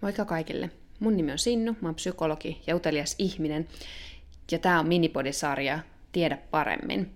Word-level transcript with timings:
Moikka 0.00 0.24
kaikille. 0.24 0.70
Mun 1.00 1.16
nimi 1.16 1.32
on 1.32 1.38
Sinnu, 1.38 1.76
mä 1.80 1.88
oon 1.88 1.94
psykologi 1.94 2.62
ja 2.66 2.76
utelias 2.76 3.14
ihminen, 3.18 3.68
ja 4.52 4.58
tää 4.58 4.80
on 4.80 4.88
minipodisarja 4.88 5.78
Tiedä 6.12 6.38
paremmin. 6.50 7.10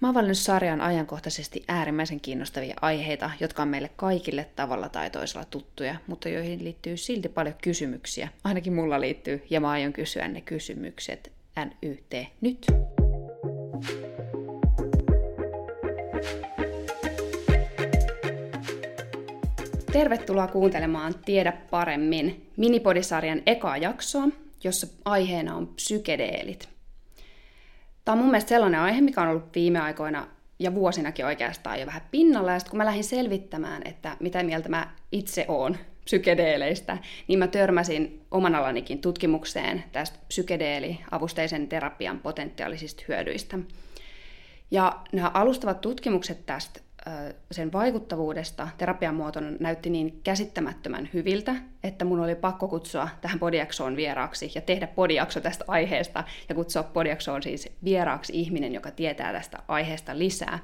Mä 0.00 0.08
oon 0.08 0.14
valinnut 0.14 0.38
sarjan 0.38 0.80
ajankohtaisesti 0.80 1.64
äärimmäisen 1.68 2.20
kiinnostavia 2.20 2.74
aiheita, 2.80 3.30
jotka 3.40 3.62
on 3.62 3.68
meille 3.68 3.90
kaikille 3.96 4.50
tavalla 4.56 4.88
tai 4.88 5.10
toisella 5.10 5.44
tuttuja, 5.44 5.94
mutta 6.06 6.28
joihin 6.28 6.64
liittyy 6.64 6.96
silti 6.96 7.28
paljon 7.28 7.54
kysymyksiä. 7.62 8.28
Ainakin 8.44 8.72
mulla 8.72 9.00
liittyy, 9.00 9.42
ja 9.50 9.60
mä 9.60 9.70
aion 9.70 9.92
kysyä 9.92 10.28
ne 10.28 10.40
kysymykset 10.40 11.32
NYT 11.56 12.28
nyt. 12.40 12.66
Tervetuloa 19.92 20.46
kuuntelemaan 20.46 21.14
Tiedä 21.24 21.52
paremmin 21.52 22.50
minipodisarjan 22.56 23.42
ekaa 23.46 23.76
jaksoa, 23.76 24.28
jossa 24.64 24.86
aiheena 25.04 25.56
on 25.56 25.66
psykedeelit. 25.66 26.68
Tämä 28.04 28.12
on 28.12 28.18
mun 28.18 28.30
mielestä 28.30 28.48
sellainen 28.48 28.80
aihe, 28.80 29.00
mikä 29.00 29.22
on 29.22 29.28
ollut 29.28 29.54
viime 29.54 29.80
aikoina 29.80 30.26
ja 30.58 30.74
vuosinakin 30.74 31.26
oikeastaan 31.26 31.80
jo 31.80 31.86
vähän 31.86 32.02
pinnalla. 32.10 32.52
Ja 32.52 32.58
sitten 32.58 32.70
kun 32.70 32.78
mä 32.78 32.84
lähdin 32.84 33.04
selvittämään, 33.04 33.82
että 33.84 34.16
mitä 34.20 34.42
mieltä 34.42 34.68
mä 34.68 34.90
itse 35.12 35.44
oon 35.48 35.76
psykedeeleistä, 36.04 36.98
niin 37.28 37.38
mä 37.38 37.46
törmäsin 37.46 38.20
oman 38.30 38.54
alanikin 38.54 39.00
tutkimukseen 39.00 39.84
tästä 39.92 40.18
psykedeeli-avusteisen 40.28 41.68
terapian 41.68 42.18
potentiaalisista 42.18 43.02
hyödyistä. 43.08 43.58
Ja 44.70 45.00
nämä 45.12 45.30
alustavat 45.34 45.80
tutkimukset 45.80 46.46
tästä 46.46 46.80
sen 47.50 47.72
vaikuttavuudesta 47.72 48.68
terapian 48.78 49.14
muotona 49.14 49.50
näytti 49.60 49.90
niin 49.90 50.20
käsittämättömän 50.24 51.08
hyviltä, 51.14 51.54
että 51.84 52.04
mun 52.04 52.20
oli 52.20 52.34
pakko 52.34 52.68
kutsua 52.68 53.08
tähän 53.20 53.38
podiaksoon 53.38 53.96
vieraaksi 53.96 54.52
ja 54.54 54.60
tehdä 54.60 54.86
podiakso 54.86 55.40
tästä 55.40 55.64
aiheesta 55.68 56.24
ja 56.48 56.54
kutsua 56.54 56.82
podiaksoon 56.82 57.42
siis 57.42 57.72
vieraaksi 57.84 58.32
ihminen, 58.40 58.74
joka 58.74 58.90
tietää 58.90 59.32
tästä 59.32 59.58
aiheesta 59.68 60.18
lisää. 60.18 60.58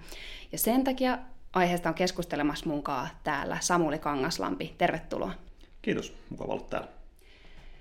Ja 0.52 0.58
sen 0.58 0.84
takia 0.84 1.18
aiheesta 1.52 1.88
on 1.88 1.94
keskustelemassa 1.94 2.66
munkaan 2.66 3.08
täällä 3.24 3.56
Samuli 3.60 3.98
Kangaslampi. 3.98 4.74
Tervetuloa. 4.78 5.32
Kiitos, 5.82 6.14
mukava 6.30 6.52
olla 6.52 6.66
täällä. 6.70 6.88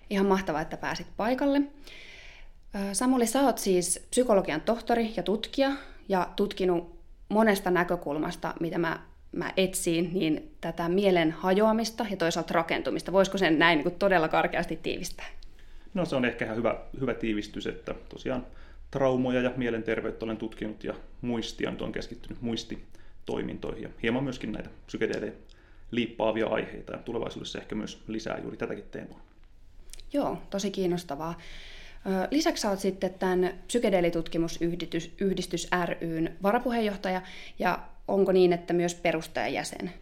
Ihan 0.10 0.26
mahtavaa, 0.26 0.62
että 0.62 0.78
pääsit 0.78 1.08
paikalle. 1.18 1.62
Samuli, 2.94 3.28
sä 3.28 3.42
oot 3.42 3.58
siis 3.58 4.08
psykologian 4.10 4.62
tohtori 4.62 5.14
ja 5.18 5.24
tutkija 5.24 5.72
ja 6.10 6.30
tutkinut 6.36 6.97
monesta 7.30 7.72
näkökulmasta, 7.72 8.54
mitä 8.60 8.78
mä, 8.78 9.00
mä 9.32 9.54
etsiin, 9.58 10.10
niin 10.14 10.52
tätä 10.62 10.90
mielen 10.90 11.32
hajoamista 11.32 12.06
ja 12.10 12.18
toisaalta 12.18 12.54
rakentumista. 12.54 13.12
Voisiko 13.12 13.38
sen 13.38 13.60
näin 13.60 13.78
niin 13.78 13.84
kuin 13.84 13.96
todella 13.96 14.28
karkeasti 14.28 14.76
tiivistää? 14.76 15.26
No 15.94 16.06
se 16.06 16.16
on 16.16 16.26
ehkä 16.26 16.46
ihan 16.46 16.58
hyvä, 16.58 16.76
hyvä 17.00 17.14
tiivistys, 17.14 17.68
että 17.68 17.96
tosiaan 18.10 18.46
traumoja 18.92 19.42
ja 19.42 19.52
mielenterveyttä 19.58 20.26
olen 20.26 20.38
tutkinut 20.38 20.84
ja 20.84 20.94
muistia 21.22 21.72
nyt 21.72 21.82
on 21.82 21.92
keskittynyt 21.92 22.42
muistitoimintoihin 22.42 23.84
ja 23.84 23.90
hieman 24.04 24.24
myöskin 24.24 24.52
näitä 24.52 24.70
psykedeelejä 24.86 25.34
liippaavia 25.92 26.48
aiheita 26.48 26.92
ja 26.92 26.98
tulevaisuudessa 26.98 27.60
ehkä 27.60 27.76
myös 27.76 28.04
lisää 28.08 28.38
juuri 28.38 28.58
tätäkin 28.58 28.86
teemaa. 28.92 29.22
Joo, 30.14 30.38
tosi 30.50 30.72
kiinnostavaa. 30.72 31.38
Lisäksi 32.32 32.68
olet 32.68 32.80
sitten 32.80 33.14
tämän 33.14 33.54
psykedeelitutkimusyhdistys 33.68 35.68
ryn 36.02 36.36
varapuheenjohtaja, 36.44 37.22
ja 37.60 37.80
onko 38.08 38.32
niin, 38.32 38.54
että 38.54 38.74
myös 38.74 38.96
perustajajäsen? 38.96 39.94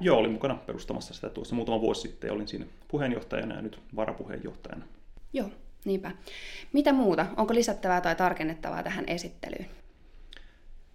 Joo, 0.00 0.18
olin 0.18 0.32
mukana 0.32 0.54
perustamassa 0.54 1.14
sitä 1.14 1.28
tuossa 1.28 1.54
muutama 1.54 1.80
vuosi 1.80 2.00
sitten, 2.00 2.32
olin 2.32 2.48
siinä 2.48 2.66
puheenjohtajana 2.88 3.54
ja 3.54 3.62
nyt 3.62 3.80
varapuheenjohtajana. 3.96 4.84
Joo, 5.32 5.48
niinpä. 5.84 6.10
Mitä 6.72 6.92
muuta? 6.92 7.26
Onko 7.36 7.54
lisättävää 7.54 8.00
tai 8.00 8.16
tarkennettavaa 8.16 8.82
tähän 8.82 9.04
esittelyyn? 9.06 9.66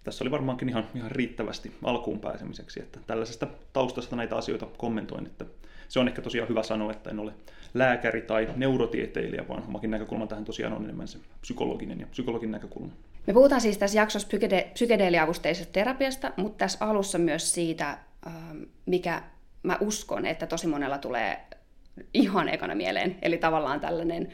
Tässä 0.04 0.24
oli 0.24 0.30
varmaankin 0.30 0.68
ihan, 0.68 0.86
ihan 0.94 1.10
riittävästi 1.10 1.72
alkuun 1.82 2.20
pääsemiseksi, 2.20 2.80
että 2.82 3.00
tällaisesta 3.06 3.46
taustasta 3.72 4.16
näitä 4.16 4.36
asioita 4.36 4.66
kommentoin, 4.66 5.26
että 5.26 5.44
se 5.88 6.00
on 6.00 6.08
ehkä 6.08 6.22
tosiaan 6.22 6.48
hyvä 6.48 6.62
sanoa, 6.62 6.92
että 6.92 7.10
en 7.10 7.20
ole 7.20 7.32
lääkäri 7.74 8.22
tai 8.22 8.48
neurotieteilijä, 8.56 9.48
vaan 9.48 9.64
omakin 9.68 9.90
näkökulma 9.90 10.26
tähän 10.26 10.44
tosiaan 10.44 10.72
on 10.72 10.84
enemmän 10.84 11.08
se 11.08 11.18
psykologinen 11.40 12.00
ja 12.00 12.06
psykologin 12.06 12.50
näkökulma. 12.50 12.92
Me 13.26 13.32
puhutaan 13.32 13.60
siis 13.60 13.78
tässä 13.78 13.98
jaksossa 13.98 14.28
psykede- 14.28 14.70
psykedeeliavusteisesta 14.72 15.72
terapiasta, 15.72 16.32
mutta 16.36 16.58
tässä 16.58 16.84
alussa 16.84 17.18
myös 17.18 17.54
siitä, 17.54 17.98
ähm, 18.26 18.62
mikä 18.86 19.22
mä 19.62 19.78
uskon, 19.80 20.26
että 20.26 20.46
tosi 20.46 20.66
monella 20.66 20.98
tulee 20.98 21.40
ihan 22.14 22.48
ekana 22.48 22.74
mieleen, 22.74 23.18
eli 23.22 23.38
tavallaan 23.38 23.80
tällainen 23.80 24.28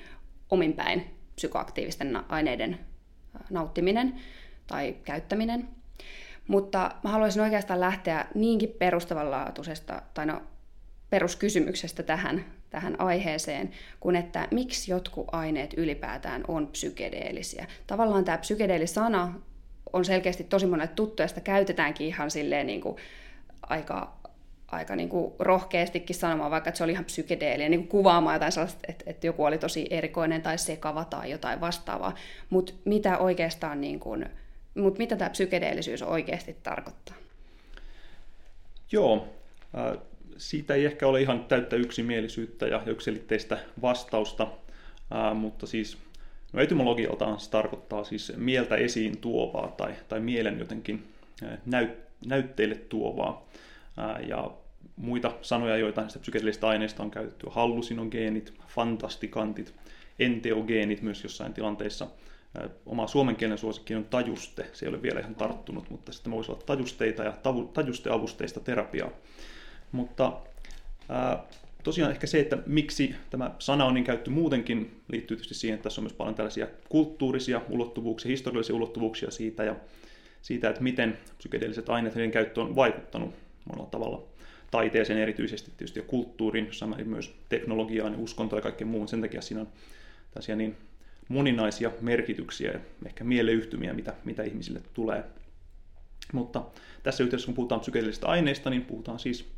ominpäin 0.51 1.05
psykoaktiivisten 1.37 2.21
aineiden 2.29 2.73
äh, 2.75 3.41
nauttiminen 3.51 4.15
tai 4.69 4.97
käyttäminen. 5.05 5.69
Mutta 6.49 6.91
mä 7.05 7.11
haluaisin 7.11 7.43
oikeastaan 7.43 7.81
lähteä 7.81 8.27
niinkin 8.35 8.75
perustavanlaatuisesta, 8.79 10.03
tai 10.15 10.27
no 10.27 10.43
peruskysymyksestä 11.11 12.03
tähän, 12.03 12.45
tähän 12.71 13.01
aiheeseen, 13.01 13.71
kuin 14.01 14.17
että 14.17 14.49
miksi 14.51 14.91
jotkut 14.91 15.27
aineet 15.33 15.75
ylipäätään 15.77 16.45
on 16.49 16.67
psykedeellisiä. 16.67 17.67
Tavallaan 17.87 18.25
tämä 18.25 18.39
psykedeelisana 18.39 19.35
on 19.93 20.05
selkeästi 20.05 20.45
tosi 20.45 20.67
monelle 20.67 20.93
tuttu, 20.95 21.23
ja 21.23 21.29
sitä 21.29 21.41
käytetäänkin 21.41 22.07
ihan 22.07 22.31
silleen 22.31 22.67
niin 22.67 22.81
kuin 22.81 22.97
aika, 23.63 24.19
aika 24.69 24.97
niin 24.97 25.09
kuin 25.09 25.33
rohkeastikin 25.39 26.17
sanomaan, 26.17 26.51
vaikka 26.51 26.69
että 26.69 26.79
se 26.79 26.85
oli 26.85 26.93
ihan 26.93 27.05
psykedeelinen, 27.05 27.71
niin 27.71 27.81
kuin 27.81 27.89
kuvaamaan 27.89 28.35
jotain 28.35 28.53
sellaista, 28.53 28.81
että, 28.89 29.05
että 29.07 29.27
joku 29.27 29.45
oli 29.45 29.59
tosi 29.59 29.87
erikoinen 29.91 30.43
tai 30.43 30.59
sekava 30.59 31.05
tai 31.05 31.31
jotain 31.31 31.61
vastaavaa. 31.61 32.15
Mutta 32.51 32.73
mitä 32.85 33.19
oikeastaan, 33.19 33.81
niin 33.81 34.01
kuin, 34.01 34.27
mut 34.79 34.99
mitä 34.99 35.17
tämä 35.17 35.31
psykedeellisyys 35.31 36.03
oikeasti 36.03 36.57
tarkoittaa? 36.63 37.15
Joo, 38.93 39.29
siitä 40.37 40.75
ei 40.75 40.85
ehkä 40.85 41.07
ole 41.07 41.21
ihan 41.21 41.45
täyttä 41.45 41.77
yksimielisyyttä 41.77 42.67
ja 42.67 42.83
yksilitteistä 42.87 43.59
vastausta, 43.83 44.49
mutta 45.35 45.67
siis 45.67 45.99
no 46.53 46.61
etymologialtaan 46.61 47.41
se 47.41 47.51
tarkoittaa 47.51 48.05
siis 48.05 48.33
mieltä 48.37 48.77
esiin 48.77 49.19
tuovaa 49.19 49.69
tai, 49.69 49.95
tai 50.09 50.21
mielen 50.21 50.59
jotenkin 50.59 51.09
näyt, 51.67 51.91
näytteille 52.27 52.75
tuovaa. 52.75 53.49
Ja 54.27 54.51
muita 54.97 55.33
sanoja, 55.43 55.77
joita 55.77 56.01
näistä 56.01 56.19
psykedeellisistä 56.19 56.69
aineista 56.69 57.03
on 57.03 57.11
käytetty, 57.11 57.47
hallusinogeenit, 57.51 58.55
fantastikantit, 58.69 59.75
enteogeenit 60.19 61.03
myös 61.03 61.23
jossain 61.23 61.55
tilanteissa. 61.55 62.07
Oma 62.87 63.07
suomenkielinen 63.07 63.59
suosikki 63.59 63.95
on 63.95 64.05
tajuste, 64.05 64.67
se 64.73 64.87
ei 64.87 64.91
ole 64.91 65.03
vielä 65.03 65.21
ihan 65.21 65.35
tarttunut, 65.35 65.91
mutta 65.91 66.13
sitten 66.13 66.33
voisi 66.33 66.53
olla 66.53 66.63
tajusteita 66.67 67.23
ja 67.23 67.33
tajusteavusteista 67.73 68.61
terapiaa. 68.61 69.11
Mutta 69.93 70.33
ää, 71.09 71.45
tosiaan 71.85 72.11
ehkä 72.11 72.27
se, 72.27 72.41
että 72.41 72.59
miksi 72.67 73.15
tämä 73.31 73.51
sana 73.59 73.85
on 73.85 73.95
niin 73.95 74.05
käytetty 74.05 74.31
muutenkin, 74.31 75.01
liittyy 75.09 75.37
tietysti 75.37 75.55
siihen, 75.55 75.75
että 75.75 75.83
tässä 75.83 76.01
on 76.01 76.05
myös 76.05 76.13
paljon 76.13 76.35
tällaisia 76.35 76.67
kulttuurisia 76.89 77.61
ulottuvuuksia, 77.69 78.29
historiallisia 78.29 78.77
ulottuvuuksia 78.77 79.31
siitä 79.31 79.65
ja 79.65 79.77
siitä, 80.43 80.69
että 80.69 80.83
miten 80.83 81.19
psykedeelliset 81.39 81.89
aineet 81.89 82.17
ja 82.17 82.31
käyttö 82.31 82.61
on 82.61 82.77
vaikuttanut 82.77 83.35
monella 83.65 83.91
tavalla 83.91 84.23
taiteeseen 84.71 85.19
erityisesti 85.19 85.71
tietysti 85.71 85.99
ja 85.99 86.05
kulttuuriin, 86.05 86.67
jossa 86.67 86.87
myös 86.87 87.35
teknologiaan 87.49 88.13
ja 88.13 88.19
uskontoon 88.19 88.59
ja 88.59 88.63
kaikkeen 88.63 88.89
muuhun. 88.89 89.09
Sen 89.09 89.21
takia 89.21 89.43
siinä 89.43 89.61
on 89.61 89.69
tällaisia 90.31 90.57
niin 90.57 90.77
moninaisia 91.29 91.91
merkityksiä 92.01 92.73
ja 92.73 92.81
ehkä 93.07 93.25
mieleyhtymiä, 93.25 93.95
mitä, 93.95 94.15
mitä 94.25 94.43
ihmisille 94.43 94.81
tulee. 94.95 95.25
Mutta 96.33 96.63
tässä 97.03 97.25
yhteydessä, 97.25 97.47
kun 97.47 97.55
puhutaan 97.55 97.81
psykedeellisistä 97.81 98.27
aineista, 98.27 98.71
niin 98.71 98.85
puhutaan 98.85 99.19
siis 99.19 99.53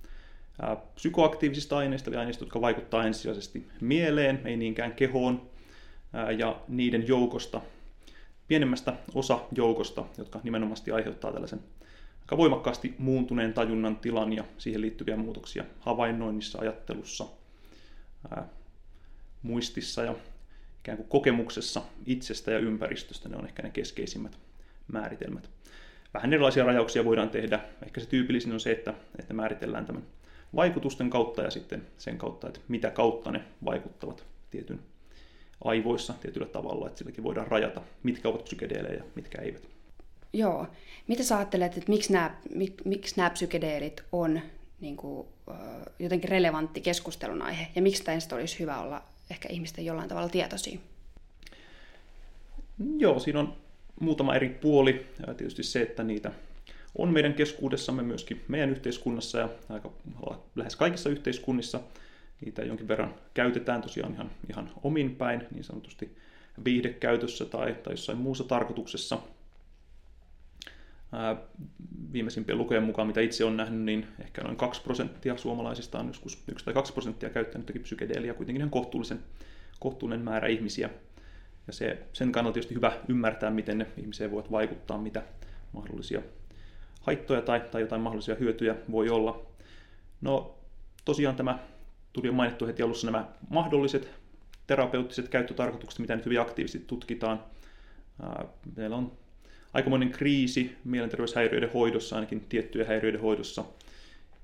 psykoaktiivisista 0.94 1.78
aineista, 1.78 2.10
eli 2.10 2.16
aineista, 2.16 2.44
jotka 2.44 2.60
vaikuttavat 2.60 3.06
ensisijaisesti 3.06 3.66
mieleen, 3.80 4.40
ei 4.44 4.56
niinkään 4.56 4.92
kehoon, 4.92 5.50
ja 6.38 6.60
niiden 6.68 7.08
joukosta, 7.08 7.60
pienemmästä 8.48 8.92
osa 9.14 9.38
joukosta, 9.52 10.04
jotka 10.18 10.40
nimenomaan 10.42 10.76
aiheuttaa 10.94 11.32
tällaisen 11.32 11.60
aika 12.20 12.36
voimakkaasti 12.36 12.94
muuntuneen 12.98 13.52
tajunnan 13.52 13.96
tilan 13.96 14.32
ja 14.32 14.44
siihen 14.58 14.80
liittyviä 14.80 15.16
muutoksia 15.16 15.64
havainnoinnissa, 15.80 16.58
ajattelussa, 16.58 17.26
muistissa 19.42 20.02
ja 20.02 20.14
ikään 20.80 20.98
kuin 20.98 21.08
kokemuksessa 21.08 21.82
itsestä 22.06 22.50
ja 22.50 22.58
ympäristöstä. 22.58 23.28
Ne 23.28 23.36
on 23.36 23.46
ehkä 23.46 23.62
ne 23.62 23.70
keskeisimmät 23.70 24.38
määritelmät. 24.92 25.50
Vähän 26.14 26.32
erilaisia 26.32 26.64
rajauksia 26.64 27.04
voidaan 27.04 27.30
tehdä. 27.30 27.60
Ehkä 27.86 28.00
se 28.00 28.06
tyypillisin 28.06 28.52
on 28.52 28.60
se, 28.60 28.72
että, 28.72 28.94
että 29.18 29.34
määritellään 29.34 29.86
tämän 29.86 30.02
vaikutusten 30.56 31.10
kautta 31.10 31.42
ja 31.42 31.50
sitten 31.50 31.86
sen 31.98 32.18
kautta, 32.18 32.48
että 32.48 32.60
mitä 32.68 32.90
kautta 32.90 33.30
ne 33.30 33.44
vaikuttavat 33.64 34.24
tietyn 34.50 34.80
aivoissa 35.64 36.12
tietyllä 36.12 36.46
tavalla, 36.46 36.86
että 36.86 36.98
silläkin 36.98 37.24
voidaan 37.24 37.46
rajata, 37.46 37.82
mitkä 38.02 38.28
ovat 38.28 38.44
psykedeelejä 38.44 38.94
ja 38.94 39.04
mitkä 39.14 39.42
eivät. 39.42 39.68
Joo. 40.32 40.66
Mitä 41.06 41.22
sä 41.22 41.36
ajattelet, 41.36 41.76
että 41.76 41.92
miksi 41.92 42.12
nämä, 42.12 42.36
mik, 42.54 42.74
miksi 42.84 43.16
nämä 43.16 43.30
psykedeelit 43.30 44.04
on 44.12 44.40
niin 44.80 44.96
kuin, 44.96 45.28
jotenkin 45.98 46.30
relevantti 46.30 46.80
keskustelun 46.80 47.42
aihe, 47.42 47.66
ja 47.74 47.82
miksi 47.82 48.04
tästä 48.04 48.36
olisi 48.36 48.58
hyvä 48.58 48.80
olla 48.80 49.02
ehkä 49.30 49.48
ihmisten 49.48 49.84
jollain 49.84 50.08
tavalla 50.08 50.28
tietoisia? 50.28 50.78
Joo, 52.98 53.18
siinä 53.18 53.40
on 53.40 53.56
muutama 54.00 54.34
eri 54.34 54.48
puoli. 54.48 55.06
Tietysti 55.36 55.62
se, 55.62 55.82
että 55.82 56.04
niitä 56.04 56.32
on 56.98 57.12
meidän 57.12 57.34
keskuudessamme 57.34 58.02
myöskin 58.02 58.44
meidän 58.48 58.70
yhteiskunnassa 58.70 59.38
ja 59.38 59.48
aika, 59.68 59.92
lähes 60.56 60.76
kaikissa 60.76 61.10
yhteiskunnissa. 61.10 61.80
Niitä 62.44 62.62
jonkin 62.62 62.88
verran 62.88 63.14
käytetään 63.34 63.82
tosiaan 63.82 64.12
ihan, 64.12 64.30
ihan 64.50 64.70
omin 64.82 65.16
päin, 65.16 65.42
niin 65.54 65.64
sanotusti 65.64 66.16
viihdekäytössä 66.64 67.44
tai, 67.44 67.76
tai 67.82 67.92
jossain 67.92 68.18
muussa 68.18 68.44
tarkoituksessa. 68.44 69.18
Viimeisimpien 72.12 72.58
lukujen 72.58 72.82
mukaan, 72.82 73.08
mitä 73.08 73.20
itse 73.20 73.44
on 73.44 73.56
nähnyt, 73.56 73.80
niin 73.80 74.06
ehkä 74.20 74.42
noin 74.42 74.56
2 74.56 74.82
prosenttia 74.82 75.36
suomalaisista 75.36 75.98
on 75.98 76.06
joskus 76.06 76.44
1 76.48 76.64
tai 76.64 76.74
2 76.74 76.92
prosenttia 76.92 77.30
käyttänyt 77.30 77.82
psykedeelia, 77.82 78.34
kuitenkin 78.34 78.60
ihan 78.60 78.70
kohtuullisen, 78.70 79.18
kohtuullinen 79.80 80.24
määrä 80.24 80.48
ihmisiä. 80.48 80.90
Ja 81.66 81.72
se, 81.72 82.02
sen 82.12 82.32
kannalta 82.32 82.54
tietysti 82.54 82.74
hyvä 82.74 82.92
ymmärtää, 83.08 83.50
miten 83.50 83.78
ne 83.78 83.86
ihmiseen 83.96 84.30
voivat 84.30 84.50
vaikuttaa, 84.50 84.98
mitä 84.98 85.22
mahdollisia 85.72 86.22
haittoja 87.00 87.42
tai, 87.42 87.60
tai 87.60 87.80
jotain 87.80 88.02
mahdollisia 88.02 88.34
hyötyjä 88.34 88.74
voi 88.90 89.08
olla. 89.10 89.46
No 90.20 90.58
tosiaan 91.04 91.36
tämä 91.36 91.58
tuli 92.12 92.26
jo 92.26 92.32
mainittu 92.32 92.66
heti 92.66 92.82
alussa 92.82 93.06
nämä 93.06 93.28
mahdolliset 93.48 94.10
terapeuttiset 94.66 95.28
käyttötarkoitukset, 95.28 95.98
mitä 95.98 96.16
nyt 96.16 96.24
hyvin 96.24 96.40
aktiivisesti 96.40 96.86
tutkitaan. 96.86 97.44
Meillä 98.76 98.96
on 98.96 99.12
aikamoinen 99.74 100.10
kriisi 100.10 100.76
mielenterveyshäiriöiden 100.84 101.72
hoidossa, 101.72 102.16
ainakin 102.16 102.40
tiettyjen 102.40 102.88
häiriöiden 102.88 103.20
hoidossa. 103.20 103.64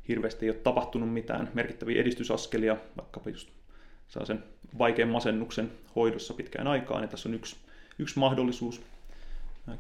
Hirveästi 0.09 0.47
ei 0.47 0.51
ole 0.51 0.59
tapahtunut 0.59 1.13
mitään 1.13 1.51
merkittäviä 1.55 2.01
edistysaskelia, 2.01 2.77
vaikkapa 2.97 3.31
just 3.31 3.49
sen 4.25 4.45
vaikean 4.79 5.09
masennuksen 5.09 5.73
hoidossa 5.97 6.35
pitkään 6.35 6.67
aikaan. 6.67 7.03
Ja 7.03 7.09
tässä 7.09 7.29
on 7.29 7.35
yksi, 7.35 7.57
yksi 7.99 8.19
mahdollisuus 8.19 8.83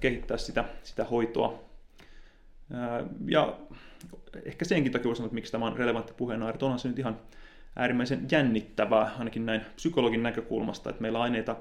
kehittää 0.01 0.37
sitä, 0.37 0.65
sitä 0.83 1.05
hoitoa. 1.05 1.65
Ja 3.27 3.57
ehkä 4.45 4.65
senkin 4.65 4.93
takia 4.93 5.05
voisi 5.05 5.17
sanoa, 5.17 5.27
että 5.27 5.35
miksi 5.35 5.53
tämä 5.53 5.67
on 5.67 5.77
relevantti 5.77 6.13
puheenaihe, 6.17 6.59
onhan 6.63 6.79
se 6.79 6.89
nyt 6.89 6.99
ihan 6.99 7.21
äärimmäisen 7.77 8.27
jännittävää, 8.31 9.11
ainakin 9.19 9.47
näin 9.47 9.61
psykologin 9.77 10.23
näkökulmasta, 10.23 10.91
että 10.91 11.03
meillä 11.03 11.21
aineita, 11.21 11.57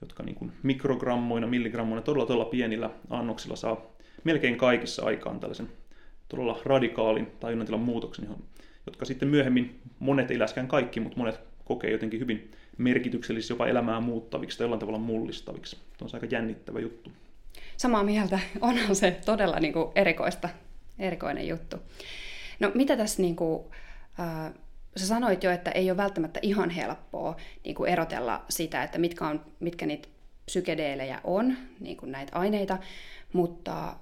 jotka 0.00 0.22
niin 0.22 0.34
kuin 0.34 0.52
mikrogrammoina, 0.62 1.46
milligrammoina, 1.46 2.02
todella 2.02 2.26
todella 2.26 2.44
pienillä 2.44 2.90
annoksilla 3.10 3.56
saa 3.56 3.94
melkein 4.24 4.56
kaikissa 4.56 5.04
aikaan 5.04 5.40
tällaisen 5.40 5.68
todella 6.28 6.60
radikaalin 6.64 7.26
tajunnantilan 7.40 7.80
muutoksen, 7.80 8.28
jotka 8.86 9.04
sitten 9.04 9.28
myöhemmin, 9.28 9.80
monet 9.98 10.30
ei 10.30 10.38
läskään 10.38 10.68
kaikki, 10.68 11.00
mutta 11.00 11.18
monet 11.18 11.40
kokee 11.64 11.90
jotenkin 11.90 12.20
hyvin 12.20 12.50
merkityksellisiksi, 12.78 13.52
jopa 13.52 13.66
elämää 13.66 14.00
muuttaviksi 14.00 14.58
tai 14.58 14.64
jollain 14.64 14.80
tavalla 14.80 14.98
mullistaviksi. 14.98 15.76
Tuo 15.98 16.08
on 16.08 16.10
aika 16.14 16.26
jännittävä 16.30 16.80
juttu. 16.80 17.12
Samaa 17.76 18.02
mieltä. 18.02 18.38
Onhan 18.60 18.96
se 18.96 19.20
todella 19.24 19.60
niin 19.60 19.72
kuin 19.72 19.88
erikoista, 19.94 20.48
erikoinen 20.98 21.48
juttu. 21.48 21.76
No 22.60 22.70
mitä 22.74 22.96
tässä 22.96 23.22
niin 23.22 23.36
kuin, 23.36 23.64
äh, 24.20 24.52
sä 24.96 25.06
sanoit 25.06 25.44
jo, 25.44 25.50
että 25.50 25.70
ei 25.70 25.90
ole 25.90 25.96
välttämättä 25.96 26.40
ihan 26.42 26.70
helppoa 26.70 27.36
niin 27.64 27.74
kuin 27.74 27.90
erotella 27.90 28.44
sitä, 28.48 28.82
että 28.82 28.98
mitkä, 28.98 29.26
on, 29.26 29.44
mitkä 29.60 29.86
niitä 29.86 30.08
psykedeelejä 30.46 31.20
on, 31.24 31.56
niin 31.80 31.96
kuin 31.96 32.12
näitä 32.12 32.38
aineita, 32.38 32.78
mutta, 33.32 33.96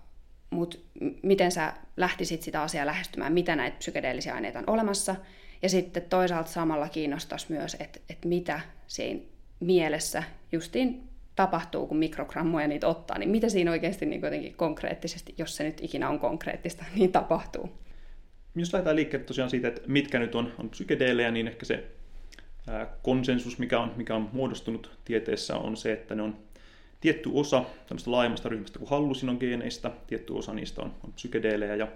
mutta 0.50 0.78
miten 1.22 1.52
sä 1.52 1.72
lähtisit 1.96 2.42
sitä 2.42 2.62
asiaa 2.62 2.86
lähestymään, 2.86 3.32
mitä 3.32 3.56
näitä 3.56 3.76
psykedeellisiä 3.78 4.34
aineita 4.34 4.58
on 4.58 4.70
olemassa, 4.70 5.16
ja 5.62 5.68
sitten 5.68 6.02
toisaalta 6.02 6.50
samalla 6.50 6.88
kiinnostaisi 6.88 7.46
myös, 7.48 7.76
että, 7.80 8.00
että 8.10 8.28
mitä 8.28 8.60
siinä 8.86 9.20
mielessä 9.60 10.22
justiin 10.52 11.08
tapahtuu, 11.36 11.86
kun 11.86 11.96
mikrogrammoja 11.96 12.68
niitä 12.68 12.88
ottaa, 12.88 13.18
niin 13.18 13.30
mitä 13.30 13.48
siinä 13.48 13.70
oikeasti 13.70 14.06
niin 14.06 14.54
konkreettisesti, 14.56 15.34
jos 15.38 15.56
se 15.56 15.64
nyt 15.64 15.80
ikinä 15.82 16.08
on 16.08 16.18
konkreettista, 16.18 16.84
niin 16.96 17.12
tapahtuu? 17.12 17.81
Jos 18.54 18.72
lähdetään 18.72 18.96
liikkeelle 18.96 19.26
tosiaan 19.26 19.50
siitä, 19.50 19.68
että 19.68 19.80
mitkä 19.86 20.18
nyt 20.18 20.34
on, 20.34 20.52
on 20.58 20.70
psykedeelejä, 20.70 21.30
niin 21.30 21.48
ehkä 21.48 21.64
se 21.66 21.84
ää, 22.68 22.86
konsensus, 23.02 23.58
mikä 23.58 23.80
on, 23.80 23.92
mikä 23.96 24.14
on 24.14 24.28
muodostunut 24.32 24.90
tieteessä, 25.04 25.56
on 25.56 25.76
se, 25.76 25.92
että 25.92 26.14
ne 26.14 26.22
on 26.22 26.36
tietty 27.00 27.30
osa 27.32 27.64
tämmöistä 27.86 28.10
laajemmasta 28.10 28.48
ryhmästä 28.48 28.78
kuin 28.78 28.90
hallusinogeeneista, 28.90 29.90
tietty 30.06 30.32
osa 30.32 30.54
niistä 30.54 30.82
on, 30.82 30.94
on 31.04 31.12
psykedeelejä 31.12 31.74
ja 31.74 31.88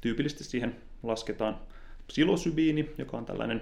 tyypillisesti 0.00 0.44
siihen 0.44 0.76
lasketaan 1.02 1.60
psilosybiini, 2.06 2.90
joka 2.98 3.16
on 3.16 3.26
tällainen 3.26 3.60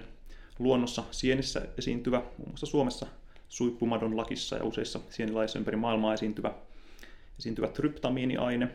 luonnossa 0.59 1.03
sienissä 1.11 1.61
esiintyvä, 1.77 2.17
muun 2.37 2.49
muassa 2.49 2.65
Suomessa 2.65 3.05
suippumadon 3.49 4.17
lakissa 4.17 4.55
ja 4.55 4.63
useissa 4.63 4.99
sienilaissa 5.09 5.59
ympäri 5.59 5.77
maailmaa 5.77 6.13
esiintyvä, 6.13 6.53
esiintyvä 7.39 7.67
tryptamiiniaine. 7.67 8.69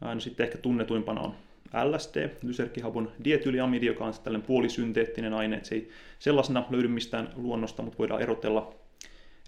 No 0.00 0.20
sitten 0.20 0.46
ehkä 0.46 0.58
tunnetuimpana 0.58 1.20
on 1.20 1.34
LSD, 1.72 2.30
lyserkkihavun 2.42 3.12
dietyliamidi, 3.24 3.86
joka 3.86 4.04
on 4.04 4.14
tällainen 4.24 4.46
puolisynteettinen 4.46 5.34
aine, 5.34 5.56
että 5.56 5.68
se 5.68 5.74
ei 5.74 5.90
sellaisena 6.18 6.64
löydy 6.70 6.88
mistään 6.88 7.28
luonnosta, 7.36 7.82
mutta 7.82 7.98
voidaan 7.98 8.22
erotella, 8.22 8.74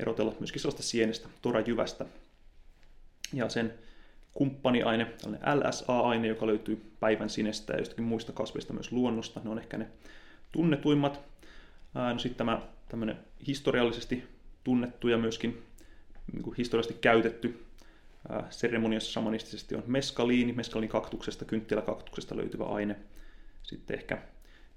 erotella 0.00 0.34
myöskin 0.38 0.60
sellaista 0.60 0.82
sienestä, 0.82 1.28
torajyvästä. 1.42 2.06
Ja 3.32 3.48
sen 3.48 3.74
kumppaniaine, 4.34 5.04
tällainen 5.04 5.68
LSA-aine, 5.68 6.28
joka 6.28 6.46
löytyy 6.46 6.82
päivän 7.00 7.30
sinestä 7.30 7.72
ja 7.72 7.78
jostakin 7.78 8.04
muista 8.04 8.32
kasveista 8.32 8.72
myös 8.72 8.92
luonnosta, 8.92 9.40
ne 9.44 9.50
on 9.50 9.58
ehkä 9.58 9.78
ne 9.78 9.86
tunnetuimmat. 10.52 11.20
No 11.94 12.18
sitten 12.18 12.38
tämä 12.38 12.62
tämmöinen 12.88 13.16
historiallisesti 13.46 14.24
tunnettu 14.64 15.08
ja 15.08 15.18
myöskin 15.18 15.62
niin 16.32 16.54
historiallisesti 16.58 17.00
käytetty 17.00 17.64
seremoniassa 18.50 19.12
samanistisesti 19.12 19.74
on 19.74 19.82
meskaliini, 19.86 20.54
kaktuksesta, 20.88 21.44
kynttiläkaktuksesta 21.44 22.36
löytyvä 22.36 22.64
aine. 22.64 22.96
Sitten 23.62 23.98
ehkä 23.98 24.22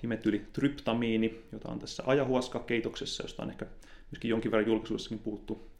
dimetylitryptamiini, 0.01 1.43
jota 1.51 1.69
on 1.69 1.79
tässä 1.79 2.03
ajahuaska-keitoksessa, 2.05 3.23
josta 3.23 3.43
on 3.43 3.49
ehkä 3.49 3.65
myöskin 4.11 4.29
jonkin 4.29 4.51
verran 4.51 4.67
julkisuudessakin 4.67 5.19
puhuttu. 5.19 5.71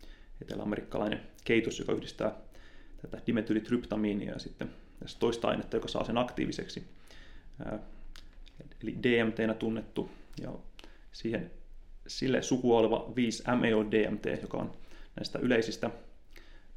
Etelä-amerikkalainen 0.42 1.22
keitos, 1.44 1.80
joka 1.80 1.92
yhdistää 1.92 2.36
tätä 3.02 3.22
dimetylitryptamiinia 3.28 4.32
ja 4.32 4.40
sitten 4.40 4.70
tässä 5.00 5.20
toista 5.20 5.48
ainetta, 5.48 5.78
joka 5.78 5.88
saa 5.88 6.04
sen 6.04 6.18
aktiiviseksi. 6.18 6.84
Eli 8.84 8.96
DMT 9.04 9.60
tunnettu 9.60 10.10
ja 10.42 10.54
siihen 11.12 11.52
sille 12.08 12.42
sukua 12.42 12.80
oleva 12.80 13.06
5-MeO-DMT, 13.10 14.42
joka 14.42 14.58
on 14.58 14.74
näistä 15.16 15.40
yleisistä 15.40 15.90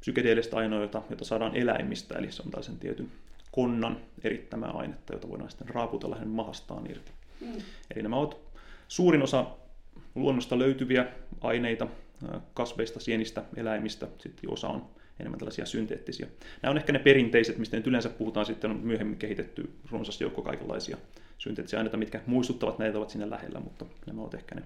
psykedeellistä 0.07 0.57
ainoita, 0.57 1.01
joita 1.09 1.25
saadaan 1.25 1.55
eläimistä, 1.55 2.17
eli 2.17 2.31
se 2.31 2.43
on 2.43 2.51
tällaisen 2.51 2.77
tietyn 2.77 3.11
konnan 3.51 3.97
erittämää 4.23 4.69
ainetta, 4.69 5.13
jota 5.13 5.29
voidaan 5.29 5.49
sitten 5.49 5.69
raaputella 5.69 6.15
hänen 6.15 6.29
mahastaan 6.29 6.91
irti. 6.91 7.11
Mm. 7.41 7.53
Eli 7.95 8.03
nämä 8.03 8.15
ovat 8.15 8.37
suurin 8.87 9.23
osa 9.23 9.45
luonnosta 10.15 10.59
löytyviä 10.59 11.05
aineita, 11.41 11.87
kasveista, 12.53 12.99
sienistä, 12.99 13.43
eläimistä, 13.55 14.07
sitten 14.17 14.53
osa 14.53 14.67
on 14.67 14.85
enemmän 15.19 15.39
tällaisia 15.39 15.65
synteettisiä. 15.65 16.27
Nämä 16.61 16.71
on 16.71 16.77
ehkä 16.77 16.93
ne 16.93 16.99
perinteiset, 16.99 17.57
mistä 17.57 17.77
nyt 17.77 17.87
yleensä 17.87 18.09
puhutaan, 18.09 18.45
sitten 18.45 18.71
on 18.71 18.77
myöhemmin 18.77 19.17
kehitetty 19.17 19.69
runsas 19.91 20.21
joukko 20.21 20.41
kaikenlaisia 20.41 20.97
synteettisiä 21.37 21.79
aineita, 21.79 21.97
mitkä 21.97 22.21
muistuttavat 22.25 22.79
näitä 22.79 22.97
ovat 22.97 23.09
siinä 23.09 23.29
lähellä, 23.29 23.59
mutta 23.59 23.85
nämä 24.05 24.21
ovat 24.21 24.33
ehkä 24.33 24.55
ne, 24.55 24.61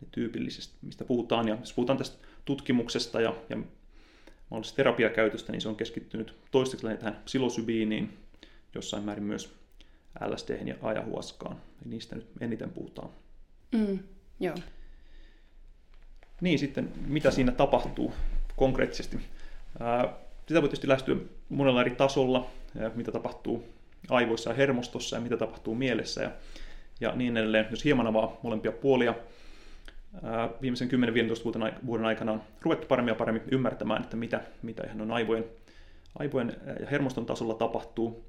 ne 0.00 0.08
tyypilliset, 0.12 0.72
mistä 0.82 1.04
puhutaan. 1.04 1.48
Ja 1.48 1.56
jos 1.60 1.72
puhutaan 1.72 1.98
tästä 1.98 2.26
tutkimuksesta 2.44 3.20
ja, 3.20 3.34
ja 3.48 3.56
mahdollisesta 4.50 4.76
terapiakäytöstä, 4.76 5.52
niin 5.52 5.60
se 5.60 5.68
on 5.68 5.76
keskittynyt 5.76 6.34
toistaiseksi 6.50 6.96
tähän 6.96 7.20
psilosybiiniin, 7.24 8.18
jossain 8.74 9.02
määrin 9.02 9.24
myös 9.24 9.52
LSD 10.26 10.66
ja 10.66 10.74
ajahuaskaan. 10.82 11.56
Eli 11.56 11.90
niistä 11.90 12.16
nyt 12.16 12.26
eniten 12.40 12.70
puhutaan. 12.70 13.08
Mm, 13.72 13.98
joo. 14.40 14.56
Niin 16.40 16.58
sitten, 16.58 16.92
mitä 17.06 17.30
siinä 17.30 17.52
tapahtuu 17.52 18.12
konkreettisesti? 18.56 19.18
sitä 20.48 20.62
voi 20.62 20.68
tietysti 20.68 20.88
lähestyä 20.88 21.16
monella 21.48 21.80
eri 21.80 21.90
tasolla, 21.90 22.50
mitä 22.94 23.12
tapahtuu 23.12 23.68
aivoissa 24.08 24.50
ja 24.50 24.56
hermostossa 24.56 25.16
ja 25.16 25.20
mitä 25.20 25.36
tapahtuu 25.36 25.74
mielessä 25.74 26.22
ja, 26.22 26.30
ja 27.00 27.12
niin 27.14 27.36
edelleen. 27.36 27.66
Jos 27.70 27.84
hieman 27.84 28.06
avaa 28.06 28.36
molempia 28.42 28.72
puolia, 28.72 29.14
viimeisen 30.62 30.88
10-15 30.90 31.86
vuoden 31.86 32.06
aikana 32.06 32.32
on 32.32 32.42
ruvettu 32.62 32.86
paremmin 32.86 33.12
ja 33.12 33.14
paremmin 33.14 33.42
ymmärtämään, 33.50 34.02
että 34.02 34.16
mitä, 34.16 34.40
mitä 34.62 34.82
ihan 34.86 35.00
on 35.00 35.10
aivojen, 35.10 35.44
aivojen 36.18 36.56
ja 36.80 36.86
hermoston 36.86 37.26
tasolla 37.26 37.54
tapahtuu. 37.54 38.24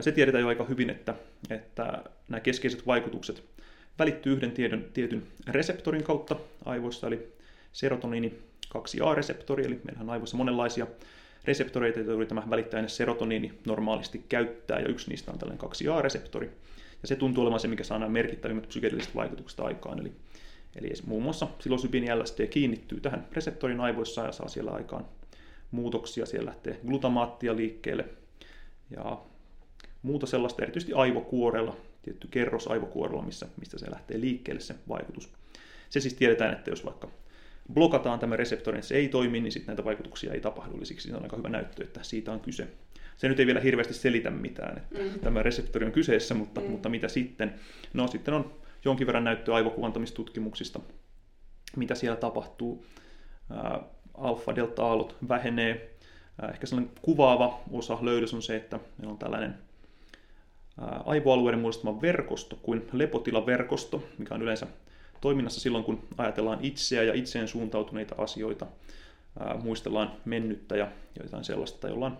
Se 0.00 0.12
tiedetään 0.12 0.42
jo 0.42 0.48
aika 0.48 0.64
hyvin, 0.64 0.90
että, 0.90 1.14
että 1.50 2.02
nämä 2.28 2.40
keskeiset 2.40 2.86
vaikutukset 2.86 3.44
välittyy 3.98 4.32
yhden 4.32 4.52
tiedon, 4.52 4.84
tietyn 4.94 5.22
reseptorin 5.46 6.02
kautta 6.02 6.36
aivoissa, 6.64 7.06
eli 7.06 7.32
serotoniini 7.72 8.38
2A-reseptori, 8.78 9.66
eli 9.66 9.80
meillähän 9.84 10.08
on 10.08 10.12
aivoissa 10.12 10.36
monenlaisia 10.36 10.86
reseptoreita, 11.44 12.00
joita 12.00 12.28
tämä 12.28 12.50
välittäjäinen 12.50 12.90
serotoniini 12.90 13.52
normaalisti 13.66 14.24
käyttää, 14.28 14.80
ja 14.80 14.88
yksi 14.88 15.10
niistä 15.10 15.32
on 15.32 15.38
tällainen 15.38 15.70
2A-reseptori. 15.70 16.50
Ja 17.02 17.08
se 17.08 17.16
tuntuu 17.16 17.42
olemaan 17.42 17.60
se, 17.60 17.68
mikä 17.68 17.84
saa 17.84 17.98
nämä 17.98 18.10
merkittävimmät 18.10 18.68
psykedelliset 18.68 19.14
vaikutukset 19.14 19.60
aikaan. 19.60 20.00
Eli, 20.00 20.12
eli 20.76 20.92
muun 21.06 21.22
muassa 21.22 21.46
psilosybin 21.46 22.18
LSD 22.18 22.46
kiinnittyy 22.46 23.00
tähän 23.00 23.26
reseptorin 23.32 23.80
aivoissa 23.80 24.22
ja 24.22 24.32
saa 24.32 24.48
siellä 24.48 24.70
aikaan 24.70 25.06
muutoksia. 25.70 26.26
Siellä 26.26 26.48
lähtee 26.48 26.80
glutamaattia 26.86 27.56
liikkeelle 27.56 28.04
ja 28.90 29.18
muuta 30.02 30.26
sellaista, 30.26 30.62
erityisesti 30.62 30.92
aivokuorella, 30.92 31.76
tietty 32.02 32.28
kerros 32.30 32.68
aivokuorella, 32.68 33.22
missä, 33.22 33.46
mistä 33.60 33.78
se 33.78 33.90
lähtee 33.90 34.20
liikkeelle 34.20 34.60
se 34.60 34.74
vaikutus. 34.88 35.32
Se 35.90 36.00
siis 36.00 36.14
tiedetään, 36.14 36.52
että 36.52 36.70
jos 36.70 36.84
vaikka 36.84 37.08
blokataan 37.72 38.18
tämä 38.18 38.36
reseptori, 38.36 38.78
että 38.78 38.88
se 38.88 38.96
ei 38.96 39.08
toimi, 39.08 39.40
niin 39.40 39.52
sitten 39.52 39.66
näitä 39.66 39.84
vaikutuksia 39.84 40.32
ei 40.32 40.40
tapahdu, 40.40 40.76
eli 40.76 40.86
siksi 40.86 41.12
on 41.12 41.22
aika 41.22 41.36
hyvä 41.36 41.48
näyttö, 41.48 41.84
että 41.84 42.02
siitä 42.02 42.32
on 42.32 42.40
kyse. 42.40 42.68
Se 43.16 43.28
nyt 43.28 43.40
ei 43.40 43.46
vielä 43.46 43.60
hirveästi 43.60 43.94
selitä 43.94 44.30
mitään, 44.30 44.78
että 44.78 44.98
mm. 44.98 45.20
tämä 45.20 45.42
reseptori 45.42 45.86
on 45.86 45.92
kyseessä, 45.92 46.34
mutta, 46.34 46.60
mm. 46.60 46.66
mutta 46.66 46.88
mitä 46.88 47.08
sitten? 47.08 47.54
No 47.92 48.06
sitten 48.06 48.34
on 48.34 48.52
jonkin 48.86 49.06
verran 49.06 49.24
näyttöä 49.24 49.54
aivokuvantamistutkimuksista, 49.54 50.80
mitä 51.76 51.94
siellä 51.94 52.16
tapahtuu. 52.16 52.86
Alfa-delta-aallot 54.14 55.16
vähenee. 55.28 55.90
Ehkä 56.52 56.66
sellainen 56.66 56.94
kuvaava 57.02 57.60
osa 57.72 57.98
löydös 58.02 58.34
on 58.34 58.42
se, 58.42 58.56
että 58.56 58.80
meillä 58.98 59.12
on 59.12 59.18
tällainen 59.18 59.54
aivoalueiden 61.06 61.60
muodostama 61.60 62.02
verkosto 62.02 62.58
kuin 62.62 62.88
lepotilaverkosto, 62.92 64.02
mikä 64.18 64.34
on 64.34 64.42
yleensä 64.42 64.66
toiminnassa 65.20 65.60
silloin, 65.60 65.84
kun 65.84 66.02
ajatellaan 66.18 66.58
itseä 66.62 67.02
ja 67.02 67.14
itseen 67.14 67.48
suuntautuneita 67.48 68.14
asioita, 68.18 68.66
muistellaan 69.62 70.12
mennyttä 70.24 70.76
ja 70.76 70.88
jotain 71.22 71.44
sellaista, 71.44 71.78
tai 71.78 71.90
ollaan 71.90 72.18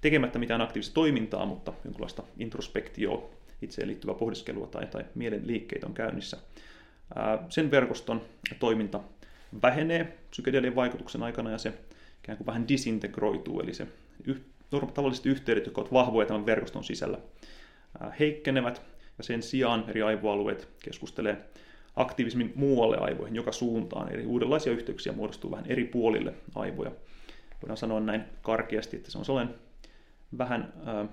tekemättä 0.00 0.38
mitään 0.38 0.60
aktiivista 0.60 0.94
toimintaa, 0.94 1.46
mutta 1.46 1.72
jonkinlaista 1.84 2.22
introspektioa, 2.38 3.30
itseen 3.62 3.88
liittyvää 3.88 4.14
pohdiskelua 4.14 4.66
tai, 4.66 4.86
tai 4.86 5.04
mielen 5.14 5.46
liikkeitä 5.46 5.86
on 5.86 5.94
käynnissä. 5.94 6.36
sen 7.48 7.70
verkoston 7.70 8.22
toiminta 8.58 9.00
vähenee 9.62 10.16
psykedelien 10.30 10.76
vaikutuksen 10.76 11.22
aikana 11.22 11.50
ja 11.50 11.58
se 11.58 11.72
ikään 12.24 12.38
kuin 12.38 12.46
vähän 12.46 12.68
disintegroituu, 12.68 13.60
eli 13.60 13.74
se 13.74 13.86
tavalliset 14.94 15.26
yhteydet, 15.26 15.64
jotka 15.64 15.80
ovat 15.80 15.92
vahvoja 15.92 16.26
tämän 16.26 16.46
verkoston 16.46 16.84
sisällä, 16.84 17.18
heikkenevät 18.18 18.82
ja 19.18 19.24
sen 19.24 19.42
sijaan 19.42 19.84
eri 19.88 20.02
aivoalueet 20.02 20.68
keskustelee 20.82 21.36
aktivismin 21.96 22.52
muualle 22.54 22.96
aivoihin, 22.96 23.36
joka 23.36 23.52
suuntaan. 23.52 24.12
Eli 24.12 24.26
uudenlaisia 24.26 24.72
yhteyksiä 24.72 25.12
muodostuu 25.12 25.50
vähän 25.50 25.66
eri 25.66 25.84
puolille 25.84 26.34
aivoja. 26.54 26.90
Voidaan 27.62 27.76
sanoa 27.76 28.00
näin 28.00 28.24
karkeasti, 28.42 28.96
että 28.96 29.10
se 29.10 29.18
on 29.18 29.24
sellainen 29.24 29.54
vähän 30.38 30.72
äh, 30.88 31.08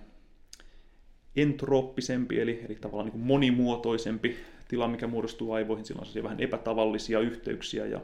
entrooppisempi, 1.35 2.39
eli, 2.39 2.61
eli 2.65 2.75
tavallaan 2.75 3.09
niin 3.09 3.25
monimuotoisempi 3.25 4.37
tila, 4.67 4.87
mikä 4.87 5.07
muodostuu 5.07 5.51
aivoihin. 5.51 5.85
Silloin 5.85 6.07
on 6.17 6.23
vähän 6.23 6.39
epätavallisia 6.39 7.19
yhteyksiä 7.19 7.85
ja 7.85 8.01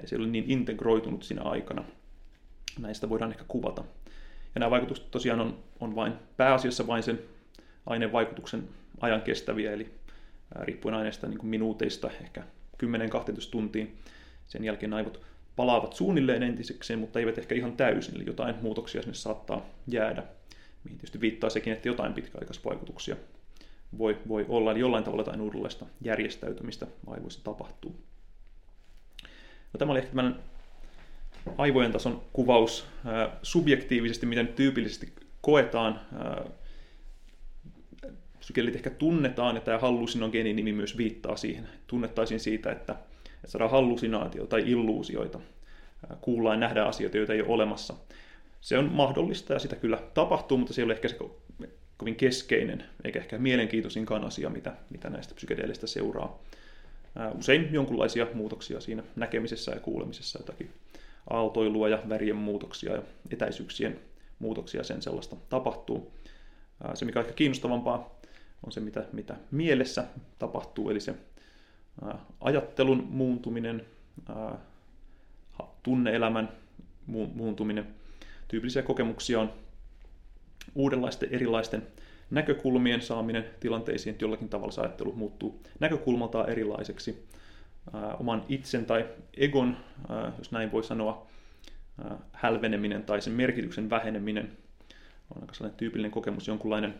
ei 0.00 0.06
se 0.06 0.16
ole 0.16 0.26
niin 0.26 0.44
integroitunut 0.48 1.22
siinä 1.22 1.42
aikana. 1.42 1.84
Näistä 2.78 3.08
voidaan 3.08 3.30
ehkä 3.30 3.44
kuvata. 3.48 3.84
Ja 4.54 4.58
nämä 4.58 4.70
vaikutukset 4.70 5.10
tosiaan 5.10 5.40
on, 5.40 5.58
on 5.80 5.96
vain 5.96 6.12
pääasiassa 6.36 6.86
vain 6.86 7.02
sen 7.02 7.18
aineen 7.86 8.12
vaikutuksen 8.12 8.68
ajan 9.00 9.22
kestäviä, 9.22 9.72
eli 9.72 9.90
riippuen 10.60 10.94
aineesta 10.94 11.26
niin 11.26 11.46
minuuteista, 11.46 12.10
ehkä 12.22 12.42
10-12 12.84 12.86
tuntiin. 13.50 13.96
Sen 14.46 14.64
jälkeen 14.64 14.92
aivot 14.92 15.20
palaavat 15.56 15.92
suunnilleen 15.92 16.42
entisekseen, 16.42 16.98
mutta 16.98 17.18
eivät 17.18 17.38
ehkä 17.38 17.54
ihan 17.54 17.76
täysin, 17.76 18.14
eli 18.14 18.26
jotain 18.26 18.54
muutoksia 18.62 19.02
sinne 19.02 19.14
saattaa 19.14 19.66
jäädä, 19.88 20.22
mihin 20.86 20.98
tietysti 20.98 21.20
viittaa 21.20 21.50
sekin, 21.50 21.72
että 21.72 21.88
jotain 21.88 22.12
pitkäaikaisvaikutuksia 22.12 23.16
voi, 23.98 24.18
voi 24.28 24.46
olla, 24.48 24.70
eli 24.70 24.80
jollain 24.80 25.04
tavalla 25.04 25.20
jotain 25.20 25.40
uudenlaista 25.40 25.86
järjestäytymistä 26.00 26.86
aivoissa 27.06 27.44
tapahtuu. 27.44 27.96
No, 29.72 29.78
tämä 29.78 29.90
oli 29.90 29.98
ehkä 29.98 30.14
tämmöinen 30.14 30.40
aivojen 31.58 31.92
tason 31.92 32.22
kuvaus 32.32 32.86
subjektiivisesti, 33.42 34.26
miten 34.26 34.48
tyypillisesti 34.48 35.12
koetaan 35.40 36.00
sykelit 38.40 38.74
ehkä 38.74 38.90
tunnetaan, 38.90 39.54
ja 39.54 39.60
tämä 39.60 39.78
hallusinogenin 39.78 40.56
nimi 40.56 40.72
myös 40.72 40.96
viittaa 40.96 41.36
siihen. 41.36 41.68
Tunnettaisiin 41.86 42.40
siitä, 42.40 42.72
että, 42.72 42.92
että 43.34 43.46
saadaan 43.46 43.70
hallusinaatio 43.70 44.46
tai 44.46 44.70
illuusioita. 44.70 45.40
Kuullaan 46.20 46.56
ja 46.56 46.60
nähdään 46.60 46.88
asioita, 46.88 47.16
joita 47.16 47.32
ei 47.32 47.40
ole 47.40 47.48
olemassa. 47.48 47.94
Se 48.66 48.78
on 48.78 48.92
mahdollista 48.92 49.52
ja 49.52 49.58
sitä 49.58 49.76
kyllä 49.76 50.02
tapahtuu, 50.14 50.58
mutta 50.58 50.74
se 50.74 50.80
ei 50.80 50.84
ole 50.84 50.92
ehkä 50.92 51.08
se 51.08 51.16
kovin 51.96 52.16
keskeinen, 52.16 52.84
eikä 53.04 53.18
ehkä 53.18 53.38
mielenkiintoisinkaan 53.38 54.24
asia, 54.24 54.50
mitä, 54.50 54.72
mitä 54.90 55.10
näistä 55.10 55.34
psykedeelistä 55.34 55.86
seuraa. 55.86 56.42
Usein 57.38 57.68
jonkinlaisia 57.72 58.26
muutoksia 58.34 58.80
siinä 58.80 59.02
näkemisessä 59.16 59.72
ja 59.72 59.80
kuulemisessa, 59.80 60.38
jotakin 60.38 60.70
aaltoilua 61.30 61.88
ja 61.88 62.02
värien 62.08 62.36
muutoksia 62.36 62.92
ja 62.92 63.02
etäisyyksien 63.30 64.00
muutoksia 64.38 64.84
sen 64.84 65.02
sellaista 65.02 65.36
tapahtuu. 65.48 66.12
Se, 66.94 67.04
mikä 67.04 67.18
on 67.18 67.24
ehkä 67.24 67.36
kiinnostavampaa 67.36 68.20
on 68.62 68.72
se, 68.72 68.80
mitä, 68.80 69.04
mitä 69.12 69.36
mielessä 69.50 70.04
tapahtuu, 70.38 70.90
eli 70.90 71.00
se 71.00 71.14
ajattelun 72.40 73.06
muuntuminen, 73.10 73.86
tunneelämän 75.82 76.48
mu- 77.10 77.34
muuntuminen. 77.34 78.05
Tyypillisiä 78.48 78.82
kokemuksia 78.82 79.40
on 79.40 79.52
uudenlaisten 80.74 81.28
erilaisten 81.32 81.86
näkökulmien 82.30 83.02
saaminen 83.02 83.44
tilanteisiin, 83.60 84.12
että 84.12 84.24
jollakin 84.24 84.48
tavalla 84.48 84.72
se 84.72 84.80
ajattelu 84.80 85.12
muuttuu 85.12 85.62
näkökulmaltaan 85.80 86.48
erilaiseksi. 86.50 87.26
Oman 88.20 88.44
itsen 88.48 88.86
tai 88.86 89.08
egon, 89.36 89.76
jos 90.38 90.52
näin 90.52 90.72
voi 90.72 90.84
sanoa, 90.84 91.26
hälveneminen 92.32 93.02
tai 93.02 93.20
sen 93.20 93.32
merkityksen 93.32 93.90
väheneminen 93.90 94.56
on 95.34 95.42
aika 95.42 95.54
sellainen 95.54 95.78
tyypillinen 95.78 96.10
kokemus, 96.10 96.48
jonkunlainen 96.48 96.94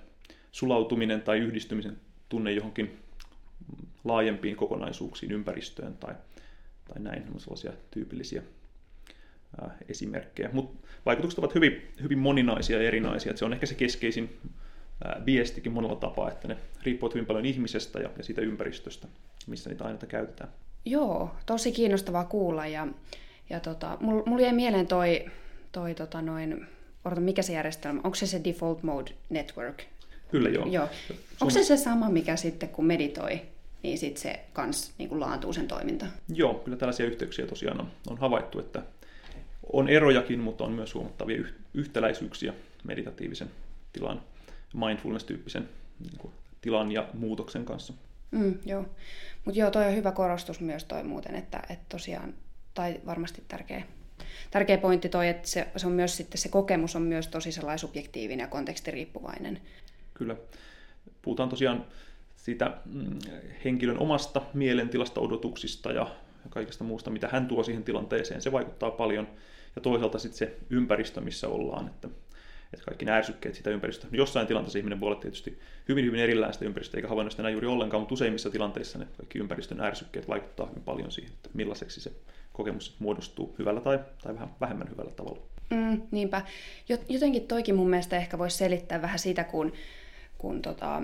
sulautuminen 0.52 1.22
tai 1.22 1.38
yhdistymisen 1.38 1.96
tunne 2.28 2.52
johonkin 2.52 2.98
laajempiin 4.04 4.56
kokonaisuuksiin, 4.56 5.32
ympäristöön 5.32 5.96
tai, 5.96 6.14
tai 6.88 7.02
näin, 7.02 7.24
sellaisia 7.38 7.72
tyypillisiä 7.90 8.42
esimerkkejä. 9.88 10.50
Mutta 10.52 10.88
vaikutukset 11.06 11.38
ovat 11.38 11.54
hyvin, 11.54 11.92
hyvin 12.02 12.18
moninaisia 12.18 12.82
ja 12.82 12.88
erinaisia. 12.88 13.30
Et 13.30 13.36
se 13.36 13.44
on 13.44 13.52
ehkä 13.52 13.66
se 13.66 13.74
keskeisin 13.74 14.36
ää, 15.04 15.22
viestikin 15.26 15.72
monella 15.72 15.96
tapaa, 15.96 16.30
että 16.30 16.48
ne 16.48 16.56
riippuvat 16.82 17.14
hyvin 17.14 17.26
paljon 17.26 17.46
ihmisestä 17.46 17.98
ja, 17.98 18.10
ja 18.16 18.24
siitä 18.24 18.40
ympäristöstä, 18.40 19.08
missä 19.46 19.70
niitä 19.70 19.84
aineita 19.84 20.06
käytetään. 20.06 20.50
Joo, 20.84 21.30
tosi 21.46 21.72
kiinnostavaa 21.72 22.24
kuulla 22.24 22.66
ja, 22.66 22.86
ja 23.50 23.60
tota, 23.60 23.96
mulla 24.00 24.22
mul 24.26 24.38
jäi 24.38 24.52
mieleen 24.52 24.86
toi, 24.86 25.24
toi 25.72 25.94
tota 25.94 26.22
noin, 26.22 26.66
odota, 27.04 27.20
mikä 27.20 27.42
se 27.42 27.52
järjestelmä, 27.52 28.00
onko 28.04 28.14
se 28.14 28.26
se 28.26 28.40
Default 28.44 28.82
Mode 28.82 29.10
Network, 29.30 29.82
Kyllä 30.30 30.48
joo. 30.48 30.66
joo. 30.66 30.88
Onko 31.40 31.50
se 31.50 31.64
se 31.64 31.76
sama, 31.76 32.08
mikä 32.10 32.36
sitten 32.36 32.68
kun 32.68 32.86
meditoi, 32.86 33.40
niin 33.82 33.98
sitten 33.98 34.22
se 34.22 34.40
kans 34.52 34.92
niin 34.98 35.08
kuin 35.08 35.20
laantuu 35.20 35.52
sen 35.52 35.68
toiminta? 35.68 36.06
Joo, 36.34 36.54
kyllä 36.54 36.76
tällaisia 36.76 37.06
yhteyksiä 37.06 37.46
tosiaan 37.46 37.80
on, 37.80 37.86
on 38.06 38.18
havaittu, 38.18 38.60
että 38.60 38.82
on 39.72 39.88
erojakin, 39.88 40.40
mutta 40.40 40.64
on 40.64 40.72
myös 40.72 40.94
huomattavia 40.94 41.44
yhtäläisyyksiä 41.74 42.52
meditatiivisen 42.84 43.50
tilan, 43.92 44.22
mindfulness-tyyppisen 44.74 45.68
niin 46.00 46.18
kuin, 46.18 46.32
tilan 46.60 46.92
ja 46.92 47.08
muutoksen 47.14 47.64
kanssa. 47.64 47.92
Mm, 48.30 48.58
joo, 48.66 48.84
mutta 49.44 49.60
joo, 49.60 49.70
toi 49.70 49.86
on 49.86 49.96
hyvä 49.96 50.12
korostus 50.12 50.60
myös 50.60 50.84
toi 50.84 51.02
muuten, 51.02 51.34
että, 51.34 51.62
että 51.70 51.84
tosiaan, 51.88 52.34
tai 52.74 53.00
varmasti 53.06 53.42
tärkeä, 53.48 53.82
tärkeä 54.50 54.78
pointti 54.78 55.08
toi, 55.08 55.28
että 55.28 55.48
se, 55.48 55.66
se 55.76 55.86
on 55.86 55.92
myös 55.92 56.16
sitten 56.16 56.38
se 56.38 56.48
kokemus 56.48 56.96
on 56.96 57.02
myös 57.02 57.28
tosi 57.28 57.52
sellainen 57.52 57.78
subjektiivinen 57.78 58.44
ja 58.44 58.48
kontekstiriippuvainen 58.48 59.60
kyllä 60.16 60.36
puhutaan 61.22 61.48
tosiaan 61.48 61.86
siitä 62.36 62.76
mm, 62.84 63.18
henkilön 63.64 63.98
omasta 63.98 64.42
mielentilasta, 64.54 65.20
odotuksista 65.20 65.92
ja 65.92 66.06
kaikesta 66.48 66.84
muusta, 66.84 67.10
mitä 67.10 67.28
hän 67.32 67.46
tuo 67.46 67.62
siihen 67.62 67.84
tilanteeseen. 67.84 68.42
Se 68.42 68.52
vaikuttaa 68.52 68.90
paljon. 68.90 69.28
Ja 69.76 69.82
toisaalta 69.82 70.18
sitten 70.18 70.38
se 70.38 70.56
ympäristö, 70.70 71.20
missä 71.20 71.48
ollaan. 71.48 71.86
Että, 71.86 72.08
että 72.72 72.84
kaikki 72.86 73.04
nämä 73.04 73.18
ärsykkeet 73.18 73.54
sitä 73.54 73.70
ympäristöä. 73.70 74.10
Jossain 74.12 74.46
tilanteessa 74.46 74.78
ihminen 74.78 75.00
voi 75.00 75.06
olla 75.06 75.20
tietysti 75.20 75.58
hyvin, 75.88 76.04
hyvin 76.04 76.20
erilaista 76.20 76.64
ympäristöä, 76.64 76.98
eikä 76.98 77.08
havainnoista 77.08 77.42
enää 77.42 77.50
juuri 77.50 77.66
ollenkaan, 77.66 78.00
mutta 78.00 78.14
useimmissa 78.14 78.50
tilanteissa 78.50 78.98
ne 78.98 79.06
kaikki 79.16 79.38
ympäristön 79.38 79.80
ärsykkeet 79.80 80.28
vaikuttaa 80.28 80.66
hyvin 80.66 80.82
paljon 80.82 81.12
siihen, 81.12 81.32
että 81.32 81.50
millaiseksi 81.54 82.00
se 82.00 82.12
kokemus 82.52 82.96
muodostuu 82.98 83.54
hyvällä 83.58 83.80
tai, 83.80 83.98
tai 84.22 84.34
vähän 84.34 84.50
vähemmän 84.60 84.90
hyvällä 84.90 85.10
tavalla. 85.10 85.40
Mm, 85.70 86.02
niinpä. 86.10 86.42
Jotenkin 87.08 87.46
toikin 87.46 87.74
mun 87.74 87.90
mielestä 87.90 88.16
ehkä 88.16 88.38
voisi 88.38 88.56
selittää 88.56 89.02
vähän 89.02 89.18
sitä, 89.18 89.44
kun 89.44 89.72
kun, 90.38 90.62
tota, 90.62 91.02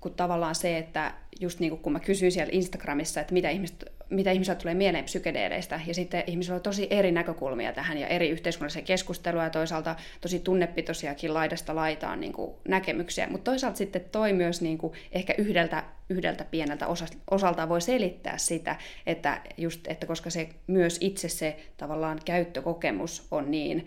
kun 0.00 0.14
tavallaan 0.14 0.54
se, 0.54 0.78
että 0.78 1.14
just 1.40 1.60
niin 1.60 1.70
kuin 1.70 1.82
kun 1.82 1.92
mä 1.92 2.00
kysyin 2.00 2.32
siellä 2.32 2.50
Instagramissa, 2.52 3.20
että 3.20 3.32
mitä 3.32 3.50
ihmiset 3.50 3.98
mitä 4.10 4.32
ihmisillä 4.32 4.54
tulee 4.54 4.74
mieleen 4.74 5.04
psykedeeleistä, 5.04 5.80
ja 5.86 5.94
sitten 5.94 6.24
ihmisillä 6.26 6.56
on 6.56 6.62
tosi 6.62 6.86
eri 6.90 7.12
näkökulmia 7.12 7.72
tähän 7.72 7.98
ja 7.98 8.06
eri 8.06 8.28
yhteiskunnallisia 8.28 8.82
keskustelua 8.82 9.44
ja 9.44 9.50
toisaalta 9.50 9.96
tosi 10.20 10.38
tunnepitoisiakin 10.38 11.34
laidasta 11.34 11.74
laitaan 11.74 12.20
niin 12.20 12.32
kuin 12.32 12.54
näkemyksiä, 12.68 13.28
mutta 13.30 13.50
toisaalta 13.50 13.78
sitten 13.78 14.04
toi 14.12 14.32
myös 14.32 14.62
niin 14.62 14.78
kuin 14.78 14.92
ehkä 15.12 15.34
yhdeltä, 15.38 15.84
yhdeltä 16.10 16.44
pieneltä 16.44 16.86
osalta 17.30 17.68
voi 17.68 17.80
selittää 17.80 18.38
sitä, 18.38 18.76
että, 19.06 19.40
just, 19.56 19.86
että 19.86 20.06
koska 20.06 20.30
se 20.30 20.48
myös 20.66 20.98
itse 21.00 21.28
se 21.28 21.56
tavallaan 21.76 22.20
käyttökokemus 22.24 23.26
on 23.30 23.50
niin, 23.50 23.86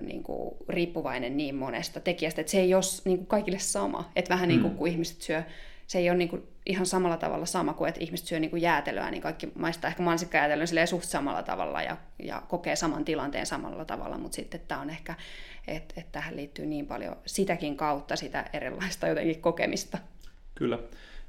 niin 0.00 0.22
kuin 0.22 0.56
riippuvainen 0.68 1.36
niin 1.36 1.54
monesta 1.54 2.00
tekijästä, 2.00 2.40
että 2.40 2.50
se 2.50 2.60
ei 2.60 2.74
ole 2.74 2.82
niin 3.04 3.18
kuin 3.18 3.26
kaikille 3.26 3.58
sama, 3.58 4.10
että 4.16 4.34
vähän 4.34 4.48
niin 4.48 4.60
kuin 4.60 4.72
mm. 4.72 4.78
kun 4.78 4.88
ihmiset 4.88 5.22
syö 5.22 5.42
se 5.90 5.98
ei 5.98 6.10
ole 6.10 6.18
niin 6.18 6.28
kuin 6.28 6.42
ihan 6.66 6.86
samalla 6.86 7.16
tavalla 7.16 7.46
sama 7.46 7.74
kuin, 7.74 7.88
että 7.88 8.00
ihmiset 8.00 8.26
syö 8.26 8.40
niin 8.40 8.50
kuin 8.50 8.62
jäätelöä, 8.62 9.10
niin 9.10 9.22
kaikki 9.22 9.52
maistaa 9.54 9.88
ehkä 9.88 10.02
mansikkajäätelöä 10.02 10.66
silleen 10.66 10.88
suht 10.88 11.04
samalla 11.04 11.42
tavalla 11.42 11.82
ja, 11.82 11.96
ja 12.22 12.42
kokee 12.48 12.76
saman 12.76 13.04
tilanteen 13.04 13.46
samalla 13.46 13.84
tavalla, 13.84 14.18
mutta 14.18 14.36
sitten 14.36 14.60
tämä 14.68 14.80
on 14.80 14.90
ehkä, 14.90 15.14
että, 15.66 15.94
että 15.96 16.12
tähän 16.12 16.36
liittyy 16.36 16.66
niin 16.66 16.86
paljon 16.86 17.16
sitäkin 17.26 17.76
kautta 17.76 18.16
sitä 18.16 18.50
erilaista 18.52 19.08
jotenkin 19.08 19.40
kokemista. 19.40 19.98
Kyllä, 20.54 20.78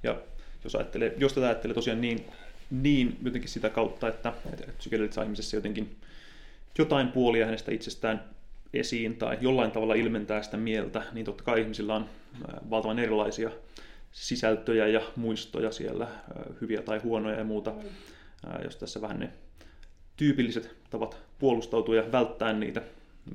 ja 0.04 0.16
jos, 0.64 0.76
ajattelee, 0.76 1.14
jos 1.18 1.34
tätä 1.34 1.46
ajattelee 1.46 1.76
tosiaan 1.76 2.02
niin, 2.02 2.26
niin 2.72 3.18
jotenkin 3.24 3.50
sitä 3.50 3.70
kautta, 3.70 4.08
että, 4.08 4.34
että 4.54 4.72
psykedelit 4.78 5.14
saa 5.14 5.24
ihmisessä 5.24 5.58
jotenkin 5.58 5.98
jotain 6.78 7.08
puolia 7.08 7.46
hänestä 7.46 7.72
itsestään 7.72 8.24
esiin 8.74 9.18
tai 9.18 9.38
jollain 9.42 9.72
tavalla 9.72 9.94
ilmentää 9.94 10.42
sitä 10.42 10.58
mieltä, 10.58 11.04
niin 11.12 11.26
totta 11.26 11.44
kai 11.44 11.62
ihmisillä 11.62 11.96
on 11.96 12.10
valtavan 12.70 13.00
erilaisia 13.00 13.52
sisältöjä 14.12 14.88
ja 14.88 15.02
muistoja 15.16 15.72
siellä, 15.72 16.08
hyviä 16.62 16.82
tai 16.82 17.00
huonoja 17.00 17.38
ja 17.38 17.44
muuta. 17.44 17.74
Jos 18.64 18.76
tässä 18.76 19.02
vähän 19.02 19.20
ne 19.20 19.30
tyypilliset 20.18 20.76
tavat 20.90 21.18
puolustautua 21.40 21.96
ja 21.96 22.12
välttää 22.12 22.54
niitä 22.54 22.82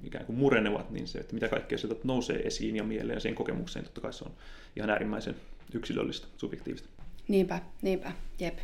ikään 0.04 0.26
kuin 0.26 0.38
murenevat, 0.38 0.90
niin 0.90 1.06
se, 1.06 1.18
että 1.18 1.34
mitä 1.34 1.48
kaikkea 1.48 1.78
sieltä 1.78 2.00
nousee 2.04 2.38
esiin 2.38 2.76
ja 2.76 2.84
mieleen 2.84 3.16
ja 3.16 3.20
siihen 3.20 3.36
kokemukseen, 3.36 3.84
totta 3.84 4.00
kai 4.00 4.12
se 4.12 4.24
on 4.24 4.32
ihan 4.76 4.90
äärimmäisen 4.90 5.36
yksilöllistä, 5.74 6.26
subjektiivista. 6.36 6.88
Niinpä, 7.28 7.60
niinpä, 7.82 8.12
jep. 8.38 8.58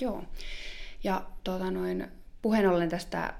Joo. 0.00 0.24
Ja 1.04 1.22
tuota 1.44 1.70
noin, 1.70 2.08
puheen 2.42 2.68
ollen 2.68 2.88
tästä 2.88 3.34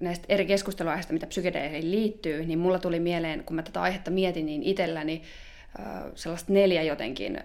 näistä 0.00 0.26
eri 0.28 0.46
keskusteluaiheista, 0.46 1.12
mitä 1.12 1.26
psykedeleihin 1.26 1.90
liittyy, 1.90 2.44
niin 2.44 2.58
mulla 2.58 2.78
tuli 2.78 3.00
mieleen, 3.00 3.44
kun 3.44 3.56
mä 3.56 3.62
tätä 3.62 3.82
aihetta 3.82 4.10
mietin, 4.10 4.46
niin 4.46 4.62
itselläni 4.62 5.22
sellaista 6.14 6.52
neljä 6.52 6.82
jotenkin 6.82 7.40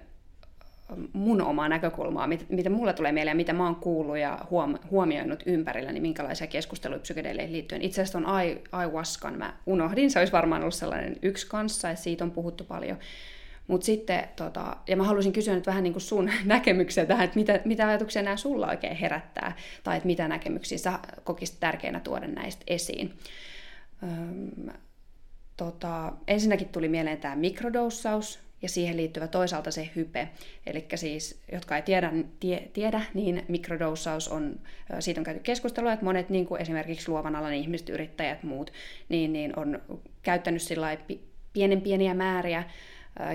mun 1.13 1.41
omaa 1.41 1.69
näkökulmaa, 1.69 2.27
mitä, 2.27 2.69
mulle 2.69 2.93
tulee 2.93 3.11
mieleen, 3.11 3.37
mitä 3.37 3.53
mä 3.53 3.63
oon 3.63 3.75
kuullut 3.75 4.17
ja 4.17 4.39
huom, 4.51 4.77
huomioinut 4.91 5.43
ympärillä, 5.45 5.91
niin 5.91 6.01
minkälaisia 6.01 6.47
keskusteluja 6.47 6.99
psykedeleihin 6.99 7.53
liittyen. 7.53 7.81
Itse 7.81 8.01
asiassa 8.01 8.17
on 8.17 8.25
ayahuascan 8.71 9.37
mä 9.37 9.53
unohdin, 9.65 10.11
se 10.11 10.19
olisi 10.19 10.33
varmaan 10.33 10.61
ollut 10.61 10.73
sellainen 10.73 11.15
yksi 11.21 11.47
kanssa, 11.47 11.89
että 11.89 12.03
siitä 12.03 12.23
on 12.23 12.31
puhuttu 12.31 12.63
paljon. 12.63 12.97
Mutta 13.67 13.86
sitten, 13.86 14.27
tota, 14.36 14.77
ja 14.88 14.98
mä 14.98 15.03
haluaisin 15.03 15.34
kysyä 15.34 15.55
nyt 15.55 15.67
vähän 15.67 15.84
niin 15.84 15.93
kuin 15.93 16.01
sun 16.01 16.29
näkemyksiä 16.45 17.05
tähän, 17.05 17.25
että 17.25 17.39
mitä, 17.39 17.60
mitä 17.65 17.88
ajatuksia 17.88 18.22
nämä 18.22 18.38
sulla 18.38 18.67
oikein 18.67 18.95
herättää, 18.95 19.55
tai 19.84 19.98
että 19.98 20.07
mitä 20.07 20.27
näkemyksiä 20.27 20.77
sä 20.77 21.00
kokisit 21.24 21.60
tärkeänä 21.60 22.00
tuoda 22.00 22.27
näistä 22.27 22.63
esiin. 22.67 23.13
Öm, 24.03 24.74
tota, 25.57 26.13
ensinnäkin 26.27 26.69
tuli 26.69 26.88
mieleen 26.88 27.17
tämä 27.17 27.36
mikrodoussaus 27.36 28.39
ja 28.62 28.69
siihen 28.69 28.98
liittyvä 28.98 29.27
toisaalta 29.27 29.72
se 29.72 29.89
hype. 29.95 30.29
Eli 30.65 30.86
siis, 30.95 31.41
jotka 31.51 31.75
ei 31.75 31.81
tiedä, 31.81 32.12
tie, 32.39 32.69
tiedä 32.74 33.01
niin 33.13 33.45
mikrodoussaus 33.48 34.27
on, 34.27 34.60
siitä 35.00 35.22
on 35.22 35.25
käyty 35.25 35.39
keskustelua, 35.39 35.93
että 35.93 36.05
monet 36.05 36.29
niin 36.29 36.45
kuin 36.45 36.62
esimerkiksi 36.62 37.10
luovan 37.10 37.36
alan 37.36 37.53
ihmiset, 37.53 37.89
yrittäjät 37.89 38.43
muut, 38.43 38.74
niin, 39.10 39.34
niin 39.34 39.60
on 39.60 39.81
käyttänyt 40.24 40.62
pienen 41.53 41.81
pieniä 41.81 42.13
määriä 42.13 42.63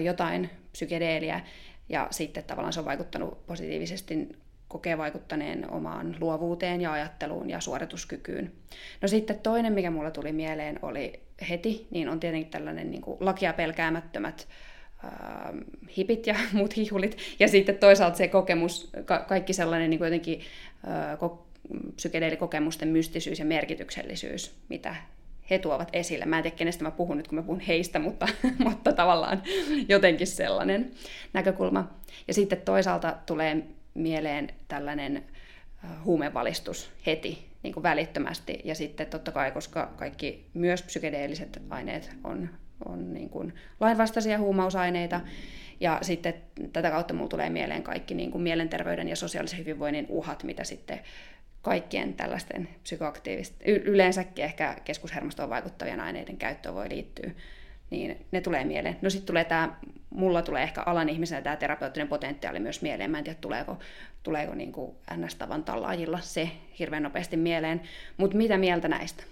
jotain 0.03 0.51
psykedeeliä, 0.73 1.41
ja 1.89 2.09
sitten 2.11 2.45
tavallaan 2.45 2.73
se 2.73 2.81
on 2.81 2.87
vaikuttanut 2.87 3.47
positiivisesti 3.47 4.29
kokee 4.69 4.99
vaikuttaneen 4.99 5.71
omaan 5.71 6.17
luovuuteen 6.21 6.81
ja 6.81 6.93
ajatteluun 6.93 7.51
ja 7.51 7.61
suorituskykyyn. 7.61 8.53
No 9.01 9.09
sitten 9.09 9.39
toinen, 9.39 9.73
mikä 9.73 9.91
mulle 9.91 10.11
tuli 10.11 10.33
mieleen, 10.33 10.79
oli 10.83 11.21
heti, 11.51 11.87
niin 11.91 12.09
on 12.09 12.21
tietenkin 12.21 12.51
tällainen 12.51 12.91
niin 12.91 13.03
kuin 13.03 13.17
lakia 13.21 13.53
pelkäämättömät 13.53 14.49
äh, 15.05 15.11
hipit 15.97 16.27
ja 16.27 16.35
muut 16.53 16.77
hihulit. 16.77 17.17
Ja 17.39 17.49
sitten 17.49 17.79
toisaalta 17.79 18.17
se 18.17 18.29
kokemus, 18.29 18.91
ka- 19.05 19.25
kaikki 19.29 19.53
sellainen 19.53 19.91
niin 19.91 19.99
kuin 19.99 20.07
jotenkin 20.07 20.41
äh, 20.89 21.19
ko- 21.19 21.51
psykedeelikokemusten 21.97 22.89
mystisyys 22.89 23.39
ja 23.39 23.45
merkityksellisyys, 23.45 24.55
mitä 24.69 24.97
he 25.51 25.59
tuovat 25.59 25.89
esille. 25.93 26.27
Mä 26.27 26.37
en 26.37 26.43
tiedä, 26.43 26.57
kenestä 26.57 26.85
mä 26.85 26.91
puhun 26.91 27.17
nyt, 27.17 27.29
kun 27.29 27.37
mä 27.37 27.43
puhun 27.43 27.61
heistä, 27.61 27.99
mutta, 27.99 28.29
mutta 28.69 28.93
tavallaan 28.93 29.43
jotenkin 29.89 30.27
sellainen 30.27 30.91
näkökulma. 31.33 31.91
Ja 32.29 32.35
sitten 32.35 32.61
toisaalta 32.61 33.17
tulee 33.27 33.63
mieleen 33.95 34.49
tällainen 34.69 35.25
huumevalistus 36.05 36.91
heti 37.07 37.51
niin 37.63 37.75
kuin 37.75 37.83
välittömästi. 37.83 38.61
Ja 38.65 38.75
sitten 38.75 39.07
totta 39.07 39.33
kai, 39.33 39.51
koska 39.51 39.93
kaikki 39.97 40.47
myös 40.55 40.83
psykedeelliset 40.83 41.63
aineet 41.71 42.11
on, 42.25 42.49
on 42.85 43.15
niin 43.15 43.31
kuin 43.31 43.55
lainvastaisia 43.81 44.39
huumausaineita, 44.39 45.21
ja 45.81 45.99
sitten 46.03 46.35
tätä 46.73 46.91
kautta 46.91 47.15
mulla 47.15 47.29
tulee 47.29 47.51
mieleen 47.51 47.83
kaikki 47.83 48.15
niin 48.15 48.31
kuin 48.31 48.43
mielenterveyden 48.43 49.09
ja 49.09 49.17
sosiaalisen 49.17 49.59
hyvinvoinnin 49.59 50.07
uhat, 50.09 50.45
mitä 50.45 50.65
sitten 50.65 51.01
kaikkien 51.63 52.15
tällaisten 52.15 52.69
psykoaktiivisten, 52.83 53.69
yleensäkin 53.69 54.45
ehkä 54.45 54.77
keskushermostoon 54.85 55.51
vaikuttavien 55.51 56.01
aineiden 56.01 56.37
käyttöön 56.37 56.75
voi 56.75 56.89
liittyä 56.89 57.31
niin 57.91 58.27
ne 58.33 58.41
tulee 58.41 58.65
mieleen. 58.65 58.97
No 59.03 59.11
sitten 59.11 59.27
tulee 59.27 59.45
tämä, 59.45 59.77
mulla 60.11 60.43
tulee 60.43 60.63
ehkä 60.63 60.83
alan 60.83 61.09
ihmisenä 61.09 61.43
tämä 61.43 61.57
terapeuttinen 61.57 62.09
potentiaali 62.09 62.61
myös 62.61 62.83
mieleen. 62.83 63.11
Mä 63.11 63.19
en 63.19 63.25
tiedä, 63.25 63.39
tuleeko, 63.41 63.79
tuleeko 64.23 64.55
niin 64.55 64.73
kuin 64.73 64.97
NS-tavan 65.17 65.65
tallaajilla 65.65 66.21
se 66.21 66.51
hirveän 66.79 67.03
nopeasti 67.03 67.37
mieleen. 67.37 67.81
Mutta 68.17 68.37
mitä 68.37 68.59
mieltä 68.59 68.89
näistä? 68.89 69.25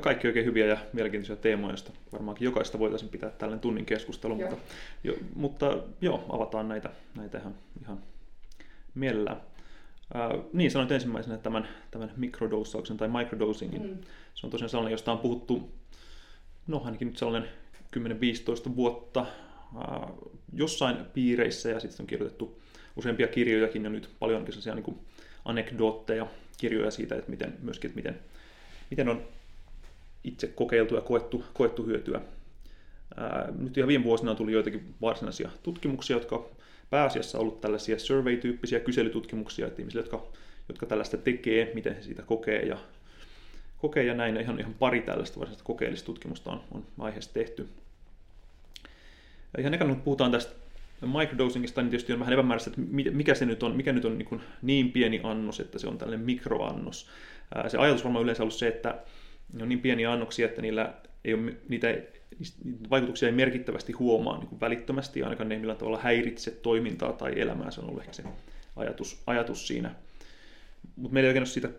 Kaikki 0.00 0.26
oikein 0.26 0.46
hyviä 0.46 0.66
ja 0.66 0.78
mielenkiintoisia 0.92 1.36
teemoja, 1.36 1.72
joista 1.72 1.92
varmaankin 2.12 2.44
jokaista 2.44 2.78
voitaisiin 2.78 3.10
pitää 3.10 3.30
tällainen 3.30 3.60
tunnin 3.60 3.84
keskustelu, 3.84 4.38
joo. 4.38 4.50
mutta, 4.50 4.64
jo, 5.04 5.14
mutta 5.34 5.78
joo, 6.00 6.26
avataan 6.28 6.68
näitä, 6.68 6.90
näitä 7.14 7.38
ihan, 7.38 7.54
ihan 7.82 7.98
mielellään. 8.94 9.40
Äh, 10.16 10.40
niin, 10.52 10.70
sanoit 10.70 10.92
ensimmäisenä 10.92 11.38
tämän, 11.38 11.68
tämän 11.90 12.12
mikrodosauksen 12.16 12.96
tai 12.96 13.08
microdosingin. 13.08 13.82
Mm. 13.82 13.98
Se 14.34 14.46
on 14.46 14.50
tosiaan 14.50 14.70
sellainen, 14.70 14.92
josta 14.92 15.12
on 15.12 15.18
puhuttu 15.18 15.72
no 16.66 16.82
ainakin 16.84 17.08
nyt 17.08 17.16
sellainen 17.16 17.48
10-15 17.96 18.76
vuotta 18.76 19.26
ää, 19.76 20.08
jossain 20.52 20.96
piireissä 21.14 21.68
ja 21.68 21.80
sitten 21.80 22.04
on 22.04 22.06
kirjoitettu 22.06 22.60
useampia 22.96 23.28
kirjojakin 23.28 23.84
ja 23.84 23.90
nyt 23.90 24.10
paljonkin 24.18 24.52
sellaisia 24.52 24.74
niin 24.74 24.82
kuin 24.82 24.98
anekdootteja, 25.44 26.26
kirjoja 26.58 26.90
siitä, 26.90 27.14
että 27.14 27.30
miten, 27.30 27.54
myöskin, 27.62 27.88
että 27.88 27.96
miten, 27.96 28.18
miten 28.90 29.08
on 29.08 29.22
itse 30.24 30.46
kokeiltu 30.46 30.94
ja 30.94 31.00
koettu, 31.00 31.44
koettu 31.54 31.86
hyötyä. 31.86 32.20
Ää, 33.16 33.52
nyt 33.58 33.76
ihan 33.76 33.88
viime 33.88 34.04
vuosina 34.04 34.30
on 34.30 34.36
tullut 34.36 34.52
joitakin 34.54 34.94
varsinaisia 35.00 35.50
tutkimuksia, 35.62 36.16
jotka 36.16 36.46
pääasiassa 36.90 37.38
ollut 37.38 37.60
tällaisia 37.60 37.98
survey-tyyppisiä 37.98 38.80
kyselytutkimuksia, 38.80 39.66
että 39.66 39.82
ihmisille, 39.82 40.02
jotka, 40.04 40.26
jotka 40.68 40.86
tällaista 40.86 41.16
tekee, 41.16 41.70
miten 41.74 41.94
he 41.94 42.02
siitä 42.02 42.22
kokee 42.22 42.62
ja 42.62 42.78
kokee 43.78 44.04
ja 44.04 44.14
näin. 44.14 44.36
Ihan, 44.36 44.60
ihan 44.60 44.74
pari 44.74 45.00
tällaista 45.00 45.40
varsinaista 45.40 45.64
kokeellista 45.64 46.06
tutkimusta 46.06 46.50
on, 46.50 46.60
on 46.72 46.84
aiheesta 46.98 47.34
tehty. 47.34 47.68
Ja 49.56 49.60
ihan 49.60 49.74
ekana, 49.74 49.94
kun 49.94 50.02
puhutaan 50.02 50.32
tästä 50.32 50.54
microdosingista, 51.18 51.82
niin 51.82 51.90
tietysti 51.90 52.12
on 52.12 52.20
vähän 52.20 52.32
epämääräistä, 52.32 52.70
että 52.70 52.82
mikä 53.10 53.34
se 53.34 53.46
nyt 53.46 53.62
on, 53.62 53.76
mikä 53.76 53.92
nyt 53.92 54.04
on 54.04 54.18
niin, 54.18 54.40
niin 54.62 54.92
pieni 54.92 55.20
annos, 55.22 55.60
että 55.60 55.78
se 55.78 55.86
on 55.86 55.98
tällainen 55.98 56.26
mikroannos. 56.26 57.08
Se 57.68 57.78
ajatus 57.78 58.04
varmaan 58.04 58.22
yleensä 58.24 58.42
ollut 58.42 58.54
se, 58.54 58.68
että 58.68 58.98
ne 59.52 59.62
on 59.62 59.68
niin 59.68 59.80
pieniä 59.80 60.12
annoksia, 60.12 60.46
että 60.46 60.62
niillä 60.62 60.94
ei 61.24 61.34
ole, 61.34 61.54
niitä, 61.68 61.88
niitä 62.64 62.90
vaikutuksia 62.90 63.28
ei 63.28 63.34
merkittävästi 63.34 63.92
huomaa 63.92 64.38
niin 64.38 64.48
kuin 64.48 64.60
välittömästi, 64.60 65.22
ainakaan 65.22 65.48
ne 65.48 65.54
ei 65.54 65.58
millään 65.58 65.78
tavalla 65.78 66.00
häiritse 66.02 66.50
toimintaa 66.50 67.12
tai 67.12 67.40
elämää, 67.40 67.70
se 67.70 67.80
on 67.80 67.88
ollut 67.88 68.02
ehkä 68.02 68.12
se 68.12 68.22
ajatus, 68.76 69.22
ajatus 69.26 69.66
siinä. 69.66 69.94
Mutta 70.96 71.14
meillä 71.14 71.26
ei 71.26 71.30
oikein 71.30 71.42
ole 71.42 71.46
siitä 71.46 71.70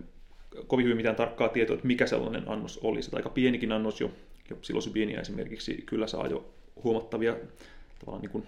kovin 0.68 0.84
hyvin 0.84 0.98
mitään 0.98 1.16
tarkkaa 1.16 1.50
tietoa, 1.50 1.74
että 1.74 1.88
mikä 1.88 2.08
sellainen 2.08 2.44
annos 2.50 2.78
olisi. 2.78 3.12
Aika 3.14 3.30
pienikin 3.30 3.72
annos 3.72 4.02
jo, 4.02 4.12
jo 4.50 4.56
psilosybiiniä 4.56 5.20
esimerkiksi 5.20 5.84
kyllä 5.86 6.08
saa 6.08 6.28
jo 6.28 6.54
huomattavia, 6.84 7.36
tavallaan 8.00 8.22
niin 8.22 8.32
kuin, 8.32 8.44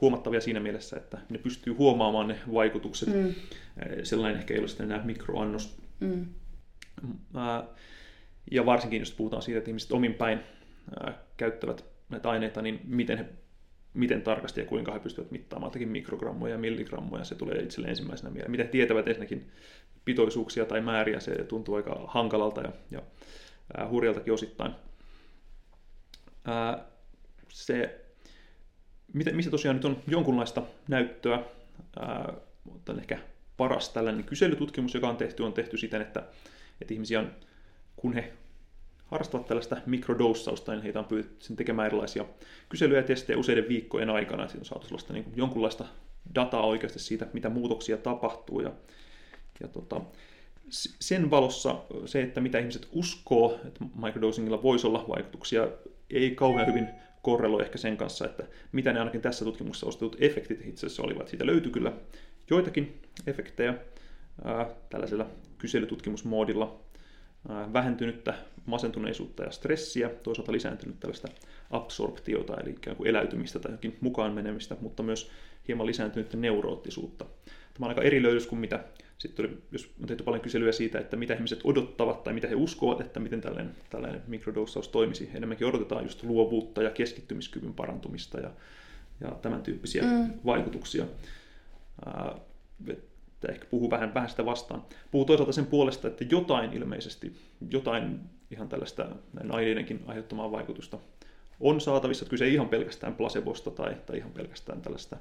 huomattavia 0.00 0.40
siinä 0.40 0.60
mielessä, 0.60 0.96
että 0.96 1.18
ne 1.30 1.38
pystyy 1.38 1.72
huomaamaan 1.72 2.28
ne 2.28 2.38
vaikutukset. 2.52 3.08
Mm. 3.14 3.34
Sellainen 4.02 4.38
ehkä 4.38 4.54
ei 4.54 4.60
ole 4.60 4.68
sitten 4.68 4.92
enää 4.92 5.04
mikroannos. 5.04 5.76
Mm. 6.00 6.26
Ja 8.50 8.66
varsinkin 8.66 9.00
jos 9.00 9.12
puhutaan 9.12 9.42
siitä, 9.42 9.58
että 9.58 9.70
ihmiset 9.70 9.92
omin 9.92 10.14
päin 10.14 10.40
käyttävät 11.36 11.84
näitä 12.08 12.30
aineita, 12.30 12.62
niin 12.62 12.80
miten 12.84 13.18
he 13.18 13.24
miten 13.94 14.22
tarkasti 14.22 14.60
ja 14.60 14.66
kuinka 14.66 14.92
he 14.92 14.98
pystyvät 14.98 15.30
mittaamaan 15.30 15.66
jotakin 15.66 15.88
mikrogrammoja 15.88 16.54
ja 16.54 16.58
milligrammoja, 16.58 17.24
se 17.24 17.34
tulee 17.34 17.62
itselle 17.62 17.88
ensimmäisenä 17.88 18.30
mieleen. 18.30 18.50
Miten 18.50 18.68
tietävät 18.68 19.08
ensinnäkin 19.08 19.50
pitoisuuksia 20.04 20.64
tai 20.64 20.80
määriä, 20.80 21.20
se 21.20 21.34
tuntuu 21.34 21.74
aika 21.74 22.04
hankalalta 22.06 22.60
ja, 22.60 22.72
ja 22.90 23.02
ää, 23.76 23.88
hurjaltakin 23.88 24.32
osittain. 24.32 24.72
Ää, 26.44 26.84
se, 27.48 28.00
missä 29.12 29.50
tosiaan 29.50 29.76
nyt 29.76 29.84
on 29.84 30.02
jonkunlaista 30.06 30.62
näyttöä, 30.88 31.44
ää, 32.00 32.32
mutta 32.64 32.94
ehkä 32.98 33.18
paras 33.56 33.88
tällainen 33.88 34.24
kyselytutkimus, 34.24 34.94
joka 34.94 35.08
on 35.08 35.16
tehty, 35.16 35.42
on 35.42 35.52
tehty 35.52 35.76
siten, 35.76 36.02
että, 36.02 36.22
että 36.80 36.94
ihmisiä 36.94 37.20
on, 37.20 37.32
kun 37.96 38.12
he 38.12 38.32
harrastavat 39.12 39.46
tällaista 39.46 39.76
mikrodoussausta, 39.86 40.72
niin 40.72 40.82
heitä 40.82 40.98
on 40.98 41.04
pyydetty 41.04 41.56
tekemään 41.56 41.86
erilaisia 41.86 42.24
kyselyjä 42.68 43.00
ja 43.00 43.06
testejä 43.06 43.38
useiden 43.38 43.68
viikkojen 43.68 44.10
aikana. 44.10 44.48
Siitä 44.48 44.60
on 44.60 44.64
saatu 44.64 44.86
sellaista 44.86 45.12
niin 45.12 45.24
kuin 45.24 45.36
jonkunlaista 45.36 45.84
dataa 46.34 46.66
oikeasti 46.66 46.98
siitä, 46.98 47.26
mitä 47.32 47.48
muutoksia 47.48 47.96
tapahtuu. 47.96 48.60
Ja, 48.60 48.72
ja 49.60 49.68
tota, 49.68 50.00
sen 51.00 51.30
valossa 51.30 51.76
se, 52.06 52.22
että 52.22 52.40
mitä 52.40 52.58
ihmiset 52.58 52.88
uskoo, 52.92 53.60
että 53.64 53.84
microdosingilla 54.06 54.62
voisi 54.62 54.86
olla 54.86 55.04
vaikutuksia, 55.08 55.68
ei 56.10 56.30
kauhean 56.30 56.66
hyvin 56.66 56.88
korreloi 57.22 57.62
ehkä 57.62 57.78
sen 57.78 57.96
kanssa, 57.96 58.24
että 58.24 58.44
mitä 58.72 58.92
ne 58.92 58.98
ainakin 58.98 59.20
tässä 59.20 59.44
tutkimuksessa 59.44 59.86
ostetut 59.86 60.16
efektit 60.20 60.66
itse 60.66 60.86
asiassa 60.86 61.02
olivat. 61.02 61.28
Siitä 61.28 61.46
löytyi 61.46 61.72
kyllä 61.72 61.92
joitakin 62.50 63.00
efektejä 63.26 63.74
ää, 64.44 64.66
tällaisella 64.90 65.26
kyselytutkimusmoodilla, 65.58 66.81
vähentynyttä 67.72 68.34
masentuneisuutta 68.66 69.42
ja 69.42 69.50
stressiä, 69.50 70.08
toisaalta 70.08 70.52
lisääntynyt 70.52 71.00
tällaista 71.00 71.28
absorptiota, 71.70 72.56
eli 72.60 72.70
ikään 72.70 72.96
kuin 72.96 73.08
eläytymistä 73.08 73.58
tai 73.58 73.72
jokin 73.72 73.96
mukaan 74.00 74.32
menemistä, 74.32 74.76
mutta 74.80 75.02
myös 75.02 75.30
hieman 75.68 75.86
lisääntynyttä 75.86 76.36
neuroottisuutta. 76.36 77.24
Tämä 77.74 77.86
on 77.86 77.88
aika 77.88 78.02
eri 78.02 78.22
löydös 78.22 78.46
kuin 78.46 78.58
mitä 78.58 78.84
sitten 79.22 79.46
oli, 79.46 79.58
jos 79.72 79.90
on 80.00 80.06
tehty 80.06 80.24
paljon 80.24 80.42
kyselyä 80.42 80.72
siitä, 80.72 80.98
että 80.98 81.16
mitä 81.16 81.34
ihmiset 81.34 81.60
odottavat 81.64 82.24
tai 82.24 82.32
mitä 82.32 82.48
he 82.48 82.54
uskovat, 82.54 83.00
että 83.00 83.20
miten 83.20 83.40
tällainen, 83.40 83.74
tällainen 83.90 84.22
mikrodossaus 84.26 84.88
toimisi. 84.88 85.30
Enemmänkin 85.34 85.66
odotetaan 85.66 86.04
just 86.04 86.22
luovuutta 86.22 86.82
ja 86.82 86.90
keskittymiskyvyn 86.90 87.74
parantumista 87.74 88.40
ja, 88.40 88.50
ja 89.20 89.30
tämän 89.30 89.62
tyyppisiä 89.62 90.02
mm. 90.02 90.32
vaikutuksia. 90.44 91.04
Äh, 92.06 92.40
että 93.42 93.52
ehkä 93.52 93.66
puhuu 93.70 93.90
vähän, 93.90 94.14
vähän 94.14 94.30
sitä 94.30 94.44
vastaan. 94.44 94.84
Puhuu 95.10 95.24
toisaalta 95.24 95.52
sen 95.52 95.66
puolesta, 95.66 96.08
että 96.08 96.24
jotain 96.30 96.72
ilmeisesti, 96.72 97.32
jotain 97.70 98.20
ihan 98.50 98.68
tällaista 98.68 99.08
näin 99.32 99.54
aineidenkin 99.54 100.04
aiheuttamaa 100.06 100.52
vaikutusta 100.52 100.98
on 101.60 101.80
saatavissa. 101.80 102.24
Että 102.24 102.30
kyse 102.30 102.44
ei 102.44 102.54
ihan 102.54 102.68
pelkästään 102.68 103.14
placebosta 103.14 103.70
tai, 103.70 103.96
tai 104.06 104.18
ihan 104.18 104.32
pelkästään 104.32 104.82
tällaista 104.82 105.16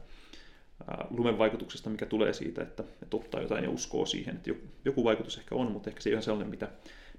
lumen 1.09 1.37
vaikutuksesta, 1.37 1.89
mikä 1.89 2.05
tulee 2.05 2.33
siitä, 2.33 2.61
että, 2.61 2.83
että 3.03 3.17
ottaa 3.17 3.41
jotain 3.41 3.63
ja 3.63 3.69
uskoo 3.69 4.05
siihen, 4.05 4.35
että 4.35 4.51
joku 4.85 5.03
vaikutus 5.03 5.37
ehkä 5.37 5.55
on, 5.55 5.71
mutta 5.71 5.89
ehkä 5.89 6.01
se 6.01 6.09
ei 6.09 6.15
ole 6.15 6.21
sellainen, 6.21 6.49
mitä, 6.49 6.69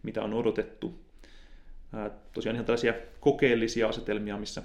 mitä 0.02 0.22
on 0.22 0.34
odotettu. 0.34 0.98
Tosiaan 2.32 2.56
ihan 2.56 2.66
tällaisia 2.66 2.94
kokeellisia 3.20 3.88
asetelmia, 3.88 4.36
missä 4.36 4.62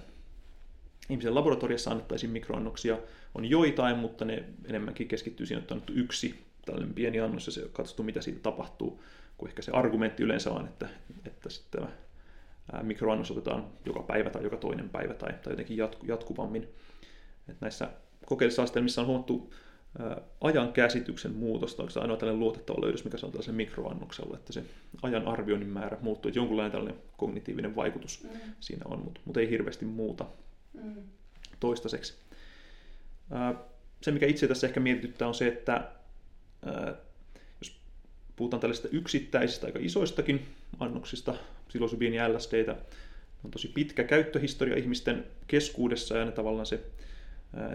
ihmisen 1.10 1.36
laboratoriossa 1.36 1.92
annettaisiin 1.92 2.32
mikroannoksia, 2.32 2.98
on 3.38 3.46
joitain, 3.46 3.98
mutta 3.98 4.26
ne 4.26 4.44
enemmänkin 4.66 5.08
keskittyy 5.08 5.46
siihen, 5.46 5.62
että 5.62 5.76
on 5.76 5.84
yksi 5.94 6.46
tällainen 6.66 6.94
pieni 6.94 7.20
annos 7.20 7.46
ja 7.46 7.52
se 7.52 7.70
katsottu, 7.74 8.04
mitä 8.04 8.22
siitä 8.22 8.40
tapahtuu, 8.40 9.04
kun 9.38 9.50
ehkä 9.50 9.62
se 9.62 9.72
argumentti 9.72 10.24
yleensä 10.24 10.52
on, 10.52 10.66
että, 10.66 10.90
että 11.26 11.50
sitten 11.50 11.82
tämä 11.82 12.84
mikroannos 12.84 13.32
otetaan 13.32 13.66
joka 13.86 14.04
päivä 14.04 14.30
tai 14.30 14.44
joka 14.44 14.58
toinen 14.58 14.90
päivä 14.90 15.14
tai, 15.14 15.34
tai 15.44 15.54
jotenkin 15.54 15.78
jatku, 15.78 16.06
jatkuvammin. 16.06 16.64
Että 17.50 17.58
näissä 17.62 17.90
kokeellisissa 18.26 18.64
asetelmissa 18.64 19.02
on 19.02 19.08
huomattu 19.08 19.54
ajan 20.42 20.74
käsityksen 20.74 21.34
muutosta, 21.34 21.84
onko 21.84 21.92
se 21.92 22.00
ainoa 22.00 22.18
tällainen 22.18 22.40
luotettava 22.40 22.82
löydös, 22.82 23.04
mikä 23.04 23.18
se 23.18 23.26
on 23.26 23.32
tällaisen 23.32 23.56
mikroannoksella, 23.56 24.38
että 24.38 24.54
se 24.54 24.64
ajan 25.02 25.28
arvioinnin 25.28 25.70
määrä 25.70 25.98
muuttuu, 26.02 26.30
että 26.30 26.40
jonkunlainen 26.40 26.72
tällainen 26.72 27.02
kognitiivinen 27.18 27.76
vaikutus 27.76 28.24
mm. 28.24 28.30
siinä 28.60 28.82
on, 28.86 29.00
mutta, 29.00 29.22
mutta 29.26 29.40
ei 29.40 29.50
hirveästi 29.50 29.86
muuta 29.86 30.26
mm. 30.74 30.96
toistaiseksi. 31.60 32.27
Se, 34.02 34.12
mikä 34.12 34.26
itse 34.26 34.48
tässä 34.48 34.68
ehkä 34.68 34.80
mietityttää, 34.80 35.28
on 35.28 35.36
se, 35.36 35.48
että 35.48 35.92
jos 37.62 37.80
puhutaan 38.36 38.60
tällaisista 38.60 38.88
yksittäisistä, 38.92 39.68
aika 39.68 39.80
isoistakin 39.82 40.46
annoksista, 40.80 41.36
psilosybiin 41.68 42.14
ja 42.14 42.34
LSDtä, 42.34 42.76
on 43.44 43.52
tosi 43.52 43.68
pitkä 43.68 44.04
käyttöhistoria 44.04 44.78
ihmisten 44.78 45.26
keskuudessa 45.48 46.18
ja 46.18 46.26
ne 46.26 46.32
tavallaan 46.32 46.66
se 46.66 46.84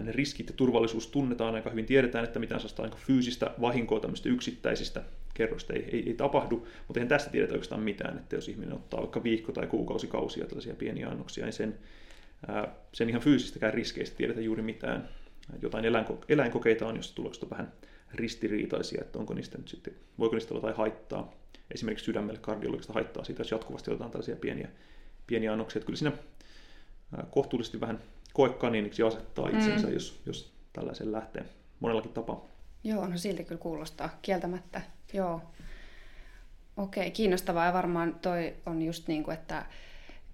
ne 0.01 0.11
riskit 0.11 0.47
ja 0.47 0.53
turvallisuus 0.55 1.07
tunnetaan 1.07 1.55
aika 1.55 1.69
hyvin. 1.69 1.85
Tiedetään, 1.85 2.23
että 2.23 2.39
mitään 2.39 2.61
sellaista 2.61 2.97
fyysistä 3.07 3.51
vahinkoa 3.61 3.99
tämmöistä 3.99 4.29
yksittäisistä 4.29 5.03
kerroista 5.33 5.73
ei, 5.73 5.89
ei, 5.91 6.03
ei 6.07 6.13
tapahdu, 6.13 6.67
mutta 6.87 6.99
eihän 6.99 7.07
tästä 7.07 7.29
tiedetä 7.29 7.53
oikeastaan 7.53 7.81
mitään, 7.81 8.17
että 8.17 8.35
jos 8.35 8.49
ihminen 8.49 8.73
ottaa 8.73 8.99
vaikka 8.99 9.23
viikko- 9.23 9.51
tai 9.51 9.67
kuukausikausia 9.67 10.45
tällaisia 10.45 10.75
pieniä 10.75 11.09
annoksia, 11.09 11.45
niin 11.45 11.53
sen, 11.53 11.79
sen 12.93 13.09
ihan 13.09 13.21
fyysistäkään 13.21 13.73
riskeistä 13.73 14.17
tiedetä 14.17 14.41
juuri 14.41 14.61
mitään. 14.61 15.09
Jotain 15.61 15.85
eläinko- 15.85 16.25
eläinkokeita 16.29 16.87
on, 16.87 16.95
jossa 16.95 17.15
tulokset 17.15 17.43
on 17.43 17.49
vähän 17.49 17.73
ristiriitaisia, 18.13 19.01
että 19.01 19.19
onko 19.19 19.33
niistä 19.33 19.57
nyt 19.57 19.67
sitten, 19.67 19.93
voiko 20.19 20.35
niistä 20.35 20.53
olla 20.53 20.59
jotain 20.59 20.77
haittaa, 20.77 21.33
esimerkiksi 21.71 22.05
sydämelle 22.05 22.39
kardiologista 22.39 22.93
haittaa 22.93 23.23
siitä, 23.23 23.41
jos 23.41 23.51
jatkuvasti 23.51 23.91
otetaan 23.91 24.11
tällaisia 24.11 24.35
pieniä, 24.35 24.69
pieniä 25.27 25.51
annoksia. 25.53 25.79
Että 25.79 25.85
kyllä 25.85 25.97
siinä 25.97 26.11
kohtuullisesti 27.29 27.81
vähän 27.81 27.99
koekaniiniksi 28.33 29.03
asettaa 29.03 29.49
itsensä, 29.49 29.87
mm. 29.87 29.93
jos, 29.93 30.21
jos 30.25 30.53
tällaisen 30.73 31.11
lähtee 31.11 31.45
monellakin 31.79 32.13
tapaa. 32.13 32.45
Joo, 32.83 33.07
no 33.07 33.17
silti 33.17 33.43
kyllä 33.43 33.61
kuulostaa 33.61 34.19
kieltämättä. 34.21 34.81
Joo. 35.13 35.41
Okei, 36.77 37.11
kiinnostavaa 37.11 37.65
ja 37.65 37.73
varmaan 37.73 38.15
toi 38.21 38.53
on 38.65 38.81
just 38.81 39.07
niin 39.07 39.23
kuin, 39.23 39.33
että 39.33 39.65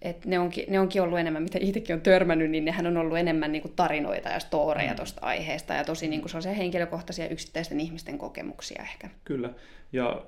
et 0.02 0.26
ne, 0.26 0.40
onkin, 0.40 0.66
ne 0.68 0.80
onkin 0.80 1.02
ollut 1.02 1.20
enemmän, 1.20 1.44
mitä 1.44 1.58
itsekin 1.62 1.96
on 1.96 2.02
törmännyt, 2.02 2.52
niin 2.52 2.66
nehän 2.66 2.88
on 2.88 2.98
ollut 2.98 3.18
enemmän 3.18 3.52
niin 3.52 3.62
kuin 3.62 3.74
tarinoita 3.76 4.30
ja 4.30 4.40
storeja 4.40 4.92
mm. 4.92 4.96
tuosta 4.96 5.22
aiheesta 5.22 5.74
ja 5.74 5.84
tosi 5.84 6.08
niin 6.08 6.22
kuin 6.22 6.30
sellaisia 6.30 6.54
henkilökohtaisia 6.54 7.30
yksittäisten 7.30 7.80
ihmisten 7.80 8.18
kokemuksia 8.18 8.82
ehkä. 8.82 9.10
Kyllä, 9.26 9.50
ja 9.94 10.26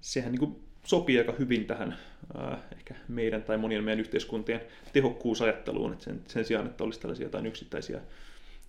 sehän 0.00 0.32
niin 0.32 0.40
kuin 0.40 0.60
sopii 0.84 1.18
aika 1.18 1.34
hyvin 1.38 1.64
tähän 1.64 1.96
äh, 2.38 2.58
ehkä 2.72 2.94
meidän 3.08 3.42
tai 3.42 3.58
monien 3.58 3.84
meidän 3.84 4.00
yhteiskuntien 4.00 4.60
tehokkuusajatteluun, 4.92 5.92
että 5.92 6.04
sen, 6.04 6.20
sen 6.28 6.44
sijaan, 6.44 6.66
että 6.66 6.84
olisi 6.84 7.00
tällaisia 7.00 7.26
jotain 7.26 7.46
yksittäisiä 7.46 8.00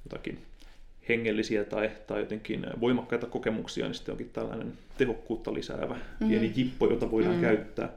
jotakin 0.05 0.39
hengellisiä 1.09 1.63
tai, 1.63 1.91
tai 2.07 2.19
jotenkin 2.19 2.67
voimakkaita 2.79 3.27
kokemuksia, 3.27 3.85
niin 3.85 3.95
sitten 3.95 4.11
onkin 4.11 4.29
tällainen 4.29 4.73
tehokkuutta 4.97 5.53
lisäävä 5.53 5.93
mm-hmm. 5.93 6.27
pieni 6.27 6.53
jippo, 6.55 6.89
jota 6.89 7.11
voidaan 7.11 7.35
mm-hmm. 7.35 7.47
käyttää. 7.47 7.89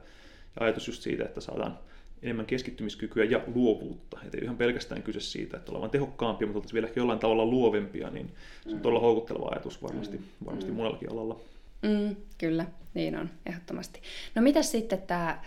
Ja 0.55 0.65
ajatus 0.65 0.87
just 0.87 1.01
siitä, 1.01 1.25
että 1.25 1.41
saadaan 1.41 1.77
enemmän 2.23 2.45
keskittymiskykyä 2.45 3.23
ja 3.23 3.41
luovuutta. 3.55 4.19
Että 4.25 4.37
ei 4.37 4.43
ihan 4.43 4.57
pelkästään 4.57 5.03
kyse 5.03 5.19
siitä, 5.19 5.57
että 5.57 5.71
ollaan 5.71 5.91
tehokkaampia, 5.91 6.47
mutta 6.47 6.57
oltaisiin 6.57 6.73
vielä 6.73 6.89
jollain 6.95 7.19
tavalla 7.19 7.45
luovempia, 7.45 8.09
niin 8.09 8.31
se 8.63 8.75
on 8.75 8.81
todella 8.81 9.01
houkutteleva 9.01 9.49
ajatus 9.51 9.83
varmasti, 9.83 10.17
mm. 10.17 10.23
varmasti 10.45 10.71
monellakin 10.71 11.11
alalla. 11.11 11.39
Mm, 11.81 12.15
kyllä, 12.37 12.65
niin 12.93 13.17
on, 13.17 13.29
ehdottomasti. 13.45 14.01
No 14.35 14.41
mitä 14.41 14.63
sitten 14.63 15.01
tämä, 15.01 15.43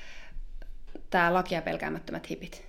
tämä 1.11 1.35
lakia 1.35 1.63
pelkäämättömät 1.63 2.31
hipit 2.31 2.65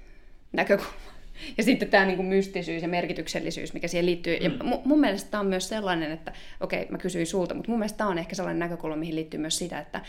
näkökulma? 0.52 1.15
Ja 1.58 1.63
sitten 1.63 1.89
tämä 1.89 2.06
niin 2.06 2.15
kuin 2.15 2.28
mystisyys 2.28 2.82
ja 2.82 2.88
merkityksellisyys, 2.88 3.74
mikä 3.74 3.88
siihen 3.88 4.06
liittyy. 4.06 4.38
Mm. 4.39 4.44
Ja 4.44 4.80
mun 4.86 5.00
mielestä 5.00 5.32
tämä 5.32 5.41
on 5.41 5.48
myös 5.48 5.70
sellainen, 5.70 6.12
että 6.12 6.34
okei, 6.60 6.82
okay, 6.82 6.91
mä 6.91 6.98
kysyin 6.98 7.28
sulta, 7.28 7.54
mutta 7.54 7.72
mun 7.72 7.80
mielestä 7.80 7.98
tämä 7.98 8.10
on 8.10 8.18
ehkä 8.18 8.36
sellainen 8.36 8.60
näkökulma, 8.60 8.96
mihin 8.96 9.15
liittyy 9.15 9.39
myös 9.39 9.58
sitä, 9.58 9.80
että 9.80 10.02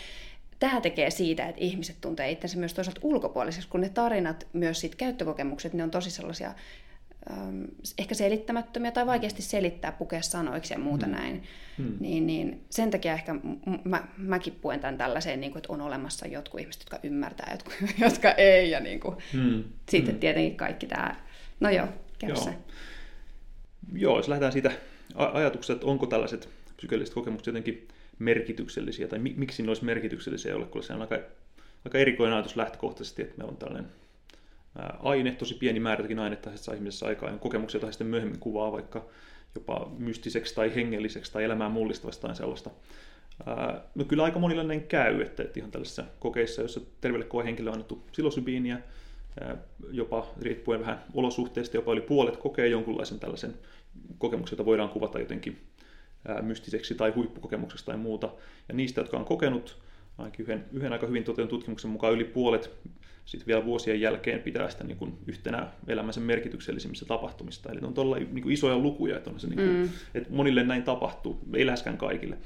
tämä 0.59 0.81
tekee 0.81 1.11
siitä, 1.11 1.49
että 1.49 1.61
ihmiset 1.61 1.97
tuntee 2.01 2.31
itsensä 2.31 2.59
myös 2.59 2.75
toisaalta 2.75 3.01
ulkopuoliseksi, 3.03 3.69
kun 3.69 3.81
ne 3.81 3.89
tarinat, 3.89 4.47
myös 4.53 4.81
siitä 4.81 4.97
käyttökokemukset, 4.97 5.73
ne 5.73 5.83
on 5.83 5.91
tosi 5.91 6.11
sellaisia 6.11 6.55
ähm, 7.31 7.65
ehkä 7.99 8.15
selittämättömiä 8.15 8.91
tai 8.91 9.07
vaikeasti 9.07 9.43
selittää, 9.43 9.93
pukea 9.93 10.23
sanoiksi 10.23 10.75
ja 10.75 10.79
muuta 10.79 11.07
mm. 11.07 11.13
näin. 11.13 11.43
Mm. 11.79 11.97
Niin, 12.01 12.27
niin 12.27 12.65
sen 12.71 12.91
takia 12.91 13.13
ehkä 13.13 13.35
mä, 13.85 14.09
mäkin 14.17 14.59
puen 14.61 14.81
tämän 14.81 14.99
tällaiseen, 14.99 15.41
niin 15.41 15.53
kuin, 15.53 15.59
että 15.59 15.73
on 15.73 15.81
olemassa 15.81 16.27
jotkut 16.27 16.61
ihmiset, 16.61 16.83
jotka 16.83 16.99
ymmärtää, 17.03 17.49
jotkut, 17.53 17.75
jotka 18.07 18.31
ei. 18.33 18.71
Ja 18.71 18.81
niin 18.81 19.01
kuin, 19.01 19.17
mm. 19.33 19.65
sitten 19.89 20.15
mm. 20.15 20.21
tietenkin 20.21 20.57
kaikki 20.57 20.87
tämä, 20.87 21.17
no 21.61 21.71
joo, 21.71 21.89
käy 22.19 22.31
joo. 22.31 22.45
se. 22.45 22.55
Joo, 23.93 24.17
jos 24.17 24.29
lähdetään 24.29 24.53
siitä 24.53 24.71
ajatuksesta, 25.15 25.73
että 25.73 25.87
onko 25.87 26.07
tällaiset 26.07 26.49
psykeelliset 26.77 27.15
kokemukset 27.15 27.47
jotenkin 27.47 27.89
merkityksellisiä, 28.19 29.09
tai 29.09 29.19
miksi 29.19 29.63
ne 29.63 29.71
olisi 29.71 29.85
merkityksellisiä 29.85 30.57
ole, 30.57 30.67
kun 30.67 30.83
se 30.83 30.93
on 30.93 31.01
aika, 31.01 31.19
aika 31.85 31.99
erikoinen 31.99 32.35
ajatus 32.35 32.57
lähtökohtaisesti, 32.57 33.23
että 33.23 33.35
meillä 33.39 33.51
on 33.51 33.57
tällainen 33.57 33.87
aine, 34.99 35.33
tosi 35.33 35.55
pieni 35.55 35.81
määrätäkin 35.81 36.19
ainetta, 36.19 36.51
että 36.51 36.63
saa 36.63 36.75
ihmisessä 36.75 37.07
aikaa, 37.07 37.31
ja 37.31 37.39
kokemuksia 37.39 37.81
tai 37.81 37.93
sitten 37.93 38.07
myöhemmin 38.07 38.41
kuvaa 38.41 38.73
vaikka 38.73 39.09
jopa 39.55 39.91
mystiseksi 39.99 40.55
tai 40.55 40.75
hengelliseksi 40.75 41.33
tai 41.33 41.45
elämään 41.45 41.73
mullistavasta 41.73 42.27
tai 42.27 42.37
sellaista. 42.37 42.71
No 43.95 44.05
kyllä 44.05 44.25
aika 44.25 44.39
monille 44.39 44.65
näin 44.65 44.83
käy, 44.83 45.23
että, 45.23 45.43
että 45.43 45.61
ihan 45.61 45.71
tällaisissa 45.71 46.05
kokeissa, 46.19 46.63
jossa 46.63 46.81
terveelle 47.01 47.27
koehenkilölle 47.27 47.71
on 47.71 47.75
annettu 47.75 48.05
psilosybiiniä, 48.13 48.79
jopa 49.91 50.27
riippuen 50.41 50.81
vähän 50.81 51.05
olosuhteista, 51.15 51.77
jopa 51.77 51.93
yli 51.93 52.01
puolet 52.01 52.37
kokee 52.37 52.69
jonkunlaisen 52.69 53.21
tällaisen 53.21 53.55
kokemuksen, 54.19 54.55
jota 54.55 54.65
voidaan 54.65 54.89
kuvata 54.89 55.19
jotenkin 55.19 55.61
mystiseksi 56.43 56.95
tai 56.95 57.11
huippukokemukseksi 57.11 57.87
tai 57.87 57.97
muuta. 57.97 58.31
Ja 58.69 58.75
niistä, 58.75 59.01
jotka 59.01 59.17
on 59.17 59.25
kokenut, 59.25 59.79
ainakin 60.19 60.43
yhden, 60.43 60.65
yhden 60.73 60.93
aika 60.93 61.07
hyvin 61.07 61.25
toteutetun 61.25 61.59
tutkimuksen 61.59 61.91
mukaan 61.91 62.13
yli 62.13 62.25
puolet 62.25 62.71
sitten 63.27 63.47
vielä 63.47 63.65
vuosien 63.65 64.01
jälkeen 64.01 64.43
pitää 64.43 64.71
sitä 64.71 64.85
niin 64.85 64.97
kuin 64.97 65.19
yhtenä 65.27 65.69
elämänsä 65.89 66.21
merkityksellisimmistä 66.21 67.07
tapahtumista. 67.07 67.73
Eli 67.73 67.81
on 67.83 67.95
todella 67.95 68.17
niin 68.17 68.43
kuin 68.43 68.53
isoja 68.53 68.79
lukuja, 68.79 69.17
että, 69.17 69.31
on 69.31 69.41
se 69.41 69.47
niin 69.47 69.57
kuin, 69.57 69.77
mm. 69.77 69.89
että 70.15 70.33
monille 70.33 70.63
näin 70.63 70.83
tapahtuu, 70.83 71.41
ei 71.55 71.67
läheskään 71.67 71.99
kaikille. 71.99 72.39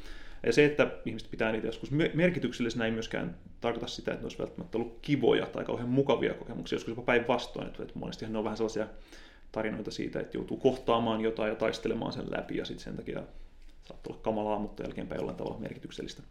Ja 0.46 0.52
se, 0.52 0.64
että 0.64 0.90
ihmiset 1.04 1.30
pitää 1.30 1.52
niitä 1.52 1.66
joskus 1.66 1.90
merkityksellisenä, 2.14 2.84
ei 2.84 2.90
myöskään 2.90 3.36
tarkoita 3.60 3.86
sitä, 3.86 4.10
että 4.10 4.22
ne 4.22 4.24
olisi 4.24 4.38
välttämättä 4.38 4.78
ollut 4.78 4.98
kivoja 5.02 5.46
tai 5.46 5.64
kauhean 5.64 5.88
mukavia 5.88 6.34
kokemuksia, 6.34 6.76
joskus 6.76 6.90
jopa 6.92 7.02
päinvastoin. 7.02 7.66
Että 7.66 7.84
monestihan 7.94 8.32
ne 8.32 8.38
on 8.38 8.44
vähän 8.44 8.56
sellaisia 8.56 8.86
tarinoita 9.52 9.90
siitä, 9.90 10.20
että 10.20 10.36
joutuu 10.36 10.56
kohtaamaan 10.56 11.20
jotain 11.20 11.48
ja 11.48 11.56
taistelemaan 11.56 12.12
sen 12.12 12.30
läpi, 12.30 12.56
ja 12.56 12.64
sitten 12.64 12.84
sen 12.84 12.96
takia 12.96 13.22
saattaa 13.90 14.12
olla 14.12 14.22
kamalaa, 14.22 14.59
mutta 14.59 14.83
jälkeenpäin 14.83 15.18
jollain 15.18 15.37
tavalla 15.37 15.59
merkityksellistä. 15.59 16.22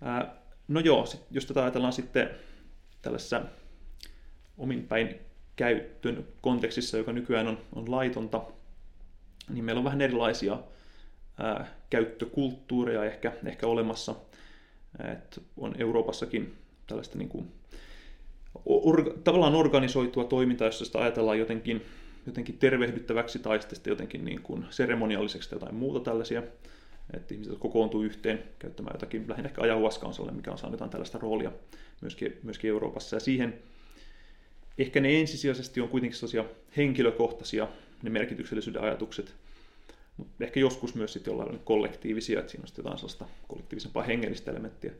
Ää, 0.00 0.36
no 0.68 0.80
joo, 0.80 1.06
sit, 1.06 1.20
jos 1.30 1.46
tätä 1.46 1.62
ajatellaan 1.62 1.92
sitten 1.92 2.30
tällaisessa 3.02 3.42
ominpäin 4.58 5.16
käyttön 5.56 6.26
kontekstissa, 6.40 6.98
joka 6.98 7.12
nykyään 7.12 7.48
on, 7.48 7.58
on 7.74 7.90
laitonta, 7.90 8.42
niin 9.48 9.64
meillä 9.64 9.78
on 9.78 9.84
vähän 9.84 10.00
erilaisia 10.00 10.58
ää, 11.38 11.66
käyttökulttuureja 11.90 13.04
ehkä, 13.04 13.32
ehkä 13.44 13.66
olemassa. 13.66 14.14
Et 15.12 15.42
on 15.56 15.74
Euroopassakin 15.78 16.56
tällaista 16.86 17.18
niin 17.18 17.28
kuin, 17.28 17.52
orga, 18.64 19.14
tavallaan 19.24 19.54
organisoitua 19.54 20.24
toimintaa, 20.24 20.68
jossa 20.68 20.84
sitä 20.84 20.98
ajatellaan 20.98 21.38
jotenkin, 21.38 21.82
jotenkin 22.26 22.58
tervehdyttäväksi 22.58 23.38
tai 23.38 23.60
sitten 23.60 23.90
jotenkin 23.90 24.24
niin 24.24 24.42
kuin 24.42 24.64
seremonialliseksi 24.70 25.50
tai 25.50 25.56
jotain 25.56 25.74
muuta 25.74 26.00
tällaisia. 26.00 26.42
Että 27.16 27.34
ihmiset 27.34 27.58
kokoontuu 27.58 28.02
yhteen 28.02 28.42
käyttämään 28.58 28.94
jotakin, 28.94 29.24
lähinnä 29.28 29.48
ehkä 29.48 29.62
ajahuaska 29.62 30.06
on 30.06 30.14
sellainen, 30.14 30.36
mikä 30.36 30.50
on 30.50 30.58
saanut 30.58 30.74
jotain 30.74 30.90
tällaista 30.90 31.18
roolia 31.18 31.52
myöskin, 32.00 32.38
myöskin 32.42 32.70
Euroopassa. 32.70 33.16
Ja 33.16 33.20
siihen 33.20 33.58
ehkä 34.78 35.00
ne 35.00 35.20
ensisijaisesti 35.20 35.80
on 35.80 35.88
kuitenkin 35.88 36.18
sellaisia 36.18 36.44
henkilökohtaisia, 36.76 37.68
ne 38.02 38.10
merkityksellisyyden 38.10 38.82
ajatukset, 38.82 39.34
mutta 40.16 40.44
ehkä 40.44 40.60
joskus 40.60 40.94
myös 40.94 41.12
sitten 41.12 41.30
jollain 41.30 41.58
kollektiivisia, 41.64 42.40
että 42.40 42.52
siinä 42.52 42.64
on 42.64 42.72
jotain 42.76 42.98
sellaista 42.98 43.26
kollektiivisempaa 43.48 44.02
hengellistä 44.02 44.50
elementtiä, 44.50 44.92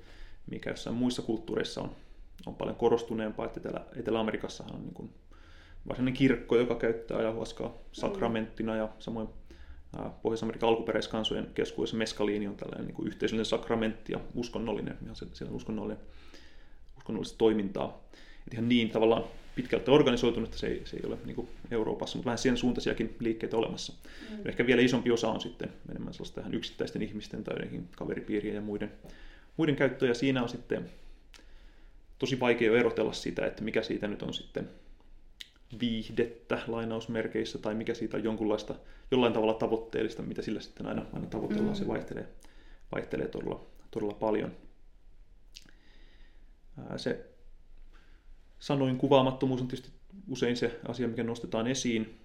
mikä 0.51 0.71
jossain 0.71 0.97
muissa 0.97 1.23
kulttuureissa 1.23 1.81
on, 1.81 1.97
on 2.47 2.55
paljon 2.55 2.77
korostuneempaa, 2.77 3.47
että 3.47 3.61
Etelä, 3.61 3.85
Etelä-Amerikassahan 3.97 4.75
on 4.75 4.83
niin 4.83 4.95
kuin 4.95 5.11
varsinainen 5.89 6.15
kirkko, 6.15 6.57
joka 6.57 6.75
käyttää 6.75 7.19
ajahuaskaa 7.19 7.75
sakramenttina 7.93 8.77
ja 8.77 8.89
samoin 8.99 9.29
Pohjois-Amerikan 10.23 10.69
alkuperäiskansojen 10.69 11.47
keskuudessa 11.55 11.97
meskaliini 11.97 12.47
on 12.47 12.57
tällainen 12.57 12.87
niin 12.87 12.95
kuin 12.95 13.09
yhteisöllinen 13.09 13.45
sakramentti 13.47 14.13
ja 14.13 14.21
uskonnollinen, 14.35 14.99
ihan 15.03 15.17
siellä 15.33 15.55
uskonnollinen, 15.55 16.03
uskonnollista 16.99 17.39
toimintaa. 17.39 18.05
Et 18.47 18.53
ihan 18.53 18.69
niin 18.69 18.91
tavallaan 18.91 19.25
pitkälti 19.55 19.91
organisoitunut, 19.91 20.49
että 20.49 20.59
se 20.59 20.67
ei, 20.67 20.83
se 20.85 20.97
ei 20.97 21.03
ole 21.07 21.19
niin 21.25 21.35
kuin 21.37 21.49
Euroopassa, 21.71 22.19
mutta 22.19 22.27
vähän 22.27 22.39
siihen 22.39 22.57
suuntaisiakin 22.57 23.17
liikkeitä 23.21 23.57
olemassa. 23.57 23.93
Mm. 24.31 24.37
Ehkä 24.45 24.67
vielä 24.67 24.83
isompi 24.83 25.11
osa 25.11 25.29
on 25.29 25.41
sitten 25.41 25.73
enemmän 25.91 26.15
sellaista 26.15 26.35
tähän 26.35 26.55
yksittäisten 26.55 27.03
ihmisten 27.03 27.45
tai 27.45 27.55
jotenkin 27.55 27.89
kaveripiirien 27.97 28.55
ja 28.55 28.61
muiden, 28.61 28.93
muiden 29.57 29.77
käyttöä, 29.77 30.09
ja 30.09 30.15
siinä 30.15 30.43
on 30.43 30.49
sitten 30.49 30.91
tosi 32.19 32.41
vaikea 32.41 32.79
erotella 32.79 33.13
sitä, 33.13 33.47
että 33.47 33.65
mikä 33.65 33.83
siitä 33.83 34.09
nyt 34.09 34.23
on 34.23 34.35
sitten 34.35 34.69
viihdettä 35.81 36.63
lainausmerkeissä 36.67 37.59
tai 37.59 37.75
mikä 37.75 37.95
siitä 37.95 38.17
on 38.17 38.25
jonkunlaista, 38.25 38.75
jollain 39.11 39.33
tavalla 39.33 39.55
tavoitteellista, 39.55 40.23
mitä 40.23 40.43
sillä 40.43 40.61
sitten 40.61 40.87
aina, 40.87 41.07
aina 41.13 41.27
tavoitellaan, 41.27 41.77
mm. 41.77 41.79
se 41.79 41.87
vaihtelee, 41.87 42.29
vaihtelee 42.93 43.29
todella, 43.29 43.67
todella 43.91 44.15
paljon. 44.15 44.53
Se 46.97 47.27
sanoin 48.59 48.99
kuvaamattomuus 48.99 49.61
on 49.61 49.69
tietysti 49.69 49.93
usein 50.29 50.57
se 50.57 50.81
asia, 50.89 51.09
mikä 51.09 51.23
nostetaan 51.23 51.67
esiin. 51.67 52.21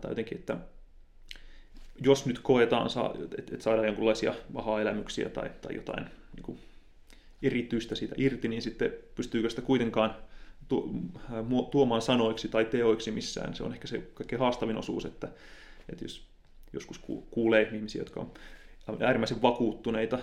Tai 0.00 0.10
jotenkin, 0.10 0.38
että 0.38 0.56
jos 2.04 2.26
nyt 2.26 2.38
koetaan, 2.38 2.90
että 3.38 3.56
saadaan 3.58 3.86
jonkinlaisia 3.86 4.34
vahaa-elämyksiä 4.54 5.28
tai, 5.28 5.50
tai 5.60 5.74
jotain 5.74 6.04
niin 6.36 6.42
kuin 6.42 6.58
erityistä 7.42 7.94
siitä 7.94 8.14
irti, 8.18 8.48
niin 8.48 8.62
sitten 8.62 8.92
pystyykö 9.14 9.50
sitä 9.50 9.62
kuitenkaan 9.62 10.16
tuomaan 11.70 12.02
sanoiksi 12.02 12.48
tai 12.48 12.64
teoiksi 12.64 13.10
missään. 13.10 13.54
Se 13.54 13.62
on 13.62 13.72
ehkä 13.72 13.86
se 13.86 13.98
kaikkein 14.14 14.40
haastavin 14.40 14.76
osuus, 14.76 15.04
että, 15.04 15.28
että 15.88 16.04
jos 16.04 16.26
joskus 16.72 17.00
kuulee 17.30 17.70
ihmisiä, 17.72 18.00
jotka 18.00 18.20
on 18.20 18.32
äärimmäisen 19.00 19.42
vakuuttuneita 19.42 20.18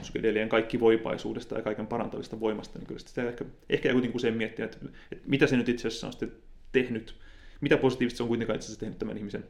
psykedelien 0.00 0.48
kaikki 0.48 0.80
voipaisuudesta 0.80 1.54
ja 1.54 1.62
kaiken 1.62 1.86
parantavista 1.86 2.40
voimasta, 2.40 2.78
niin 2.78 2.86
kyllä 2.86 3.00
sitä 3.00 3.28
ehkä, 3.28 3.44
ehkä 3.70 3.92
kuitenkin 3.92 4.16
usein 4.16 4.34
miettiä, 4.34 4.64
että, 4.64 4.78
että 5.12 5.24
mitä 5.28 5.46
se 5.46 5.56
nyt 5.56 5.68
itse 5.68 5.88
asiassa 5.88 6.06
on 6.06 6.12
sitten 6.12 6.32
tehnyt, 6.72 7.14
mitä 7.60 7.76
positiivista 7.76 8.16
se 8.16 8.22
on 8.22 8.28
kuitenkaan 8.28 8.54
itse 8.54 8.66
asiassa 8.66 8.80
tehnyt 8.80 8.98
tämän 8.98 9.16
ihmisen, 9.16 9.44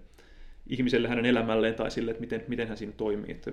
ihmiselle 0.67 1.09
hänen 1.09 1.27
elämälleen 1.27 1.75
tai 1.75 1.91
sille, 1.91 2.11
että 2.11 2.21
miten, 2.21 2.45
miten 2.49 2.69
hän 2.69 2.77
siinä 2.77 2.93
toimii. 2.97 3.31
Että, 3.31 3.53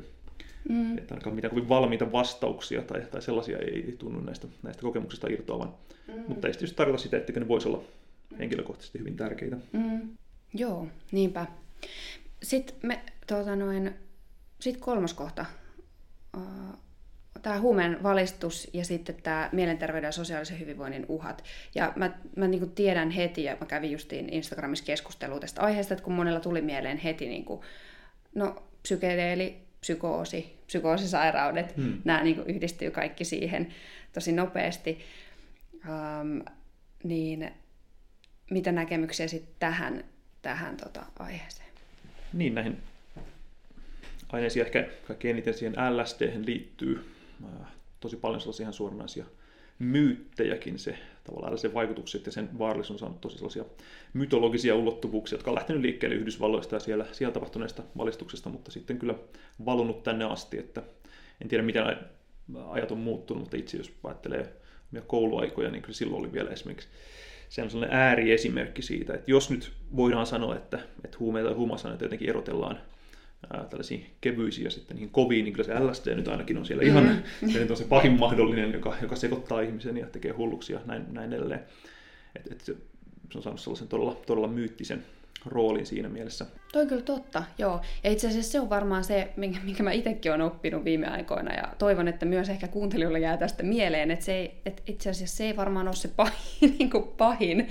mm. 0.70 0.98
että 0.98 1.14
ainakaan 1.14 1.36
mitään 1.36 1.50
kovin 1.50 1.70
valmiita 1.70 2.12
vastauksia 2.12 2.82
tai, 2.82 3.02
tai 3.02 3.22
sellaisia 3.22 3.58
ei, 3.58 3.96
tunnu 3.98 4.20
näistä, 4.20 4.48
näistä 4.64 4.82
kokemuksista 4.82 5.28
irtoavan. 5.28 5.74
Mm. 6.08 6.24
Mutta 6.28 6.48
ei 6.48 6.54
tietysti 6.54 6.76
tarkoita 6.76 7.04
sitä, 7.04 7.18
että 7.18 7.40
ne 7.40 7.48
voisi 7.48 7.68
olla 7.68 7.84
henkilökohtaisesti 8.40 9.00
hyvin 9.00 9.18
tärkeitä. 9.18 9.58
Mm. 9.72 10.18
Joo, 10.54 10.88
niinpä. 11.12 11.46
Sitten 12.44 12.76
me, 12.84 13.02
tuota 13.28 13.56
noin, 13.56 13.94
sit 14.60 14.78
kolmas 14.78 15.14
kohta, 15.14 15.46
tämä 17.42 17.60
huumeen 17.60 18.04
valistus 18.04 18.70
ja 18.74 18.86
sitten 18.86 19.16
tämä 19.24 19.50
mielenterveyden 19.52 20.08
ja 20.08 20.12
sosiaalisen 20.12 20.60
hyvinvoinnin 20.60 21.06
uhat. 21.08 21.44
Ja 21.76 21.94
mä, 21.96 22.12
mä 22.36 22.48
niin 22.48 22.72
tiedän 22.72 23.10
heti, 23.10 23.44
ja 23.44 23.58
mä 23.60 23.66
kävin 23.66 23.92
justiin 23.92 24.34
Instagramissa 24.34 24.86
keskustelua 24.86 25.40
tästä 25.40 25.62
aiheesta, 25.62 25.94
että 25.94 26.04
kun 26.04 26.14
monella 26.14 26.40
tuli 26.40 26.62
mieleen 26.62 26.98
heti, 26.98 27.28
niin 27.28 27.46
kuin, 27.46 27.62
no 28.36 28.64
psykedeeli, 28.82 29.58
psykoosi, 29.82 30.60
psykoosisairaudet, 30.68 31.78
hmm. 31.78 32.02
nämä 32.04 32.24
niin 32.24 32.44
yhdistyy 32.46 32.92
kaikki 32.92 33.26
siihen 33.26 33.68
tosi 34.14 34.32
nopeasti. 34.32 35.00
Um, 35.74 36.44
niin 37.04 37.52
mitä 38.50 38.72
näkemyksiä 38.72 39.28
sitten 39.28 39.56
tähän, 39.60 40.04
tähän 40.42 40.78
tota, 40.78 41.06
aiheeseen? 41.20 41.70
Niin, 42.34 42.56
näihin 42.56 42.78
aineisiin 44.30 44.66
ehkä 44.66 44.88
kaikkein 45.08 45.36
eniten 45.36 45.54
siihen 45.54 45.76
LSD 45.98 46.46
liittyy 46.46 47.14
äh, 47.44 47.68
tosi 48.00 48.18
paljon 48.18 48.42
sellaisia 48.42 48.64
ihan 48.64 48.74
suoranaisia 48.74 49.26
myyttejäkin 49.82 50.80
se 50.80 50.98
tavallaan 51.24 51.58
se 51.58 51.74
vaikutukset 51.74 52.26
ja 52.26 52.32
sen 52.32 52.50
vaarallisuus 52.60 52.92
on 52.92 53.00
saanut 53.00 53.22
tosi 53.22 53.36
sellaisia 53.38 53.66
mytologisia 54.14 54.76
ulottuvuuksia, 54.76 55.36
jotka 55.36 55.52
on 55.52 55.56
lähtenyt 55.56 55.82
liikkeelle 55.82 56.16
Yhdysvalloista 56.16 56.76
ja 56.76 56.80
siellä, 56.80 57.06
siellä 57.12 57.34
tapahtuneesta 57.34 57.84
valistuksesta, 57.98 58.50
mutta 58.50 58.72
sitten 58.72 59.00
kyllä 59.00 59.16
valunut 59.66 60.04
tänne 60.04 60.26
asti, 60.26 60.58
että 60.58 60.84
en 61.42 61.48
tiedä 61.48 61.64
miten 61.64 61.84
ajat 62.70 62.92
on 62.92 62.98
muuttunut, 62.98 63.44
mutta 63.44 63.58
itse 63.58 63.78
jos 63.78 63.92
ajattelee 64.04 64.54
kouluaikoja, 65.08 65.72
niin 65.72 65.82
kyllä 65.82 65.96
silloin 65.96 66.20
oli 66.20 66.34
vielä 66.34 66.50
esimerkiksi 66.50 66.88
se 67.50 67.64
on 67.64 67.70
sellainen 67.70 67.98
ääriesimerkki 67.98 68.82
siitä, 68.82 69.14
että 69.14 69.32
jos 69.32 69.50
nyt 69.50 69.72
voidaan 69.96 70.26
sanoa, 70.26 70.56
että, 70.56 70.80
että 71.06 71.18
huumeita 71.20 71.50
ja 71.50 71.56
huumausaineita 71.56 72.06
jotenkin 72.06 72.30
erotellaan 72.30 72.82
ää, 73.54 73.66
tällaisiin 73.66 74.06
kevyisiin 74.22 74.66
ja 74.66 74.72
sitten 74.72 74.96
niihin 74.96 75.10
koviin, 75.10 75.46
niin 75.46 75.54
kyllä 75.54 75.68
se 75.68 75.80
LSD 75.80 76.16
nyt 76.16 76.28
ainakin 76.28 76.58
on 76.58 76.66
siellä 76.66 76.84
mm. 76.84 76.90
ihan 76.90 77.24
se 77.54 77.60
nyt 77.60 77.72
on 77.72 77.78
se 77.78 77.84
pahin 77.84 78.20
mahdollinen, 78.20 78.74
joka, 78.74 78.96
joka 79.02 79.16
sekoittaa 79.16 79.62
ihmisen 79.62 79.98
ja 79.98 80.06
tekee 80.06 80.32
hulluksia 80.32 80.80
näin, 80.86 81.06
näin 81.12 81.34
edelleen. 81.34 81.62
Et, 82.36 82.52
et 82.52 82.62
se, 82.62 82.76
se 83.32 83.38
on 83.38 83.44
saanut 83.44 83.60
sellaisen 83.60 83.88
todella, 83.88 84.22
todella 84.26 84.48
myyttisen 84.48 85.04
roolin 85.46 85.86
siinä 85.86 86.10
mielessä. 86.10 86.46
Toi 86.72 86.82
on 86.82 86.88
kyllä 86.88 87.02
totta, 87.02 87.44
joo. 87.58 87.82
Ja 88.04 88.12
itse 88.12 88.28
asiassa 88.28 88.52
se 88.52 88.60
on 88.60 88.70
varmaan 88.70 89.04
se, 89.04 89.34
minkä, 89.38 89.60
minkä 89.64 89.84
mä 89.84 89.92
itsekin 89.92 90.32
olen 90.32 90.42
oppinut 90.42 90.84
viime 90.84 91.08
aikoina, 91.08 91.54
ja 91.54 91.74
toivon, 91.78 92.08
että 92.08 92.26
myös 92.26 92.50
ehkä 92.50 92.68
kuuntelijoilla 92.68 93.18
jää 93.18 93.38
tästä 93.38 93.64
mieleen, 93.64 94.12
että, 94.12 94.26
se 94.26 94.34
ei, 94.34 94.62
että 94.66 94.82
itse 94.86 95.10
asiassa 95.10 95.38
se 95.38 95.44
ei 95.44 95.56
varmaan 95.56 95.88
ole 95.88 95.96
se 95.96 96.08
pahin, 96.08 96.34
niin 96.80 96.90
kuin 96.90 97.04
pahin 97.04 97.70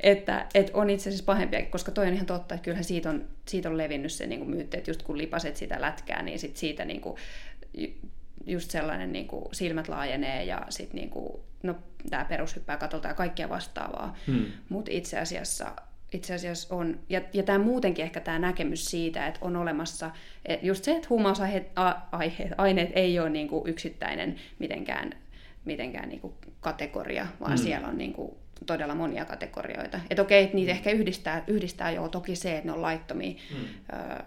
että, 0.00 0.46
että 0.54 0.72
on 0.74 0.90
itse 0.90 1.08
asiassa 1.08 1.24
pahempia, 1.24 1.66
koska 1.66 1.92
toi 1.92 2.06
on 2.06 2.14
ihan 2.14 2.26
totta, 2.26 2.54
että 2.54 2.64
kyllähän 2.64 2.84
siitä 2.84 3.10
on, 3.10 3.24
siitä 3.48 3.68
on 3.68 3.78
levinnyt 3.78 4.12
se 4.12 4.26
niin 4.26 4.38
kuin 4.38 4.50
myytti, 4.50 4.76
että 4.76 4.90
just 4.90 5.02
kun 5.02 5.18
lipaset 5.18 5.56
sitä 5.56 5.80
lätkää, 5.80 6.22
niin 6.22 6.38
sit 6.38 6.56
siitä 6.56 6.84
niin 6.84 7.00
kuin, 7.00 7.16
just 8.46 8.70
sellainen 8.70 9.12
niin 9.12 9.28
kuin 9.28 9.44
silmät 9.52 9.88
laajenee 9.88 10.44
ja 10.44 10.66
sitten 10.68 10.96
niin 10.96 11.10
kuin, 11.10 11.32
no, 11.62 11.74
tämä 12.10 12.24
perushyppää 12.24 12.76
katolta 12.76 13.08
ja 13.08 13.14
kaikkea 13.14 13.48
vastaavaa. 13.48 14.16
Hmm. 14.26 14.44
Mutta 14.68 14.90
itse 14.90 15.18
asiassa 15.18 15.72
itse 16.12 16.34
asiassa 16.34 16.74
on, 16.74 16.98
ja, 17.08 17.20
ja 17.32 17.42
tämä 17.42 17.58
muutenkin 17.58 18.04
ehkä 18.04 18.20
tämä 18.20 18.38
näkemys 18.38 18.90
siitä, 18.90 19.26
että 19.26 19.40
on 19.42 19.56
olemassa 19.56 20.10
et 20.44 20.62
just 20.62 20.84
se, 20.84 20.96
että 20.96 21.08
huumausaineet 21.10 22.90
ei 22.94 23.18
ole 23.18 23.30
niin 23.30 23.48
kuin 23.48 23.68
yksittäinen 23.68 24.36
mitenkään, 24.58 25.12
mitenkään 25.64 26.08
niin 26.08 26.20
kuin 26.20 26.34
kategoria, 26.60 27.26
vaan 27.40 27.52
mm. 27.52 27.58
siellä 27.58 27.88
on 27.88 27.98
niin 27.98 28.12
kuin 28.12 28.34
todella 28.66 28.94
monia 28.94 29.24
kategorioita. 29.24 30.00
Että 30.10 30.22
okei, 30.22 30.44
että 30.44 30.56
niitä 30.56 30.72
mm. 30.72 30.76
ehkä 30.76 30.90
yhdistää, 30.90 31.44
yhdistää 31.46 31.90
jo 31.90 32.08
toki 32.08 32.36
se, 32.36 32.56
että 32.56 32.68
ne 32.68 32.72
on 32.72 32.82
laittomia 32.82 33.34
mm. 33.50 33.64
ö, 33.96 34.22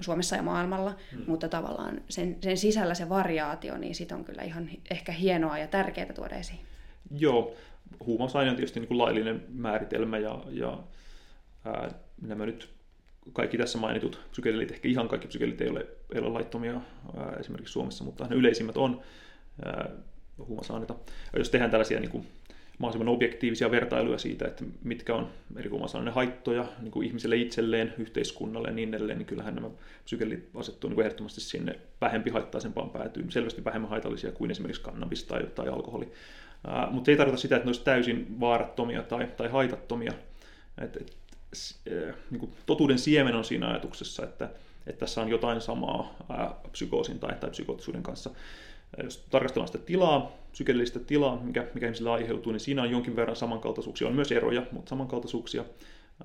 Suomessa 0.00 0.36
ja 0.36 0.42
maailmalla, 0.42 0.96
mm. 1.12 1.22
mutta 1.26 1.48
tavallaan 1.48 2.00
sen, 2.08 2.36
sen 2.40 2.56
sisällä 2.56 2.94
se 2.94 3.08
variaatio, 3.08 3.78
niin 3.78 3.94
sit 3.94 4.12
on 4.12 4.24
kyllä 4.24 4.42
ihan 4.42 4.70
ehkä 4.90 5.12
hienoa 5.12 5.58
ja 5.58 5.66
tärkeää 5.66 6.12
tuoda 6.12 6.36
esiin. 6.36 6.60
Joo, 7.10 7.54
huumausaine 8.06 8.50
on 8.50 8.56
tietysti 8.56 8.80
niin 8.80 8.88
kuin 8.88 8.98
laillinen 8.98 9.42
määritelmä 9.48 10.18
ja, 10.18 10.42
ja 10.50 10.78
ää, 11.64 11.90
nämä 12.22 12.46
nyt 12.46 12.68
kaikki 13.32 13.58
tässä 13.58 13.78
mainitut 13.78 14.20
psykedelit, 14.30 14.70
ehkä 14.70 14.88
ihan 14.88 15.08
kaikki 15.08 15.28
psykedelit 15.28 15.60
ei 15.60 15.68
ole, 15.68 15.86
ei 16.14 16.20
ole 16.20 16.28
laittomia 16.28 16.80
ää, 17.16 17.36
esimerkiksi 17.40 17.72
Suomessa, 17.72 18.04
mutta 18.04 18.26
ne 18.26 18.36
yleisimmät 18.36 18.76
on 18.76 19.00
huumausaineita. 20.38 20.94
Jos 21.36 21.50
tehdään 21.50 21.70
tällaisia 21.70 22.00
niin 22.00 22.10
kuin, 22.10 22.26
mahdollisimman 22.78 23.14
objektiivisia 23.14 23.70
vertailuja 23.70 24.18
siitä, 24.18 24.46
että 24.46 24.64
mitkä 24.84 25.14
on 25.14 25.30
eri 25.56 25.70
huumausaineiden 25.70 26.14
haittoja 26.14 26.64
niin 26.80 26.90
kuin 26.90 27.06
ihmiselle 27.06 27.36
itselleen, 27.36 27.94
yhteiskunnalle 27.98 28.68
ja 28.68 28.74
niin 28.74 28.94
edelleen, 28.94 29.18
niin 29.18 29.26
kyllähän 29.26 29.54
nämä 29.54 29.70
psykedelit 30.04 30.50
asettuu 30.54 30.90
niin 30.90 31.00
ehdottomasti 31.00 31.40
sinne 31.40 31.78
vähempi 32.00 32.30
haittaisempaan 32.30 32.90
päätyyn, 32.90 33.32
selvästi 33.32 33.64
vähemmän 33.64 33.90
haitallisia 33.90 34.32
kuin 34.32 34.50
esimerkiksi 34.50 34.82
kannabis 34.82 35.24
tai, 35.24 35.46
tai 35.54 35.68
alkoholi. 35.68 36.12
Ää, 36.66 36.88
mutta 36.90 37.10
ei 37.10 37.16
tarkoita 37.16 37.40
sitä, 37.40 37.56
että 37.56 37.66
ne 37.66 37.68
olisi 37.68 37.84
täysin 37.84 38.40
vaarattomia 38.40 39.02
tai, 39.02 39.28
tai 39.36 39.48
haitattomia. 39.48 40.12
Et, 40.78 40.96
et, 40.96 41.16
niin 42.30 42.40
kuin 42.40 42.52
totuuden 42.66 42.98
siemen 42.98 43.34
on 43.34 43.44
siinä 43.44 43.68
ajatuksessa, 43.68 44.22
että, 44.24 44.50
että 44.86 45.00
tässä 45.00 45.20
on 45.20 45.28
jotain 45.28 45.60
samaa 45.60 46.14
psykoosin 46.72 47.18
tai, 47.18 47.34
tai 47.40 47.50
psykoottisuuden 47.50 48.02
kanssa. 48.02 48.30
Jos 49.02 49.18
tarkastellaan 49.30 49.68
sitä 49.68 49.84
tilaa, 49.84 50.32
psykedeellistä 50.52 50.98
tilaa, 50.98 51.36
mikä, 51.36 51.66
mikä 51.74 51.86
ihmisillä 51.86 52.12
aiheutuu, 52.12 52.52
niin 52.52 52.60
siinä 52.60 52.82
on 52.82 52.90
jonkin 52.90 53.16
verran 53.16 53.36
samankaltaisuuksia. 53.36 54.08
On 54.08 54.14
myös 54.14 54.32
eroja, 54.32 54.62
mutta 54.72 54.90
samankaltaisuuksia 54.90 55.64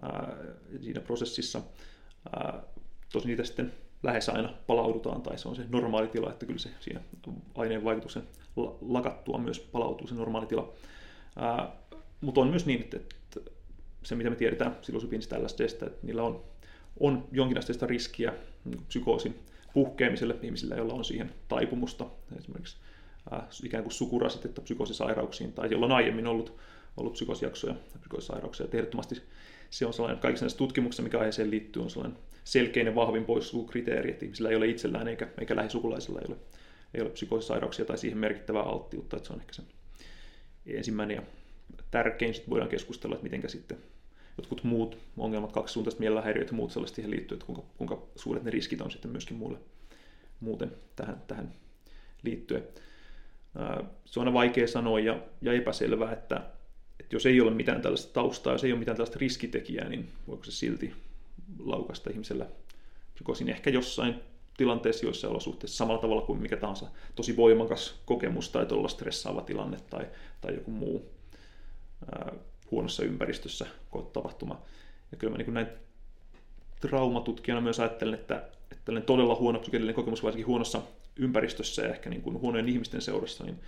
ää, 0.01 0.37
siinä 0.81 1.01
prosessissa. 1.01 1.61
Ää, 2.33 2.63
tosin 3.11 3.27
niitä 3.27 3.43
sitten 3.43 3.73
lähes 4.03 4.29
aina 4.29 4.53
palaudutaan, 4.67 5.21
tai 5.21 5.37
se 5.37 5.47
on 5.47 5.55
se 5.55 5.63
normaali 5.69 6.07
tila, 6.07 6.29
että 6.29 6.45
kyllä 6.45 6.59
se 6.59 6.69
siinä 6.79 7.01
aineen 7.55 7.83
vaikutuksen 7.83 8.23
lakattua 8.81 9.37
myös 9.37 9.59
palautuu 9.59 10.07
se 10.07 10.15
normaali 10.15 10.45
tila. 10.45 10.73
Mutta 12.21 12.41
on 12.41 12.47
myös 12.47 12.65
niin, 12.65 12.81
että 12.81 12.99
se 14.03 14.15
mitä 14.15 14.29
me 14.29 14.35
tiedetään 14.35 14.75
psilosybinistä 14.75 15.43
LSDstä, 15.43 15.85
että 15.85 15.99
niillä 16.03 16.23
on, 16.23 16.43
on 16.99 17.27
jonkinasteista 17.31 17.88
riskiä 17.88 18.33
psykoosin 18.88 19.35
puhkeamiselle 19.73 20.35
ihmisillä, 20.41 20.75
joilla 20.75 20.93
on 20.93 21.05
siihen 21.05 21.31
taipumusta, 21.47 22.05
esimerkiksi 22.38 22.77
äh, 23.33 23.41
ikään 23.63 23.83
kuin 23.83 23.93
sukurasitetta 23.93 24.62
psykoosisairauksiin, 24.62 25.53
tai 25.53 25.71
jolla 25.71 25.85
on 25.85 25.91
aiemmin 25.91 26.27
ollut, 26.27 26.57
ollut 26.97 27.13
psykoosijaksoja 27.13 27.73
ja 27.93 27.99
psykoosisairauksia. 27.99 28.65
Ja 28.65 28.69
ehdottomasti 28.73 29.21
se 29.69 29.85
on 29.85 29.93
sellainen, 29.93 30.19
kaikissa 30.19 30.45
näissä 30.45 30.57
tutkimuksissa, 30.57 31.03
mikä 31.03 31.17
aiheeseen 31.17 31.51
liittyy, 31.51 31.81
on 31.81 31.89
sellainen 31.89 32.17
selkeinen 32.43 32.95
vahvin 32.95 33.25
poissulkukriteeri, 33.25 34.12
että 34.12 34.25
ihmisillä 34.25 34.49
ei 34.49 34.55
ole 34.55 34.67
itsellään 34.67 35.07
eikä, 35.07 35.27
eikä 35.38 35.55
lähisukulaisilla 35.55 36.19
ei 36.19 36.25
ole, 36.27 36.38
ei 36.93 37.01
ole 37.01 37.09
psykoosisairauksia 37.09 37.85
tai 37.85 37.97
siihen 37.97 38.17
merkittävää 38.17 38.63
alttiutta, 38.63 39.17
että 39.17 39.27
se 39.27 39.33
on 39.33 39.39
ehkä 39.39 39.53
se 39.53 39.63
ensimmäinen 40.65 41.15
ja 41.15 41.21
tärkein, 41.91 42.34
sitten 42.34 42.49
voidaan 42.49 42.69
keskustella, 42.69 43.15
että 43.15 43.23
miten 43.23 43.49
sitten 43.49 43.77
jotkut 44.38 44.63
muut 44.63 44.97
ongelmat, 45.17 45.51
kaksisuuntaiset 45.51 45.99
mielenhäiriöt 45.99 46.47
ja 46.47 46.53
muut 46.53 46.71
sellaiset 46.71 46.95
siihen 46.95 47.12
liittyy, 47.12 47.36
että 47.36 47.45
kuinka, 47.45 47.63
kuinka 47.77 48.01
suuret 48.15 48.43
ne 48.43 48.51
riskit 48.51 48.82
on 48.82 48.91
sitten 48.91 49.12
myöskin 49.12 49.38
muulle 49.38 49.58
muuten 50.39 50.71
tähän, 50.95 51.21
tähän 51.27 51.53
liittyen. 52.23 52.63
Se 54.05 54.19
on 54.19 54.27
aina 54.27 54.34
vaikea 54.34 54.67
sanoa 54.67 54.99
ja, 54.99 55.19
ja 55.41 55.53
epäselvää, 55.53 56.13
että, 56.13 56.41
että 56.99 57.15
jos 57.15 57.25
ei 57.25 57.41
ole 57.41 57.51
mitään 57.51 57.82
tällaista 57.82 58.13
taustaa, 58.13 58.53
jos 58.53 58.63
ei 58.63 58.71
ole 58.71 58.79
mitään 58.79 58.97
tällaista 58.97 59.19
riskitekijää, 59.19 59.89
niin 59.89 60.10
voiko 60.27 60.43
se 60.43 60.51
silti 60.51 60.93
laukasta 61.60 62.10
ihmisellä 62.10 62.45
psykosin 63.13 63.49
ehkä 63.49 63.69
jossain 63.69 64.15
tilanteessa, 64.58 65.05
joissa 65.05 65.29
olosuhteissa 65.29 65.77
samalla 65.77 66.01
tavalla 66.01 66.21
kuin 66.21 66.41
mikä 66.41 66.58
tahansa 66.58 66.86
tosi 67.15 67.38
voimakas 67.38 68.01
kokemus 68.05 68.49
tai 68.49 68.65
tuolla 68.65 68.88
stressaava 68.88 69.41
tilanne 69.41 69.77
tai, 69.89 70.08
tai 70.41 70.53
joku 70.53 70.71
muu 70.71 71.18
huonossa 72.71 73.03
ympäristössä 73.03 73.65
tapahtuma. 74.13 74.62
Ja 75.12 75.17
kyllä 75.17 75.31
mä 75.31 75.38
niin 75.38 75.53
näin 75.53 75.67
traumatutkijana 76.81 77.62
myös 77.62 77.79
ajattelen, 77.79 78.13
että, 78.13 78.35
että 78.71 78.85
tällainen 78.85 79.05
todella 79.07 79.35
huono 79.35 79.59
psykedeellinen 79.59 79.95
kokemus, 79.95 80.23
varsinkin 80.23 80.47
huonossa 80.47 80.81
ympäristössä 81.15 81.81
ja 81.81 81.89
ehkä 81.89 82.09
niin 82.09 82.21
kuin 82.21 82.39
huonojen 82.39 82.69
ihmisten 82.69 83.01
seurassa, 83.01 83.43
niin 83.43 83.59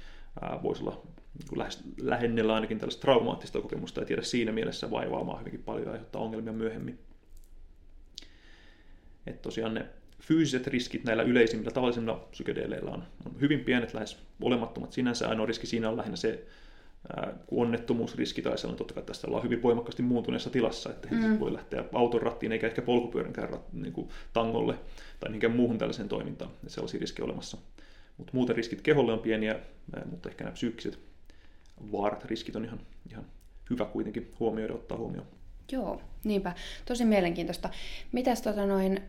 voisi 0.63 0.83
olla 0.83 1.01
niin 1.39 1.47
kuin 1.49 1.59
lähes, 1.59 1.83
lähennellä 2.01 2.55
ainakin 2.55 2.79
tällaista 2.79 3.01
traumaattista 3.01 3.61
kokemusta 3.61 3.99
ja 3.99 4.05
tiedä 4.05 4.21
siinä 4.21 4.51
mielessä 4.51 4.91
vaivaamaan 4.91 5.39
hyvinkin 5.39 5.63
paljon 5.63 5.85
ja 5.85 5.91
aiheuttaa 5.91 6.21
ongelmia 6.21 6.53
myöhemmin. 6.53 6.99
Että 9.27 9.41
tosiaan 9.41 9.73
ne 9.73 9.85
fyysiset 10.21 10.67
riskit 10.67 11.03
näillä 11.03 11.23
yleisimmillä 11.23 11.71
tavallisilla 11.71 12.27
psykedeleillä 12.31 12.91
on, 12.91 13.03
on 13.25 13.41
hyvin 13.41 13.59
pienet, 13.59 13.93
lähes 13.93 14.23
olemattomat 14.41 14.91
sinänsä. 14.91 15.29
Ainoa 15.29 15.45
riski 15.45 15.67
siinä 15.67 15.89
on 15.89 15.97
lähinnä 15.97 16.17
se, 16.17 16.45
onnettomuusriski 17.51 18.41
tai 18.41 18.57
sellainen, 18.57 18.77
totta 18.77 18.93
kai 18.93 19.03
tässä 19.03 19.27
ollaan 19.27 19.43
hyvin 19.43 19.61
voimakkaasti 19.61 20.03
muuntuneessa 20.03 20.49
tilassa, 20.49 20.89
että 20.89 21.07
mm. 21.11 21.39
voi 21.39 21.53
lähteä 21.53 21.83
auton 21.93 22.21
rattiin 22.21 22.51
eikä 22.51 22.67
ehkä 22.67 22.81
polkupyöränkään 22.81 23.49
rat, 23.49 23.73
niin 23.73 23.93
kuin 23.93 24.09
tangolle 24.33 24.75
tai 25.19 25.29
mihinkään 25.29 25.55
muuhun 25.55 25.77
tällaiseen 25.77 26.09
toimintaan. 26.09 26.51
Että 26.51 26.69
sellaisia 26.69 26.99
riskejä 26.99 27.25
olemassa. 27.25 27.57
Mutta 28.17 28.31
muuten 28.33 28.55
riskit 28.55 28.81
keholle 28.81 29.13
on 29.13 29.19
pieniä, 29.19 29.59
mutta 30.09 30.29
ehkä 30.29 30.43
nämä 30.43 30.53
psyykkiset 30.53 30.99
vaarat, 31.91 32.25
riskit 32.25 32.55
on 32.55 32.65
ihan, 32.65 32.79
ihan 33.09 33.25
hyvä 33.69 33.85
kuitenkin 33.85 34.31
huomioida, 34.39 34.73
ottaa 34.73 34.97
huomioon. 34.97 35.27
Joo, 35.71 36.01
niinpä. 36.23 36.53
Tosi 36.85 37.05
mielenkiintoista. 37.05 37.69
Mitäs 38.11 38.41
tota 38.41 38.65
noin, 38.65 39.01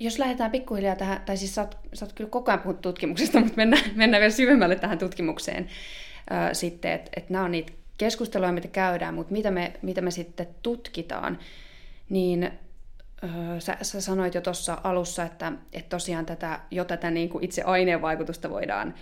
jos 0.00 0.18
lähdetään 0.18 0.50
pikkuhiljaa 0.50 0.96
tähän, 0.96 1.22
tai 1.26 1.36
siis 1.36 1.54
sä 1.54 1.60
oot, 1.60 1.78
sä 1.94 2.04
oot 2.04 2.12
kyllä 2.12 2.30
koko 2.30 2.50
ajan 2.50 2.60
puhunut 2.60 2.80
tutkimuksesta, 2.80 3.40
mutta 3.40 3.56
mennään, 3.56 3.82
mennään 3.94 4.20
vielä 4.20 4.32
syvemmälle 4.32 4.76
tähän 4.76 4.98
tutkimukseen 4.98 5.68
ää, 6.30 6.54
sitten, 6.54 6.92
että 6.92 7.10
et 7.16 7.30
nämä 7.30 7.44
on 7.44 7.50
niitä 7.50 7.72
keskusteluja, 7.98 8.52
mitä 8.52 8.68
käydään, 8.68 9.14
mutta 9.14 9.32
mitä 9.32 9.50
me, 9.50 9.72
mitä 9.82 10.00
me 10.00 10.10
sitten 10.10 10.48
tutkitaan, 10.62 11.38
niin 12.08 12.50
Sä, 13.58 13.76
sä 13.82 14.00
sanoit 14.00 14.34
jo 14.34 14.40
tuossa 14.40 14.78
alussa, 14.84 15.24
että, 15.24 15.52
että 15.72 15.88
tosiaan 15.88 16.26
tätä, 16.26 16.60
jo 16.70 16.84
tätä 16.84 17.10
niin 17.10 17.28
kuin 17.28 17.44
itse 17.44 17.62
aineen 17.62 18.02
vaikutusta 18.02 18.50
voidaan, 18.50 18.94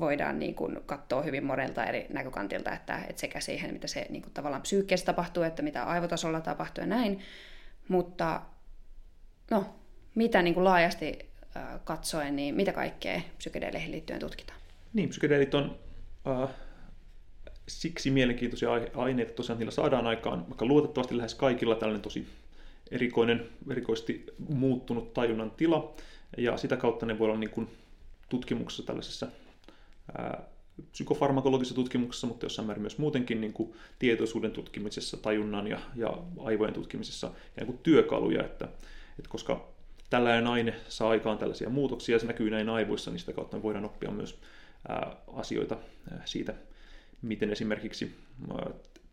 voidaan 0.00 0.38
niin 0.38 0.54
kuin 0.54 0.80
katsoa 0.86 1.22
hyvin 1.22 1.44
monelta 1.44 1.84
eri 1.84 2.06
näkökantilta, 2.12 2.72
että, 2.72 3.00
että 3.08 3.20
sekä 3.20 3.40
siihen, 3.40 3.72
mitä 3.72 3.86
se 3.86 4.06
niin 4.10 4.22
kuin 4.22 4.32
tavallaan 4.32 4.62
psyykkeessä 4.62 5.06
tapahtuu, 5.06 5.42
että 5.42 5.62
mitä 5.62 5.84
aivotasolla 5.84 6.40
tapahtuu 6.40 6.82
ja 6.82 6.86
näin. 6.86 7.20
Mutta 7.88 8.40
no, 9.50 9.74
mitä 10.14 10.42
niin 10.42 10.54
kuin 10.54 10.64
laajasti 10.64 11.18
katsoen, 11.84 12.36
niin 12.36 12.54
mitä 12.54 12.72
kaikkea 12.72 13.20
psykedeleihin 13.38 13.90
liittyen 13.90 14.20
tutkitaan? 14.20 14.60
Niin, 14.92 15.08
psykedeelit 15.08 15.54
on 15.54 15.78
äh, 16.26 16.48
siksi 17.68 18.10
mielenkiintoisia 18.10 18.70
aineita 18.94 19.32
tosiaan 19.32 19.58
niillä 19.58 19.72
saadaan 19.72 20.06
aikaan, 20.06 20.48
vaikka 20.48 20.66
luotettavasti 20.66 21.16
lähes 21.16 21.34
kaikilla 21.34 21.74
tällainen 21.74 22.02
tosi 22.02 22.26
erikoinen, 22.90 23.48
erikoisesti 23.70 24.24
muuttunut 24.48 25.14
tajunnan 25.14 25.50
tila, 25.50 25.94
ja 26.36 26.56
sitä 26.56 26.76
kautta 26.76 27.06
ne 27.06 27.18
voi 27.18 27.24
olla 27.24 27.38
niin 27.38 27.50
kuin 27.50 27.68
tutkimuksessa 28.28 28.82
tällaisessa 28.82 29.26
ää, 30.18 30.42
psykofarmakologisessa 30.92 31.74
tutkimuksessa, 31.74 32.26
mutta 32.26 32.46
jossain 32.46 32.66
määrin 32.66 32.82
myös 32.82 32.98
muutenkin 32.98 33.40
niin 33.40 33.52
kuin 33.52 33.72
tietoisuuden 33.98 34.50
tutkimisessa, 34.50 35.16
tajunnan 35.16 35.66
ja, 35.66 35.80
ja 35.96 36.16
aivojen 36.38 36.74
tutkimisessa 36.74 37.30
ja 37.56 37.64
niin 37.64 37.78
työkaluja, 37.78 38.44
että, 38.44 38.64
että 39.18 39.28
koska 39.28 39.68
tällainen 40.10 40.46
aine 40.46 40.74
saa 40.88 41.10
aikaan 41.10 41.38
tällaisia 41.38 41.70
muutoksia 41.70 42.14
ja 42.14 42.18
se 42.18 42.26
näkyy 42.26 42.50
näin 42.50 42.68
aivoissa, 42.68 43.10
niin 43.10 43.20
sitä 43.20 43.32
kautta 43.32 43.56
me 43.56 43.62
voidaan 43.62 43.84
oppia 43.84 44.10
myös 44.10 44.38
asioita 45.26 45.76
siitä, 46.24 46.54
miten 47.22 47.50
esimerkiksi 47.50 48.14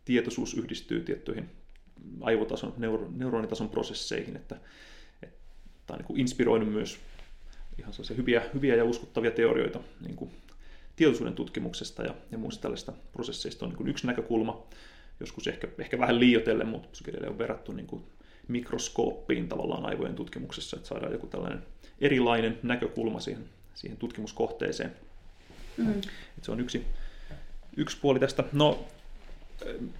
tietoisuus 0.04 0.54
yhdistyy 0.54 1.00
tiettyihin 1.00 1.50
aivotason, 2.20 2.74
neuro, 2.76 3.10
neuronitason 3.16 3.68
prosesseihin, 3.68 4.36
että, 4.36 4.56
että 5.22 5.36
tämä 5.86 5.96
on 5.96 6.04
niin 6.08 6.20
inspiroinut 6.20 6.72
myös 6.72 7.00
ihan 7.78 7.92
hyviä, 8.16 8.42
hyviä 8.54 8.74
ja 8.74 8.84
uskottavia 8.84 9.30
teorioita 9.30 9.80
niin 10.00 10.16
kuin 10.16 10.30
tietoisuuden 10.96 11.34
tutkimuksesta 11.34 12.02
ja, 12.02 12.14
ja 12.30 12.38
muista 12.38 12.62
tällaista 12.62 12.92
prosesseista 13.12 13.64
on 13.64 13.68
niin 13.68 13.76
kuin 13.76 13.88
yksi 13.88 14.06
näkökulma, 14.06 14.66
joskus 15.20 15.46
ehkä, 15.46 15.68
ehkä 15.78 15.98
vähän 15.98 16.20
liioitellen, 16.20 16.68
mutta 16.68 16.88
psykedeille 16.88 17.28
on 17.28 17.38
verrattu 17.38 17.72
niin 17.72 17.86
kuin 17.86 18.02
mikroskooppiin 18.48 19.48
tavallaan 19.48 19.86
aivojen 19.86 20.14
tutkimuksessa, 20.14 20.76
että 20.76 20.88
saadaan 20.88 21.12
joku 21.12 21.26
tällainen 21.26 21.62
erilainen 22.00 22.58
näkökulma 22.62 23.20
siihen, 23.20 23.44
siihen 23.74 23.98
tutkimuskohteeseen. 23.98 24.96
Mm. 25.76 25.90
Että 25.90 26.42
se 26.42 26.52
on 26.52 26.60
yksi, 26.60 26.86
yksi 27.76 27.98
puoli 28.00 28.20
tästä. 28.20 28.44
No, 28.52 28.86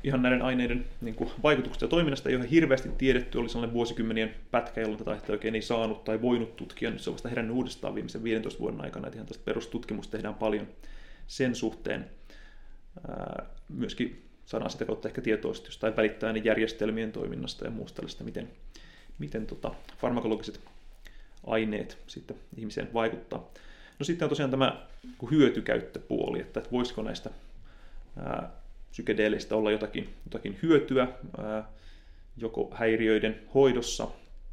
ihan 0.04 0.22
näiden 0.22 0.42
aineiden 0.42 0.84
niin 1.00 1.14
kuin, 1.14 1.30
vaikutuksesta 1.42 1.84
ja 1.84 1.88
toiminnasta 1.88 2.28
ei 2.28 2.36
ole 2.36 2.50
hirveästi 2.50 2.88
tiedetty. 2.98 3.38
Oli 3.38 3.48
sellainen 3.48 3.74
vuosikymmenien 3.74 4.34
pätkä, 4.50 4.80
jolloin 4.80 4.98
tätä 4.98 5.10
aihetta 5.10 5.32
oikein 5.32 5.54
ei 5.54 5.62
saanut 5.62 6.04
tai 6.04 6.22
voinut 6.22 6.56
tutkia. 6.56 6.90
Nyt 6.90 7.00
se 7.00 7.10
on 7.10 7.14
vasta 7.14 7.28
herännyt 7.28 7.56
uudestaan 7.56 7.94
viimeisen 7.94 8.24
15 8.24 8.60
vuoden 8.60 8.80
aikana. 8.80 9.06
Että 9.06 9.16
ihan 9.16 9.26
tästä 9.26 9.44
perustutkimusta 9.44 10.12
tehdään 10.12 10.34
paljon 10.34 10.68
sen 11.26 11.54
suhteen. 11.54 12.10
Myöskin 13.68 14.30
saadaan 14.46 14.70
sitä 14.70 14.84
kautta 14.84 15.08
ehkä 15.08 15.20
tietoisesti 15.20 15.68
jostain 15.68 15.96
välittäjän 15.96 16.44
järjestelmien 16.44 17.12
toiminnasta 17.12 17.64
ja 17.64 17.70
muusta 17.70 17.96
tällaista, 17.96 18.24
miten, 18.24 18.48
miten 19.18 19.46
tota, 19.46 19.74
farmakologiset 19.98 20.60
aineet 21.46 21.98
sitten 22.06 22.36
ihmiseen 22.56 22.94
vaikuttaa. 22.94 23.50
No 24.00 24.04
sitten 24.04 24.26
on 24.26 24.28
tosiaan 24.28 24.50
tämä 24.50 24.86
hyötykäyttöpuoli, 25.30 26.40
että, 26.40 26.62
voisiko 26.72 27.02
näistä 27.02 27.30
psykedeelistä 28.90 29.56
olla 29.56 29.70
jotakin, 29.70 30.14
jotakin 30.24 30.58
hyötyä 30.62 31.08
joko 32.36 32.70
häiriöiden 32.74 33.40
hoidossa 33.54 34.08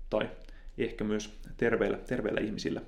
tai 0.09 0.29
ehkä 0.77 1.03
myös 1.03 1.33
terveillä, 1.57 1.97
terveillä 1.97 2.41
ihmisillä. 2.41 2.81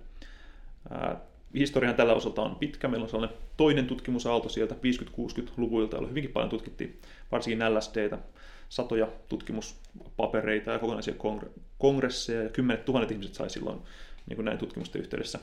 Historian 1.54 1.96
tällä 1.96 2.14
osalta 2.14 2.42
on 2.42 2.56
pitkä. 2.56 2.88
Meillä 2.88 3.04
on 3.04 3.10
sellainen 3.10 3.38
toinen 3.58 3.88
tutkimusaalto 3.88 4.50
sieltä 4.50 4.76
50-60-luvuilta, 4.76 5.98
jolla 5.98 6.08
hyvinkin 6.08 6.32
paljon 6.32 6.50
tutkittiin 6.50 7.00
varsinkin 7.32 7.76
LSDtä, 7.76 8.18
satoja 8.70 9.08
tutkimuspapereita 9.30 10.72
ja 10.72 10.80
kokonaisia 10.80 11.14
kongresseja, 11.78 12.44
ja 12.44 12.50
kymmenet 12.50 12.86
tuhannet 12.86 13.12
ihmiset 13.12 13.34
sai 13.34 13.50
silloin 13.50 13.82
niin 14.28 14.36
kuin 14.36 14.46
näin 14.46 14.58
tutkimusten 14.58 15.02
yhteydessä 15.02 15.40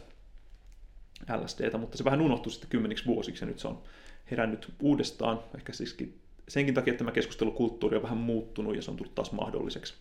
LSDtä, 1.37 1.79
mutta 1.79 1.99
se 1.99 2.05
vähän 2.05 2.21
unohtui 2.21 2.53
sitten 2.53 2.71
kymmeniksi 2.71 3.07
vuosiksi, 3.07 3.45
ja 3.45 3.49
nyt 3.49 3.59
se 3.59 3.69
on 3.69 3.83
herännyt 4.31 4.73
uudestaan, 4.81 5.41
ehkä 5.57 5.73
siiskin 5.73 6.19
senkin 6.49 6.75
takia, 6.75 6.91
että 6.91 6.99
tämä 6.99 7.13
keskustelukulttuuri 7.13 7.97
on 7.97 8.03
vähän 8.03 8.19
muuttunut, 8.19 8.77
ja 8.77 8.83
se 8.83 8.91
on 8.91 8.97
tullut 8.97 9.15
taas 9.15 9.33
mahdolliseksi. 9.33 9.95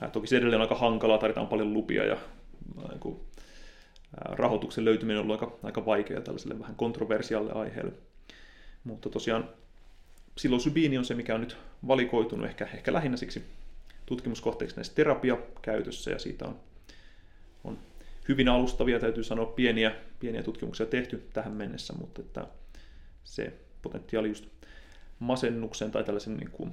Ää, 0.00 0.10
toki 0.10 0.26
se 0.26 0.36
edelleen 0.36 0.60
on 0.60 0.62
aika 0.62 0.74
hankalaa, 0.74 1.18
tarvitaan 1.18 1.46
paljon 1.46 1.72
lupia, 1.72 2.04
ja 2.04 2.16
niin 2.88 3.00
kuin, 3.00 3.20
rahoituksen 4.16 4.84
löytyminen 4.84 5.18
on 5.18 5.22
ollut 5.22 5.42
aika, 5.42 5.58
aika 5.62 5.86
vaikeaa 5.86 6.20
tällaiselle 6.20 6.58
vähän 6.58 6.76
kontroversiaalle 6.76 7.52
aiheelle. 7.52 7.92
Mutta 8.84 9.10
tosiaan 9.10 9.48
psilosybiini 10.34 10.98
on 10.98 11.04
se, 11.04 11.14
mikä 11.14 11.34
on 11.34 11.40
nyt 11.40 11.56
valikoitunut 11.86 12.46
ehkä, 12.46 12.68
ehkä 12.74 12.92
lähinnä 12.92 13.16
siksi 13.16 13.44
tutkimuskohteeksi 14.06 14.76
näissä 14.76 14.94
terapiakäytössä, 14.94 16.10
ja 16.10 16.18
siitä 16.18 16.44
on 16.44 16.56
hyvin 18.28 18.48
alustavia, 18.48 19.00
täytyy 19.00 19.24
sanoa, 19.24 19.46
pieniä, 19.46 19.94
pieniä 20.20 20.42
tutkimuksia 20.42 20.86
tehty 20.86 21.28
tähän 21.32 21.52
mennessä, 21.52 21.92
mutta 21.92 22.22
että 22.22 22.46
se 23.24 23.52
potentiaali 23.82 24.28
just 24.28 24.44
masennuksen 25.18 25.90
tai 25.90 26.04
tällaisen 26.04 26.36
niin 26.36 26.50
kuin 26.50 26.72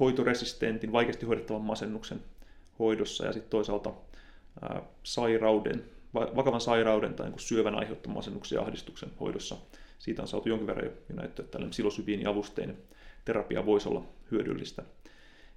hoitoresistentin, 0.00 0.92
vaikeasti 0.92 1.26
hoidettavan 1.26 1.62
masennuksen 1.62 2.20
hoidossa 2.78 3.26
ja 3.26 3.32
sitten 3.32 3.50
toisaalta 3.50 3.92
ää, 4.62 4.82
sairauden 5.02 5.84
vakavan 6.14 6.60
sairauden 6.60 7.14
tai 7.14 7.30
niin 7.30 7.38
syövän 7.38 7.74
aiheuttaman 7.74 8.16
masennuksen 8.16 8.56
ja 8.56 8.62
ahdistuksen 8.62 9.10
hoidossa. 9.20 9.56
Siitä 9.98 10.22
on 10.22 10.28
saatu 10.28 10.48
jonkin 10.48 10.66
verran 10.66 10.86
jo 10.86 10.92
näyttöä, 11.08 11.44
että 11.44 11.58
tällainen 11.58 12.28
avusteinen 12.28 12.78
terapia 13.24 13.66
voisi 13.66 13.88
olla 13.88 14.04
hyödyllistä. 14.30 14.82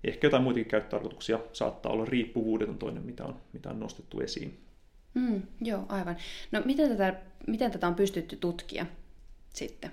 Ehkä 0.03 0.27
jotain 0.27 0.43
muitakin 0.43 0.69
käyttötarkoituksia 0.69 1.39
saattaa 1.53 1.91
olla. 1.91 2.05
Riippuvuudet 2.05 2.69
on 2.69 2.77
toinen, 2.77 3.03
mitä 3.03 3.25
on, 3.25 3.35
mitä 3.53 3.69
on 3.69 3.79
nostettu 3.79 4.19
esiin. 4.19 4.64
Mm, 5.15 5.41
joo, 5.61 5.85
aivan. 5.89 6.17
No 6.51 6.61
miten 6.65 6.89
tätä, 6.89 7.13
miten 7.47 7.71
tätä 7.71 7.87
on 7.87 7.95
pystytty 7.95 8.35
tutkia 8.35 8.85
sitten? 9.53 9.91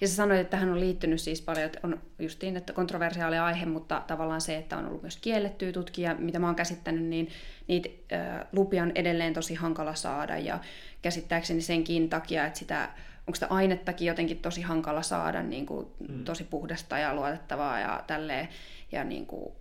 Ja 0.00 0.08
sä 0.08 0.14
sanoit, 0.14 0.40
että 0.40 0.50
tähän 0.50 0.70
on 0.72 0.80
liittynyt 0.80 1.20
siis 1.20 1.42
paljon, 1.42 1.66
että 1.66 1.80
on 1.82 2.00
justiin, 2.18 2.56
että 2.56 2.72
kontroversiaali 2.72 3.38
aihe, 3.38 3.66
mutta 3.66 4.02
tavallaan 4.06 4.40
se, 4.40 4.56
että 4.56 4.76
on 4.76 4.86
ollut 4.86 5.02
myös 5.02 5.16
kiellettyä 5.16 5.72
tutkia, 5.72 6.14
mitä 6.14 6.38
mä 6.38 6.46
oon 6.46 6.56
käsittänyt, 6.56 7.04
niin 7.04 7.28
niitä 7.68 7.88
äh, 8.12 8.46
lupia 8.52 8.82
on 8.82 8.92
edelleen 8.94 9.34
tosi 9.34 9.54
hankala 9.54 9.94
saada 9.94 10.38
ja 10.38 10.58
käsittääkseni 11.02 11.60
senkin 11.60 12.08
takia, 12.08 12.46
että 12.46 12.58
sitä, 12.58 12.88
onko 13.26 13.34
sitä 13.34 13.46
ainettakin 13.46 14.08
jotenkin 14.08 14.38
tosi 14.38 14.62
hankala 14.62 15.02
saada 15.02 15.42
niin 15.42 15.66
kuin, 15.66 15.86
mm. 16.08 16.24
tosi 16.24 16.44
puhdasta 16.44 16.98
ja 16.98 17.14
luotettavaa 17.14 17.80
ja 17.80 18.04
tälleen, 18.06 18.48
ja 18.92 19.04
niin 19.04 19.26
kuin, 19.26 19.52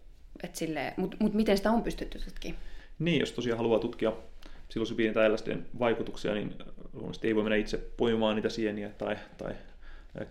että 0.43 0.66
mutta 0.97 1.18
mut 1.20 1.34
miten 1.34 1.57
sitä 1.57 1.72
on 1.72 1.84
pystytty 1.84 2.20
tutkimaan? 2.20 2.64
Niin, 2.99 3.20
jos 3.20 3.32
tosiaan 3.32 3.57
haluaa 3.57 3.80
tutkia 3.80 4.14
psilosybiinin 4.70 5.13
tai 5.13 5.34
LSDn 5.34 5.65
vaikutuksia, 5.80 6.34
niin 6.34 6.55
luonnollisesti 6.93 7.28
ei 7.28 7.36
voi 7.36 7.43
mennä 7.43 7.55
itse 7.55 7.78
poimimaan 7.97 8.36
niitä 8.36 8.49
sieniä 8.49 8.89
tai, 8.89 9.15
tai 9.38 9.55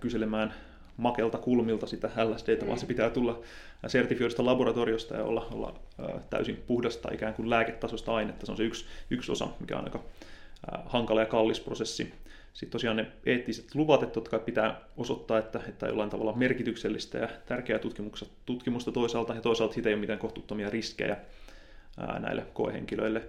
kyselemään 0.00 0.54
makelta 0.96 1.38
kulmilta 1.38 1.86
sitä 1.86 2.10
LSDtä, 2.24 2.62
mm. 2.62 2.66
vaan 2.66 2.78
se 2.78 2.84
mm. 2.84 2.88
pitää 2.88 3.10
tulla 3.10 3.40
sertifioidusta 3.86 4.44
laboratoriosta 4.44 5.14
ja 5.14 5.24
olla, 5.24 5.48
olla 5.52 5.74
täysin 6.30 6.56
puhdasta 6.66 7.08
ikään 7.12 7.34
kuin 7.34 7.50
lääketasosta 7.50 8.14
ainetta. 8.14 8.46
Se 8.46 8.52
on 8.52 8.58
se 8.58 8.64
yksi, 8.64 8.84
yksi 9.10 9.32
osa, 9.32 9.48
mikä 9.60 9.78
on 9.78 9.84
aika 9.84 10.04
hankala 10.86 11.20
ja 11.20 11.26
kallis 11.26 11.60
prosessi. 11.60 12.12
Sitten 12.52 12.72
tosiaan 12.72 12.96
ne 12.96 13.06
eettiset 13.26 13.74
luvat, 13.74 14.02
että 14.02 14.12
totta 14.12 14.30
kai 14.30 14.40
pitää 14.40 14.80
osoittaa, 14.96 15.38
että, 15.38 15.60
että 15.68 15.86
jollain 15.86 16.10
tavalla 16.10 16.32
merkityksellistä 16.32 17.18
ja 17.18 17.28
tärkeää 17.46 17.78
tutkimusta, 17.78 18.26
tutkimusta 18.46 18.92
toisaalta, 18.92 19.34
ja 19.34 19.40
toisaalta 19.40 19.74
siitä 19.74 19.88
ei 19.88 19.94
ole 19.94 20.00
mitään 20.00 20.18
kohtuuttomia 20.18 20.70
riskejä 20.70 21.16
ää, 21.98 22.18
näille 22.18 22.46
koehenkilöille. 22.54 23.22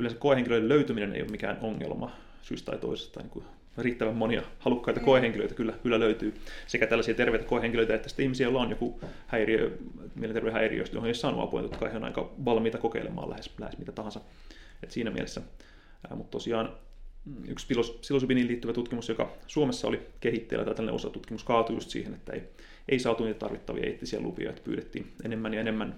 Yleensä 0.00 0.18
koehenkilöiden 0.18 0.68
löytyminen 0.68 1.12
ei 1.12 1.22
ole 1.22 1.30
mikään 1.30 1.58
ongelma 1.60 2.10
syystä 2.42 2.70
tai 2.70 2.80
toisesta, 2.80 3.20
niin 3.20 3.30
kuin 3.30 3.44
riittävän 3.78 4.16
monia 4.16 4.42
halukkaita 4.58 5.00
mm. 5.00 5.04
koehenkilöitä 5.04 5.54
kyllä, 5.54 5.72
kyllä 5.82 6.00
löytyy. 6.00 6.34
Sekä 6.66 6.86
tällaisia 6.86 7.14
terveitä 7.14 7.44
koehenkilöitä, 7.44 7.94
että 7.94 8.08
sitten 8.08 8.22
ihmisiä, 8.22 8.46
joilla 8.46 8.60
on 8.60 8.70
joku 8.70 9.00
häiriö, 9.26 9.78
mielenterveyden 10.14 10.60
häiriö, 10.60 10.84
johon 10.92 11.08
ei 11.08 11.14
saanut 11.14 11.40
apua, 11.40 11.62
jotka 11.62 11.88
he 11.88 11.96
on 11.96 12.04
aika 12.04 12.32
valmiita 12.44 12.78
kokeilemaan 12.78 13.30
lähes, 13.30 13.50
lähes 13.58 13.78
mitä 13.78 13.92
tahansa. 13.92 14.20
Et 14.82 14.90
siinä 14.90 15.10
mielessä. 15.10 15.40
Mutta 16.14 16.30
tosiaan 16.30 16.72
mm, 17.24 17.44
yksi 17.48 17.74
psilosybiniin 18.00 18.48
liittyvä 18.48 18.72
tutkimus, 18.72 19.08
joka 19.08 19.32
Suomessa 19.46 19.88
oli 19.88 20.00
kehitteillä, 20.20 20.64
tai 20.64 20.74
tällainen 20.74 20.94
osa 20.94 21.10
tutkimus 21.10 21.44
kaatui 21.44 21.76
just 21.76 21.90
siihen, 21.90 22.14
että 22.14 22.32
ei, 22.32 22.42
ei 22.88 22.98
saatu 22.98 23.24
niitä 23.24 23.38
tarvittavia 23.38 23.86
eettisiä 23.86 24.20
lupia, 24.20 24.50
että 24.50 24.62
pyydettiin 24.64 25.12
enemmän 25.24 25.54
ja 25.54 25.60
enemmän 25.60 25.96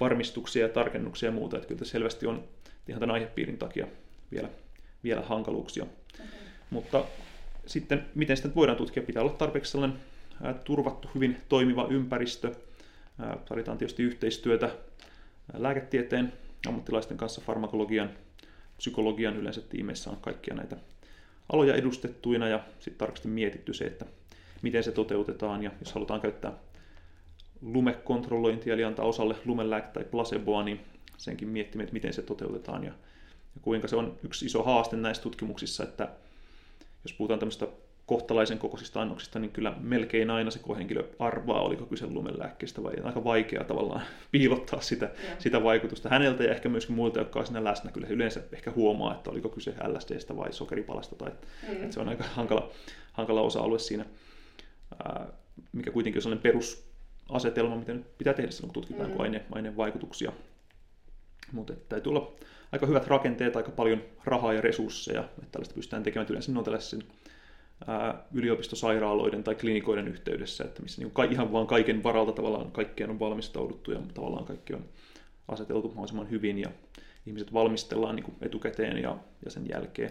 varmistuksia 0.00 0.66
ja 0.66 0.72
tarkennuksia 0.72 1.28
ja 1.28 1.32
muuta. 1.32 1.56
Että 1.56 1.68
kyllä 1.68 1.84
selvästi 1.84 2.26
on 2.26 2.44
ihan 2.90 3.00
tämän 3.00 3.14
aihepiirin 3.14 3.58
takia 3.58 3.86
vielä, 4.32 4.48
vielä 5.04 5.20
hankaluuksia. 5.20 5.86
Mutta 6.70 7.04
sitten, 7.66 8.06
miten 8.14 8.36
sitä 8.36 8.54
voidaan 8.54 8.78
tutkia, 8.78 9.02
pitää 9.02 9.22
olla 9.22 9.32
tarpeeksi 9.32 9.72
sellainen 9.72 9.98
turvattu, 10.64 11.10
hyvin 11.14 11.36
toimiva 11.48 11.86
ympäristö. 11.90 12.54
Tarvitaan 13.48 13.78
tietysti 13.78 14.02
yhteistyötä 14.02 14.70
lääketieteen 15.52 16.32
ammattilaisten 16.68 17.16
kanssa, 17.16 17.40
farmakologian, 17.40 18.10
psykologian 18.76 19.36
yleensä 19.36 19.60
tiimeissä 19.60 20.10
on 20.10 20.16
kaikkia 20.20 20.54
näitä 20.54 20.76
aloja 21.52 21.74
edustettuina 21.74 22.48
ja 22.48 22.60
sitten 22.74 22.98
tarkasti 22.98 23.28
mietitty 23.28 23.74
se, 23.74 23.84
että 23.84 24.06
miten 24.62 24.84
se 24.84 24.92
toteutetaan 24.92 25.62
ja 25.62 25.70
jos 25.80 25.92
halutaan 25.92 26.20
käyttää 26.20 26.52
lumekontrollointia 27.62 28.74
eli 28.74 28.84
antaa 28.84 29.04
osalle 29.04 29.36
lumelääkettä 29.44 30.00
tai 30.00 30.10
placeboa, 30.10 30.62
niin 30.62 30.80
senkin 31.20 31.48
miettimään, 31.48 31.84
että 31.84 31.92
miten 31.92 32.12
se 32.12 32.22
toteutetaan 32.22 32.84
ja, 32.84 32.92
ja 33.54 33.60
kuinka 33.62 33.88
se 33.88 33.96
on 33.96 34.18
yksi 34.24 34.46
iso 34.46 34.62
haaste 34.62 34.96
näissä 34.96 35.22
tutkimuksissa, 35.22 35.84
että 35.84 36.08
jos 37.04 37.12
puhutaan 37.12 37.38
tämmöistä 37.38 37.66
kohtalaisen 38.06 38.58
kokoisista 38.58 39.02
annoksista, 39.02 39.38
niin 39.38 39.50
kyllä 39.50 39.74
melkein 39.80 40.30
aina 40.30 40.50
se 40.50 40.58
kohenkilö 40.58 41.04
arvaa, 41.18 41.60
oliko 41.60 41.86
kyse 41.86 42.06
lumelääkkeestä 42.06 42.82
vai 42.82 42.94
aika 43.04 43.24
vaikea 43.24 43.64
tavallaan 43.64 44.02
piilottaa 44.32 44.80
sitä, 44.80 45.10
sitä 45.38 45.62
vaikutusta 45.62 46.08
häneltä 46.08 46.44
ja 46.44 46.50
ehkä 46.50 46.68
myöskin 46.68 46.96
muilta, 46.96 47.18
jotka 47.18 47.38
ovat 47.38 47.46
siinä 47.46 47.64
läsnä. 47.64 47.90
Kyllä 47.90 48.06
yleensä 48.10 48.42
ehkä 48.52 48.70
huomaa, 48.70 49.14
että 49.14 49.30
oliko 49.30 49.48
kyse 49.48 49.74
LSDstä 49.88 50.36
vai 50.36 50.52
sokeripalasta 50.52 51.16
tai 51.16 51.30
mm. 51.30 51.74
että 51.82 51.94
se 51.94 52.00
on 52.00 52.08
aika 52.08 52.24
hankala, 52.24 52.70
hankala 53.12 53.40
osa-alue 53.40 53.78
siinä, 53.78 54.04
ää, 55.04 55.26
mikä 55.72 55.90
kuitenkin 55.90 56.18
on 56.18 56.22
sellainen 56.22 56.42
perusasetelma, 56.42 57.76
mitä 57.76 57.94
nyt 57.94 58.18
pitää 58.18 58.34
tehdä 58.34 58.50
silloin, 58.50 58.72
kun 58.72 58.82
tutkitaan 58.82 59.10
mm. 59.10 59.20
aine, 59.20 59.44
aineen 59.52 59.76
vaikutuksia. 59.76 60.32
Mutta 61.52 61.72
täytyy 61.88 62.10
olla 62.10 62.32
aika 62.72 62.86
hyvät 62.86 63.06
rakenteet, 63.06 63.56
aika 63.56 63.70
paljon 63.70 64.02
rahaa 64.24 64.52
ja 64.52 64.60
resursseja, 64.60 65.20
että 65.20 65.52
tällaista 65.52 65.74
pystytään 65.74 66.02
tekemään. 66.02 66.26
Yleensä 66.30 66.52
ne 66.52 66.58
on 66.58 66.64
tällaisen 66.64 67.02
yliopistosairaaloiden 68.32 69.44
tai 69.44 69.54
klinikoiden 69.54 70.08
yhteydessä, 70.08 70.64
että 70.64 70.82
missä 70.82 71.02
niin 71.02 71.32
ihan 71.32 71.52
vaan 71.52 71.66
kaiken 71.66 72.02
varalta 72.02 72.32
tavallaan 72.32 72.72
kaikkeen 72.72 73.10
on 73.10 73.18
valmistauduttu 73.18 73.92
ja 73.92 74.00
tavallaan 74.14 74.44
kaikki 74.44 74.74
on 74.74 74.84
aseteltu 75.48 75.88
mahdollisimman 75.88 76.30
hyvin 76.30 76.58
ja 76.58 76.70
ihmiset 77.26 77.52
valmistellaan 77.52 78.16
niin 78.16 78.34
etukäteen 78.40 79.02
ja, 79.02 79.16
ja 79.44 79.50
sen 79.50 79.66
jälkeen. 79.68 80.10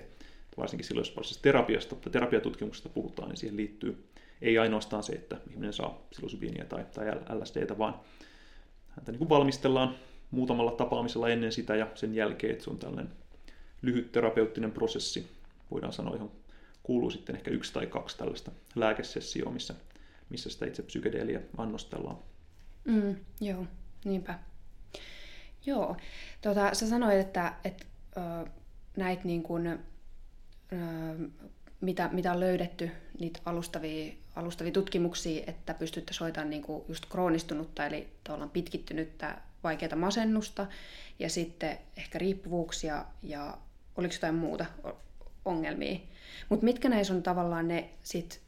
Varsinkin 0.57 0.87
silloin, 0.87 1.01
jos 1.01 1.15
varsinaisesta 1.15 1.43
terapiasta 1.43 1.95
tai 1.95 2.11
terapiatutkimuksesta 2.11 2.89
puhutaan, 2.89 3.29
niin 3.29 3.37
siihen 3.37 3.57
liittyy 3.57 4.09
ei 4.41 4.57
ainoastaan 4.57 5.03
se, 5.03 5.13
että 5.13 5.37
ihminen 5.49 5.73
saa 5.73 6.07
psilosybiiniä 6.09 6.65
tai, 6.65 6.85
tai 6.93 7.05
LSDtä, 7.39 7.77
vaan 7.77 7.99
häntä 8.89 9.11
niin 9.11 9.29
valmistellaan 9.29 9.95
muutamalla 10.31 10.71
tapaamisella 10.71 11.29
ennen 11.29 11.51
sitä 11.51 11.75
ja 11.75 11.87
sen 11.95 12.15
jälkeen, 12.15 12.51
että 12.51 12.63
se 12.63 12.69
on 12.69 12.77
tällainen 12.77 13.13
lyhyt 13.81 14.11
terapeuttinen 14.11 14.71
prosessi, 14.71 15.27
voidaan 15.71 15.93
sanoa, 15.93 16.13
johon 16.13 16.31
kuuluu 16.83 17.11
sitten 17.11 17.35
ehkä 17.35 17.51
yksi 17.51 17.73
tai 17.73 17.87
kaksi 17.87 18.17
tällaista 18.17 18.51
lääkesessioa, 18.75 19.51
missä, 19.51 19.73
missä 20.29 20.49
sitä 20.49 20.65
itse 20.65 20.83
psykedeeliä 20.83 21.41
annostellaan. 21.57 22.17
Mm, 22.85 23.15
joo, 23.41 23.65
niinpä. 24.05 24.39
Joo, 25.65 25.97
tota, 26.41 26.73
sä 26.73 26.89
sanoit, 26.89 27.19
että, 27.19 27.53
että 27.63 27.85
näitä 28.97 29.21
niin 29.23 29.43
kuin, 29.43 29.79
mitä, 31.81 32.09
mitä 32.11 32.31
on 32.31 32.39
löydetty, 32.39 32.91
niitä 33.19 33.39
alustavia, 33.45 34.13
alustavia 34.35 34.71
tutkimuksia, 34.71 35.43
että 35.47 35.73
pystyttäisiin 35.73 36.19
hoitamaan 36.25 36.49
niin 36.49 36.61
kuin 36.61 36.83
just 36.87 37.05
kroonistunutta, 37.05 37.85
eli 37.85 38.07
pitkittynyttä 38.53 39.41
vaikeaa 39.63 39.95
masennusta, 39.95 40.67
ja 41.19 41.29
sitten 41.29 41.77
ehkä 41.97 42.19
riippuvuuksia, 42.19 43.05
ja 43.23 43.57
oliko 43.97 44.13
jotain 44.13 44.35
muuta 44.35 44.65
ongelmia. 45.45 45.99
Mutta 46.49 46.65
mitkä 46.65 46.89
näissä 46.89 47.13
on 47.13 47.23
tavallaan 47.23 47.67
ne 47.67 47.89
sit, 48.03 48.41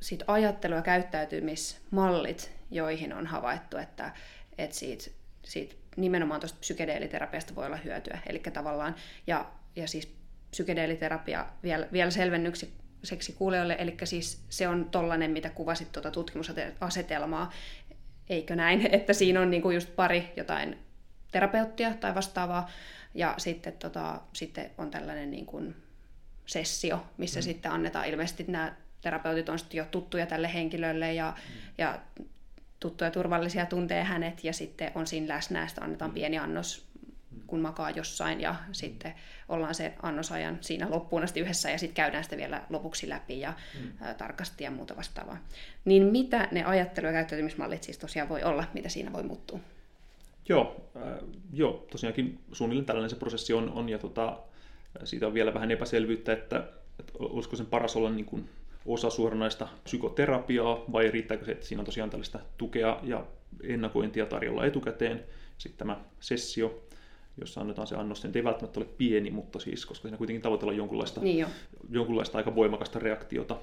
sit 0.00 0.22
ajattelu- 0.26 0.74
ja 0.74 0.82
käyttäytymismallit, 0.82 2.50
joihin 2.70 3.12
on 3.12 3.26
havaittu, 3.26 3.76
että, 3.76 4.12
että 4.58 4.76
siitä, 4.76 5.10
siitä 5.44 5.74
nimenomaan 5.96 6.40
tuosta 6.40 6.58
psykedeeliterapiasta 6.60 7.54
voi 7.54 7.66
olla 7.66 7.76
hyötyä. 7.76 8.18
Eli 8.26 8.38
tavallaan, 8.38 8.94
ja, 9.26 9.50
ja 9.76 9.88
siis 9.88 10.16
psykedeeliterapia 10.50 11.46
vielä, 11.62 11.88
vielä 11.92 12.10
selvennykseksi 12.10 13.32
kuulijoille, 13.32 13.76
eli 13.78 13.96
siis 14.04 14.44
se 14.48 14.68
on 14.68 14.90
tollainen, 14.90 15.30
mitä 15.30 15.50
kuvasit 15.50 15.92
tuota 15.92 16.10
tutkimusasetelmaa, 16.10 17.52
eikö 18.28 18.56
näin, 18.56 18.88
että 18.94 19.12
siinä 19.12 19.40
on 19.40 19.50
niinku 19.50 19.70
just 19.70 19.96
pari 19.96 20.32
jotain 20.36 20.78
terapeuttia 21.32 21.94
tai 21.94 22.14
vastaavaa, 22.14 22.70
ja 23.14 23.34
sitten, 23.38 23.72
tota, 23.72 24.20
sitten 24.32 24.70
on 24.78 24.90
tällainen 24.90 25.30
niin 25.30 25.46
kuin 25.46 25.76
sessio, 26.46 27.06
missä 27.16 27.40
mm. 27.40 27.44
sitten 27.44 27.72
annetaan 27.72 28.06
ilmeisesti 28.06 28.44
nämä 28.48 28.74
terapeutit 29.00 29.48
on 29.48 29.58
jo 29.72 29.84
tuttuja 29.90 30.26
tälle 30.26 30.54
henkilölle 30.54 31.14
ja, 31.14 31.34
mm. 31.36 31.54
ja 31.78 31.98
tuttuja 32.80 33.10
turvallisia 33.10 33.66
tuntee 33.66 34.04
hänet 34.04 34.44
ja 34.44 34.52
sitten 34.52 34.92
on 34.94 35.06
siinä 35.06 35.34
läsnä 35.34 35.60
ja 35.60 35.66
annetaan 35.80 36.10
mm. 36.10 36.14
pieni 36.14 36.38
annos 36.38 36.86
kun 37.46 37.60
makaa 37.60 37.90
jossain 37.90 38.40
ja 38.40 38.52
mm. 38.52 38.72
sitten 38.72 39.14
ollaan 39.48 39.74
se 39.74 39.94
annosajan 40.02 40.58
siinä 40.60 40.90
loppuun 40.90 41.22
asti 41.22 41.40
yhdessä 41.40 41.70
ja 41.70 41.78
sitten 41.78 41.94
käydään 41.94 42.24
sitä 42.24 42.36
vielä 42.36 42.62
lopuksi 42.70 43.08
läpi 43.08 43.40
ja 43.40 43.52
mm. 43.80 44.06
ä, 44.06 44.14
tarkasti 44.14 44.64
ja 44.64 44.70
muuta 44.70 44.96
vastaavaa. 44.96 45.38
Niin 45.84 46.02
mitä 46.02 46.48
ne 46.52 46.64
ajattelu- 46.64 47.06
ja 47.06 47.12
käyttäytymismallit 47.12 47.82
siis 47.82 47.98
tosiaan 47.98 48.28
voi 48.28 48.42
olla, 48.42 48.64
mitä 48.74 48.88
siinä 48.88 49.12
voi 49.12 49.22
muuttua? 49.22 49.60
Joo, 50.48 50.90
äh, 50.96 51.02
joo 51.52 51.86
tosiaankin 51.90 52.38
suunnilleen 52.52 52.86
tällainen 52.86 53.10
se 53.10 53.16
prosessi 53.16 53.52
on, 53.52 53.70
on 53.70 53.88
ja 53.88 53.98
tota, 53.98 54.38
siitä 55.04 55.26
on 55.26 55.34
vielä 55.34 55.54
vähän 55.54 55.70
epäselvyyttä, 55.70 56.32
että, 56.32 56.64
että 57.00 57.12
olisiko 57.18 57.56
sen 57.56 57.66
paras 57.66 57.96
olla 57.96 58.10
niin 58.10 58.26
kuin 58.26 58.48
osa 58.86 59.10
suoranaista 59.10 59.68
psykoterapiaa 59.84 60.84
vai 60.92 61.10
riittääkö 61.10 61.44
se, 61.44 61.52
että 61.52 61.66
siinä 61.66 61.80
on 61.80 61.86
tosiaan 61.86 62.10
tällaista 62.10 62.38
tukea 62.56 63.00
ja 63.02 63.26
ennakointia 63.62 64.26
tarjolla 64.26 64.66
etukäteen. 64.66 65.24
Sitten 65.58 65.78
tämä 65.78 66.00
sessio, 66.20 66.85
jossa 67.40 67.60
annetaan 67.60 67.86
se 67.86 67.96
annos, 67.96 68.20
se 68.20 68.30
ei 68.34 68.44
välttämättä 68.44 68.80
ole 68.80 68.88
pieni, 68.98 69.30
mutta 69.30 69.58
siis, 69.58 69.86
koska 69.86 70.02
siinä 70.02 70.16
kuitenkin 70.16 70.42
tavoitellaan 70.42 70.76
jonkunlaista, 70.76 71.20
niin 71.20 71.46
jonkunlaista 71.90 72.38
aika 72.38 72.54
voimakasta 72.54 72.98
reaktiota, 72.98 73.56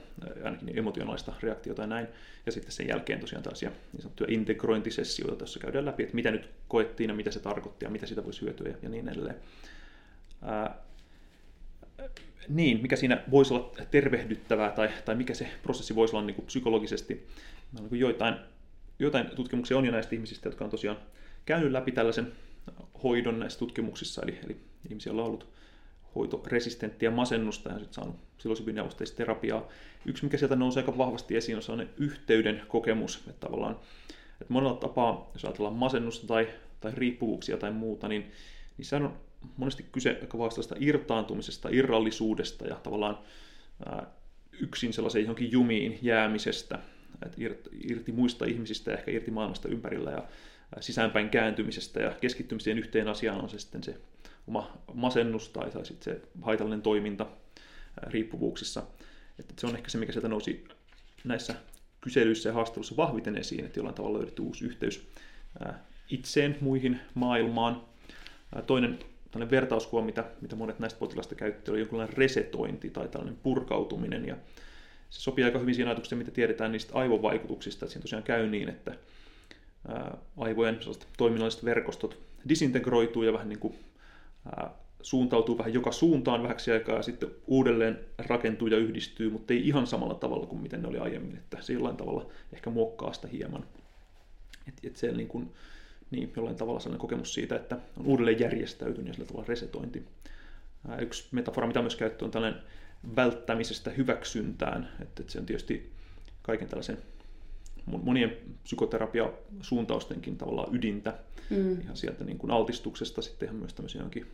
ainakin 0.44 0.78
emotionaalista 0.78 1.34
reaktiota 1.42 1.82
ja 1.82 1.88
näin. 1.88 2.08
Ja 2.46 2.52
sitten 2.52 2.72
sen 2.72 2.88
jälkeen 2.88 3.20
tosiaan 3.20 3.44
tällaisia 3.44 3.72
niin 3.94 4.02
sanottuja 4.02 4.34
integrointisessioita, 4.34 5.42
joissa 5.42 5.60
käydään 5.60 5.86
läpi, 5.86 6.04
että 6.04 6.16
mitä 6.16 6.32
nyt 6.32 6.50
koettiin 6.68 7.10
ja 7.10 7.16
mitä 7.16 7.32
se 7.32 7.40
tarkoitti 7.40 7.86
ja 7.86 7.90
mitä 7.90 8.06
sitä 8.06 8.26
voisi 8.26 8.42
hyötyä 8.42 8.74
ja, 8.82 8.90
niin 8.90 9.10
edelleen. 9.10 9.36
Ää, 10.42 10.76
niin, 12.50 12.82
mikä 12.82 12.96
siinä 12.96 13.24
voisi 13.32 13.54
olla 13.54 13.72
tervehdyttävää 13.92 14.72
tai, 14.72 14.90
tai 15.06 15.16
mikä 15.16 15.34
se 15.34 15.48
prosessi 15.64 15.96
voisi 15.96 16.16
olla 16.16 16.26
niin 16.26 16.36
kuin 16.36 16.46
psykologisesti. 16.46 17.28
No, 17.72 17.88
niin 17.92 18.00
joitain, 18.00 18.36
joitain 19.00 19.36
tutkimuksia 19.36 19.78
on 19.78 19.86
jo 19.86 19.92
näistä 19.92 20.16
ihmisistä, 20.16 20.50
jotka 20.50 20.64
on 20.64 20.72
tosiaan 20.72 20.98
käynyt 21.46 21.72
läpi 21.72 21.92
tällaisen 21.92 22.32
hoidon 23.04 23.40
näissä 23.40 23.60
tutkimuksissa, 23.60 24.22
eli, 24.22 24.40
eli 24.46 24.58
ihmisiä 24.90 25.14
on 25.14 25.20
ollut 25.20 25.48
hoitoresistenttiä 26.16 27.12
masennusta 27.12 27.70
ja 27.70 27.80
sitten 27.80 27.94
saanut 27.94 28.16
psilosybinavusteista 28.38 29.18
terapiaa. 29.18 29.68
Yksi, 30.06 30.24
mikä 30.24 30.38
sieltä 30.38 30.56
nousee 30.56 30.84
aika 30.84 30.98
vahvasti 30.98 31.36
esiin, 31.36 31.56
on 31.56 31.62
sellainen 31.64 31.94
yhteyden 31.98 32.62
kokemus, 32.68 33.18
että 33.18 33.48
tavallaan 33.48 33.80
että 34.42 34.54
monella 34.54 34.74
tapaa, 34.74 35.32
jos 35.34 35.46
ajatellaan 35.46 35.76
masennusta 35.76 36.28
tai, 36.28 36.48
tai 36.80 36.92
riippuvuuksia 36.96 37.58
tai 37.58 37.72
muuta, 37.72 38.08
niin, 38.08 38.32
sehän 38.82 39.06
on 39.06 39.18
monesti 39.58 39.86
kyse 39.92 40.18
aika 40.22 40.38
vasta 40.38 40.76
irtaantumisesta, 40.80 41.70
irrallisuudesta 41.72 42.68
ja 42.68 42.76
tavallaan 42.76 43.20
ää, 43.86 44.08
yksin 44.62 44.94
sellaiseen 44.94 45.24
johonkin 45.24 45.52
jumiin 45.52 46.00
jäämisestä, 46.02 46.80
että 47.26 47.38
irti, 47.38 47.70
irti 47.84 48.12
muista 48.12 48.46
ihmisistä 48.46 48.92
ja 48.92 48.98
ehkä 48.98 49.12
irti 49.12 49.32
maailmasta 49.32 49.68
ympärillä 49.68 50.12
ja 50.12 50.24
sisäänpäin 50.80 51.30
kääntymisestä 51.30 52.00
ja 52.00 52.12
keskittymiseen 52.12 52.80
yhteen 52.80 53.08
asiaan 53.08 53.42
on 53.42 53.50
se 53.50 53.60
sitten 53.60 53.84
se 53.84 53.96
oma 54.48 54.78
masennus 54.94 55.50
tai, 55.50 55.72
tai 55.72 55.86
sitten 55.86 56.14
se 56.14 56.22
haitallinen 56.42 56.82
toiminta 56.82 57.26
riippuvuuksissa. 58.08 58.84
Että 59.40 59.54
se 59.58 59.68
on 59.68 59.76
ehkä 59.76 59.90
se, 59.90 59.98
mikä 59.98 60.12
sieltä 60.12 60.28
nousi 60.28 60.64
näissä 61.24 61.56
kyselyissä 62.02 62.50
ja 62.50 62.54
haastatteluissa 62.54 62.98
vahviten 62.98 63.38
esiin, 63.38 63.66
että 63.66 63.80
jollain 63.80 63.96
tavalla 63.96 64.18
löydetty 64.18 64.42
uusi 64.42 64.66
yhteys 64.66 65.08
itseen, 66.10 66.58
muihin, 66.62 67.00
maailmaan. 67.14 67.82
Toinen 68.68 69.00
tällainen 69.32 69.52
vertauskuva, 69.52 70.02
mitä, 70.02 70.24
mitä 70.42 70.56
monet 70.56 70.80
näistä 70.80 71.00
potilaista 71.00 71.36
käytti, 71.36 71.72
oli 71.72 71.80
jonkinlainen 71.80 72.18
resetointi 72.18 72.90
tai 72.90 73.08
tällainen 73.08 73.40
purkautuminen. 73.44 74.26
Ja 74.28 74.38
se 75.10 75.22
sopii 75.22 75.46
aika 75.46 75.60
hyvin 75.60 75.76
siihen 75.76 75.88
ajatukseen, 75.88 76.20
mitä 76.20 76.32
tiedetään 76.32 76.72
niistä 76.72 76.94
aivovaikutuksista, 76.96 77.86
että 77.86 77.94
siinä 77.94 78.02
tosiaan 78.02 78.24
käy 78.24 78.50
niin, 78.50 78.70
että 78.70 78.96
aivojen 80.38 80.80
toiminnalliset 81.18 81.66
verkostot 81.66 82.18
disintegroituu 82.50 83.24
ja 83.24 83.34
vähän 83.34 83.50
niin 83.50 83.60
kuin, 83.60 83.76
ää, 84.46 84.72
suuntautuu 85.02 85.58
vähän 85.58 85.74
joka 85.74 85.92
suuntaan 85.92 86.44
vähäksi 86.44 86.72
aikaa 86.72 86.96
ja 86.96 87.04
sitten 87.04 87.30
uudelleen 87.48 88.00
rakentuu 88.18 88.68
ja 88.68 88.78
yhdistyy, 88.78 89.30
mutta 89.30 89.54
ei 89.54 89.68
ihan 89.68 89.88
samalla 89.88 90.14
tavalla 90.14 90.46
kuin 90.46 90.62
miten 90.62 90.82
ne 90.82 90.88
oli 90.88 90.98
aiemmin, 90.98 91.38
että 91.38 91.58
se 91.62 91.74
jollain 91.74 91.98
tavalla 91.98 92.30
ehkä 92.54 92.70
muokkaa 92.70 93.14
sitä 93.14 93.28
hieman. 93.28 93.66
Et, 94.68 94.74
et 94.84 94.98
se 94.98 95.12
niin 95.12 95.28
kuin, 95.28 95.52
niin, 96.12 96.34
jollain 96.36 96.56
tavalla 96.56 96.80
sellainen 96.80 97.02
kokemus 97.02 97.34
siitä, 97.34 97.56
että 97.56 97.78
on 97.98 98.06
uudelleen 98.06 98.40
järjestäytynyt 98.40 99.08
ja 99.08 99.14
sillä 99.14 99.28
tavalla 99.28 99.48
resetointi. 99.48 100.06
Ää, 100.88 100.98
yksi 100.98 101.28
metafora, 101.32 101.68
mitä 101.68 101.82
myös 101.82 101.96
käyttö, 101.96 102.26
on 102.26 102.32
tällainen 102.32 102.62
välttämisestä 103.16 103.90
hyväksyntään, 103.90 104.90
että, 105.02 105.22
että 105.22 105.34
se 105.34 105.40
on 105.40 105.46
tietysti 105.46 105.92
kaiken 106.42 106.68
tällaisen 106.68 106.98
monien 107.86 108.38
psykoterapia-suuntaustenkin 108.64 110.38
tavallaan 110.38 110.76
ydintä, 110.76 111.14
mm. 111.50 111.82
ihan 111.82 111.98
sieltä 111.98 112.24
niin 112.24 112.38
kuin 112.38 112.52
altistuksesta 112.52 113.22
sitten 113.22 113.48
ihan 113.48 113.56
myös 113.56 113.74
tämmöisiä 113.74 114.02
jonkin 114.02 114.28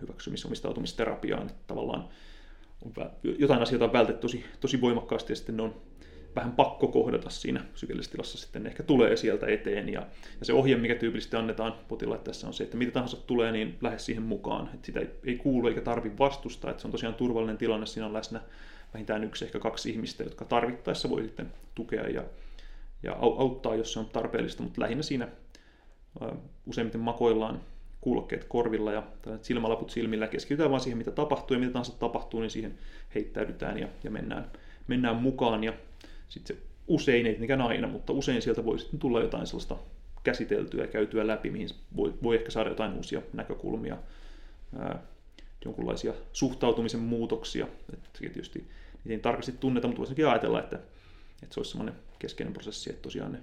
hyväksymisomistautumisterapiaan, 0.00 1.46
että 1.46 1.62
tavallaan 1.66 2.08
on, 2.82 3.10
jotain 3.38 3.62
asioita 3.62 3.84
on 3.84 3.92
vältetty 3.92 4.20
tosi, 4.20 4.44
tosi 4.60 4.80
voimakkaasti 4.80 5.32
ja 5.32 5.36
sitten 5.36 5.56
ne 5.56 5.62
on 5.62 5.82
vähän 6.36 6.52
pakko 6.52 6.88
kohdata 6.88 7.30
siinä 7.30 7.64
psykeellisessä 7.72 8.12
tilassa 8.12 8.38
sitten 8.38 8.66
ehkä 8.66 8.82
tulee 8.82 9.16
sieltä 9.16 9.46
eteen. 9.46 9.88
Ja, 9.88 10.00
ja 10.40 10.46
se 10.46 10.52
ohje, 10.52 10.76
mikä 10.76 10.94
tyypillisesti 10.94 11.36
annetaan 11.36 11.74
potilaille 11.88 12.24
tässä 12.24 12.46
on 12.46 12.54
se, 12.54 12.64
että 12.64 12.76
mitä 12.76 12.92
tahansa 12.92 13.16
tulee, 13.16 13.52
niin 13.52 13.78
lähde 13.80 13.98
siihen 13.98 14.22
mukaan. 14.22 14.70
Että 14.74 14.86
sitä 14.86 15.00
ei, 15.00 15.10
ei 15.24 15.36
kuulu 15.36 15.68
eikä 15.68 15.80
tarvi 15.80 16.18
vastustaa, 16.18 16.70
että 16.70 16.80
se 16.80 16.88
on 16.88 16.92
tosiaan 16.92 17.14
turvallinen 17.14 17.58
tilanne, 17.58 17.86
siinä 17.86 18.06
on 18.06 18.12
läsnä 18.12 18.40
vähintään 18.94 19.24
yksi, 19.24 19.44
ehkä 19.44 19.58
kaksi 19.58 19.90
ihmistä, 19.90 20.24
jotka 20.24 20.44
tarvittaessa 20.44 21.10
voi 21.10 21.22
sitten 21.22 21.52
tukea 21.74 22.08
ja 22.08 22.24
ja 23.02 23.16
auttaa, 23.20 23.74
jos 23.74 23.92
se 23.92 23.98
on 23.98 24.06
tarpeellista, 24.06 24.62
mutta 24.62 24.80
lähinnä 24.80 25.02
siinä 25.02 25.28
useimmiten 26.66 27.00
makoillaan 27.00 27.60
kuulokkeet 28.00 28.44
korvilla 28.44 28.92
ja 28.92 29.02
silmälaput 29.42 29.90
silmillä, 29.90 30.28
keskitytään 30.28 30.70
vain 30.70 30.80
siihen, 30.80 30.98
mitä 30.98 31.10
tapahtuu 31.10 31.54
ja 31.54 31.58
mitä 31.58 31.72
tahansa 31.72 31.98
tapahtuu, 31.98 32.40
niin 32.40 32.50
siihen 32.50 32.78
heittäydytään 33.14 33.78
ja, 33.78 33.88
ja 34.04 34.10
mennään, 34.10 34.50
mennään 34.86 35.16
mukaan. 35.16 35.64
Ja 35.64 35.72
sitten 36.28 36.56
se 36.56 36.62
usein, 36.86 37.26
ei 37.26 37.32
tietenkään 37.32 37.60
aina, 37.60 37.88
mutta 37.88 38.12
usein 38.12 38.42
sieltä 38.42 38.64
voi 38.64 38.78
sitten 38.78 39.00
tulla 39.00 39.20
jotain 39.20 39.46
sellaista 39.46 39.76
käsiteltyä 40.22 40.84
ja 40.84 40.88
käytyä 40.88 41.26
läpi, 41.26 41.50
mihin 41.50 41.68
voi, 41.96 42.14
voi 42.22 42.36
ehkä 42.36 42.50
saada 42.50 42.70
jotain 42.70 42.92
uusia 42.92 43.22
näkökulmia, 43.32 43.96
ää, 44.78 45.02
jonkunlaisia 45.64 46.12
suhtautumisen 46.32 47.00
muutoksia. 47.00 47.66
Että 47.92 48.08
tietysti 48.18 48.58
niitä 48.58 49.10
ei 49.10 49.18
tarkasti 49.18 49.52
tunneta, 49.60 49.88
mutta 49.88 49.98
voisinkin 49.98 50.28
ajatella, 50.28 50.60
että 50.60 50.78
että 51.42 51.54
se 51.54 51.60
olisi 51.60 51.70
semmoinen 51.70 51.94
keskeinen 52.22 52.52
prosessi, 52.52 52.90
että 52.90 53.02
tosiaan 53.02 53.32
ne 53.32 53.38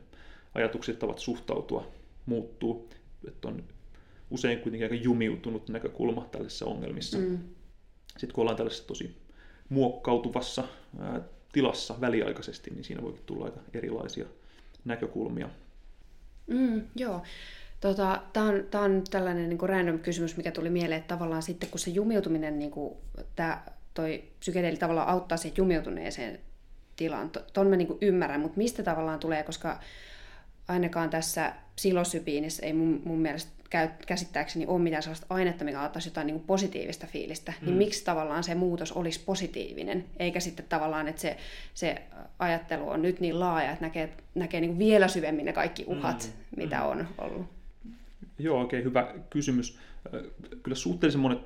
ajatukset, 0.56 1.00
tavat 1.00 1.20
suhtautua 1.20 1.92
muuttuu, 2.26 2.90
että 3.28 3.48
on 3.48 3.64
usein 4.32 4.60
kuitenkin 4.60 4.86
aika 4.86 5.04
jumiutunut 5.04 5.70
näkökulma 5.70 6.28
tällaisissa 6.32 6.66
ongelmissa. 6.66 7.18
Mm. 7.18 7.40
Sitten 8.08 8.34
kun 8.34 8.42
ollaan 8.42 8.58
tällaisessa 8.58 8.88
tosi 8.88 9.18
muokkautuvassa 9.70 10.64
ää, 11.00 11.22
tilassa 11.52 12.02
väliaikaisesti, 12.02 12.72
niin 12.72 12.84
siinä 12.84 13.02
voi 13.02 13.16
tulla 13.26 13.46
aika 13.46 13.60
erilaisia 13.74 14.26
näkökulmia. 14.86 15.50
Mm, 16.48 16.82
joo. 16.96 17.22
Tota, 17.82 18.22
Tämä 18.34 18.46
on, 18.46 18.64
tää 18.72 18.82
on 18.82 19.04
tällainen 19.10 19.50
niin 19.50 19.70
random 19.70 20.00
kysymys, 20.00 20.38
mikä 20.38 20.52
tuli 20.52 20.70
mieleen, 20.70 21.00
että 21.00 21.16
tavallaan 21.16 21.44
sitten 21.44 21.70
kun 21.70 21.80
se 21.80 21.92
jumiutuminen, 21.92 22.60
niin 22.60 22.72
kuin, 22.72 22.98
tämä, 23.36 23.64
toi 23.94 24.24
psykedeeli 24.40 24.78
tavallaan 24.78 25.08
auttaa 25.08 25.38
siihen 25.38 25.58
jumiutuneeseen 25.58 26.40
tilaan. 27.00 27.32
Tuon 27.54 27.68
mä 27.68 27.76
niin 27.76 27.98
ymmärrän, 28.02 28.40
mutta 28.40 28.58
mistä 28.58 28.84
tavallaan 28.84 29.20
tulee, 29.20 29.44
koska 29.44 29.80
ainakaan 30.68 31.10
tässä 31.10 31.54
psilosybiinissä 31.76 32.66
ei 32.66 32.74
mun, 32.74 33.02
mun 33.06 33.20
mielestä 33.20 33.52
käy, 33.70 33.88
käsittääkseni 34.08 34.66
ole 34.68 34.82
mitään 34.82 35.04
sellaista 35.04 35.26
ainetta, 35.30 35.66
mikä 35.66 35.82
antaisi 35.82 36.10
jotain 36.10 36.28
niin 36.28 36.40
positiivista 36.40 37.08
fiilistä, 37.08 37.52
niin 37.52 37.62
mm. 37.62 37.66
niin 37.66 37.78
miksi 37.78 38.04
tavallaan 38.06 38.44
se 38.44 38.56
muutos 38.56 38.92
olisi 38.92 39.20
positiivinen, 39.26 40.06
eikä 40.20 40.40
sitten 40.40 40.66
tavallaan, 40.70 41.08
että 41.08 41.22
se, 41.22 41.38
se 41.74 42.02
ajattelu 42.40 42.90
on 42.90 43.02
nyt 43.02 43.20
niin 43.20 43.40
laaja, 43.40 43.72
että 43.72 43.86
näkee, 43.86 44.14
näkee 44.36 44.62
niin 44.62 44.80
vielä 44.80 45.08
syvemmin 45.08 45.46
ne 45.46 45.54
kaikki 45.54 45.84
uhat, 45.88 46.24
mm. 46.24 46.62
mitä 46.62 46.78
mm. 46.78 46.86
on 46.86 47.08
ollut. 47.18 47.46
Joo, 48.40 48.60
oikein 48.60 48.84
hyvä 48.84 49.14
kysymys. 49.30 49.80
Kyllä 50.64 50.76
suhteellisen 50.76 51.22
monet 51.22 51.40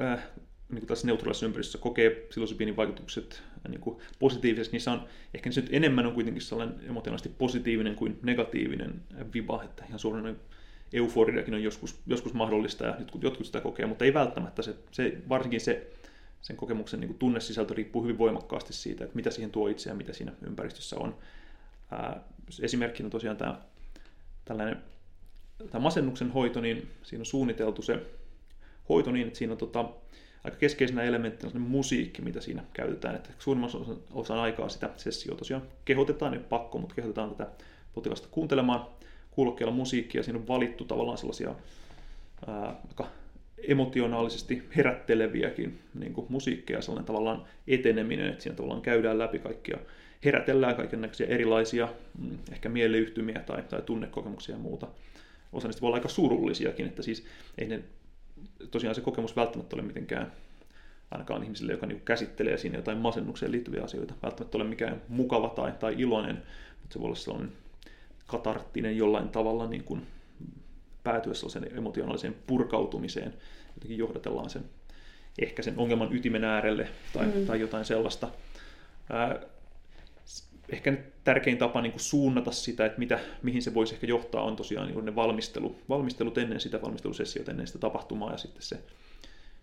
äh, 0.00 0.22
niin 0.68 0.80
kuin 0.80 0.88
tässä 0.88 1.06
neutraalissa 1.06 1.46
ympäristössä 1.46 1.78
kokee 1.78 2.10
psilosybiinin 2.10 2.76
vaikutukset 2.76 3.42
äh, 3.42 3.70
niin 3.70 3.80
kuin 3.80 3.98
positiivisesti, 4.18 4.72
niissä 4.72 4.92
on 4.92 5.08
ehkä 5.34 5.50
nyt 5.56 5.68
enemmän 5.72 6.06
on 6.06 6.12
kuitenkin 6.12 6.42
sellainen 6.42 6.80
emotionaalisesti 6.88 7.34
positiivinen 7.38 7.94
kuin 7.94 8.18
negatiivinen 8.22 9.02
viba, 9.34 9.62
että 9.62 9.84
ihan 9.84 9.98
suoranainen 9.98 10.40
euforiakin 10.92 11.54
on 11.54 11.62
joskus, 11.62 12.00
joskus 12.06 12.34
mahdollista 12.34 12.84
ja 12.84 12.96
jotkut, 12.98 13.22
jotkut 13.22 13.46
sitä 13.46 13.60
kokee, 13.60 13.86
mutta 13.86 14.04
ei 14.04 14.14
välttämättä. 14.14 14.62
Se, 14.62 14.74
se, 14.90 15.18
varsinkin 15.28 15.60
se, 15.60 15.90
sen 16.42 16.56
kokemuksen 16.56 17.00
niin 17.00 17.18
tunnesisältö 17.18 17.74
riippuu 17.74 18.02
hyvin 18.02 18.18
voimakkaasti 18.18 18.72
siitä, 18.72 19.04
että 19.04 19.16
mitä 19.16 19.30
siihen 19.30 19.50
tuo 19.50 19.68
itse 19.68 19.90
ja 19.90 19.94
mitä 19.96 20.12
siinä 20.12 20.32
ympäristössä 20.46 20.96
on. 20.98 21.16
Ää, 21.90 22.20
esimerkkinä 22.62 23.10
tosiaan 23.10 23.36
tämä 23.36 23.60
tällainen 24.44 24.76
tämä 25.70 25.82
masennuksen 25.82 26.30
hoito, 26.30 26.60
niin 26.60 26.88
siinä 27.02 27.22
on 27.22 27.26
suunniteltu 27.26 27.82
se 27.82 28.02
hoito 28.88 29.12
niin, 29.12 29.26
että 29.26 29.38
siinä 29.38 29.52
on 29.52 29.58
tota, 29.58 29.90
aika 30.46 30.56
keskeisenä 30.56 31.02
elementtinä 31.02 31.52
on 31.54 31.60
musiikki, 31.60 32.22
mitä 32.22 32.40
siinä 32.40 32.62
käytetään. 32.72 33.16
Että 33.16 33.30
suurimmassa 33.38 33.78
osan 34.12 34.38
aikaa 34.38 34.68
sitä 34.68 34.90
sessiota 34.96 35.38
tosiaan 35.38 35.62
kehotetaan, 35.84 36.34
ei 36.34 36.40
pakko, 36.40 36.78
mutta 36.78 36.94
kehotetaan 36.94 37.30
tätä 37.30 37.50
potilasta 37.94 38.28
kuuntelemaan 38.30 38.86
kuulokkeella 39.30 39.74
musiikkia. 39.74 40.22
Siinä 40.22 40.38
on 40.38 40.48
valittu 40.48 40.84
tavallaan 40.84 41.18
sellaisia 41.18 41.54
ää, 42.46 42.76
aika 42.88 43.10
emotionaalisesti 43.58 44.62
herätteleviäkin 44.76 45.78
niin 45.94 46.12
kuin 46.12 46.26
musiikkeja, 46.30 46.82
sellainen 46.82 47.06
tavallaan 47.06 47.44
eteneminen, 47.66 48.26
että 48.26 48.42
siinä 48.42 48.56
tavallaan 48.56 48.82
käydään 48.82 49.18
läpi 49.18 49.38
kaikkia, 49.38 49.78
herätellään 50.24 50.76
kaikenlaisia 50.76 51.26
erilaisia 51.26 51.88
mm, 52.18 52.38
ehkä 52.52 52.68
mieleyhtymiä 52.68 53.40
tai, 53.46 53.62
tai 53.62 53.82
tunnekokemuksia 53.82 54.54
ja 54.54 54.58
muuta. 54.58 54.86
Osa 55.52 55.68
niistä 55.68 55.80
voi 55.80 55.86
olla 55.86 55.96
aika 55.96 56.08
surullisiakin, 56.08 56.86
että 56.86 57.02
siis 57.02 57.26
ei 57.58 57.66
ne, 57.66 57.82
tosiaan 58.70 58.94
se 58.94 59.00
kokemus 59.00 59.36
välttämättä 59.36 59.76
ole 59.76 59.82
mitenkään 59.82 60.32
ainakaan 61.10 61.42
ihmisille, 61.42 61.72
joka 61.72 61.86
niin 61.86 62.00
käsittelee 62.00 62.58
siinä 62.58 62.78
jotain 62.78 62.98
masennukseen 62.98 63.52
liittyviä 63.52 63.84
asioita, 63.84 64.14
välttämättä 64.22 64.58
ole 64.58 64.64
mikään 64.64 65.02
mukava 65.08 65.48
tai, 65.48 65.72
tai 65.72 65.94
iloinen, 65.98 66.42
mutta 66.82 66.92
se 66.92 67.00
voi 67.00 67.06
olla 67.06 67.16
sellainen 67.16 67.52
katarttinen 68.26 68.96
jollain 68.96 69.28
tavalla 69.28 69.66
niin 69.66 69.84
kuin 69.84 70.06
päätyä 71.04 71.34
sellaiseen 71.34 71.78
emotionaaliseen 71.78 72.36
purkautumiseen. 72.46 73.34
Jotenkin 73.74 73.98
johdatellaan 73.98 74.50
sen, 74.50 74.64
ehkä 75.42 75.62
sen 75.62 75.78
ongelman 75.78 76.14
ytimen 76.14 76.44
äärelle 76.44 76.88
tai, 77.12 77.26
mm. 77.26 77.46
tai 77.46 77.60
jotain 77.60 77.84
sellaista. 77.84 78.28
Ää, 79.10 79.40
ehkä 80.68 80.90
nyt 80.90 81.24
tärkein 81.24 81.58
tapa 81.58 81.80
niin 81.82 81.92
kuin 81.92 82.00
suunnata 82.00 82.52
sitä, 82.52 82.86
että 82.86 82.98
mitä, 82.98 83.18
mihin 83.42 83.62
se 83.62 83.74
voisi 83.74 83.94
ehkä 83.94 84.06
johtaa, 84.06 84.42
on 84.42 84.56
tosiaan 84.56 84.88
niin 84.88 85.04
ne 85.04 85.14
valmistelu, 85.14 85.76
valmistelut 85.88 86.38
ennen 86.38 86.60
sitä, 86.60 86.82
valmistelusessiota 86.82 87.50
ennen 87.50 87.66
sitä 87.66 87.78
tapahtumaa 87.78 88.32
ja 88.32 88.38
sitten 88.38 88.62
se, 88.62 88.78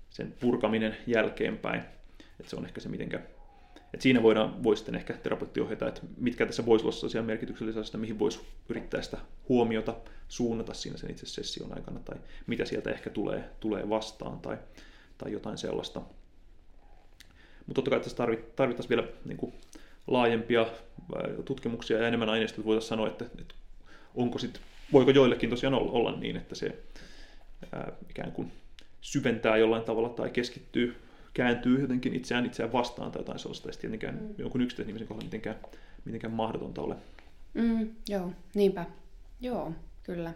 sen 0.10 0.34
purkaminen 0.40 0.98
jälkeenpäin. 1.08 1.82
Että 2.40 2.50
se 2.50 2.56
on 2.56 2.66
ehkä 2.66 2.82
se, 2.82 2.90
mitenkä 2.90 3.20
et 3.94 4.02
siinä 4.02 4.24
voidaan, 4.24 4.64
voi 4.64 4.78
sitten 4.78 4.96
ehkä 4.96 5.14
terapeutti 5.14 5.62
ohjata, 5.62 5.88
että 5.88 6.02
mitkä 6.18 6.46
tässä 6.46 6.66
voisi 6.66 6.86
olla 6.86 6.96
sellaisia 6.96 7.24
merkityksellisiä 7.24 8.00
mihin 8.00 8.20
voisi 8.20 8.40
yrittää 8.70 9.02
sitä 9.02 9.18
huomiota 9.50 9.96
suunnata 10.28 10.74
siinä 10.74 10.98
sen 10.98 11.12
itse 11.12 11.26
session 11.26 11.74
aikana, 11.78 12.00
tai 12.00 12.18
mitä 12.48 12.66
sieltä 12.66 12.92
ehkä 12.92 13.10
tulee, 13.10 13.44
tulee 13.60 13.90
vastaan, 13.90 14.40
tai, 14.40 14.58
tai 15.18 15.32
jotain 15.32 15.58
sellaista. 15.58 16.02
Mutta 17.68 17.74
totta 17.74 17.92
kai 17.92 18.00
tässä 18.00 18.18
tarvittaisiin 18.56 18.90
vielä 18.90 19.08
niin 19.26 19.38
kuin, 19.38 19.54
laajempia 20.08 20.66
tutkimuksia 21.46 21.98
ja 21.98 22.08
enemmän 22.08 22.30
aineistoa, 22.30 22.56
että 22.60 22.66
voitaisiin 22.66 22.90
sanoa, 22.90 23.08
että, 23.08 23.26
että 23.40 23.56
onko 24.16 24.40
sit, 24.40 24.62
voiko 24.94 25.12
joillekin 25.12 25.50
tosiaan 25.50 25.74
olla, 25.74 26.12
niin, 26.12 26.38
että 26.38 26.56
se 26.56 26.78
ää, 27.72 27.92
ikään 28.10 28.32
kuin 28.32 28.52
syventää 29.02 29.58
jollain 29.58 29.84
tavalla 29.84 30.10
tai 30.10 30.30
keskittyy 30.30 30.96
kääntyy 31.34 31.82
jotenkin 31.82 32.16
itseään 32.16 32.46
itseään 32.46 32.74
vastaan 32.74 33.12
tai 33.12 33.20
jotain 33.20 33.40
sellaista, 33.40 33.70
ei 33.70 33.78
tietenkään 33.78 34.16
mm. 34.16 34.36
jonkun 34.38 34.62
yksittäisen 34.62 34.90
ihmisen 34.90 35.08
kohdalla 35.08 35.26
mitenkään, 35.26 35.56
mitenkään 36.06 36.34
mahdotonta 36.34 36.82
ole. 36.82 36.96
Mm, 37.54 37.90
joo, 38.10 38.32
niinpä. 38.54 38.86
Joo, 39.42 39.72
kyllä. 40.04 40.34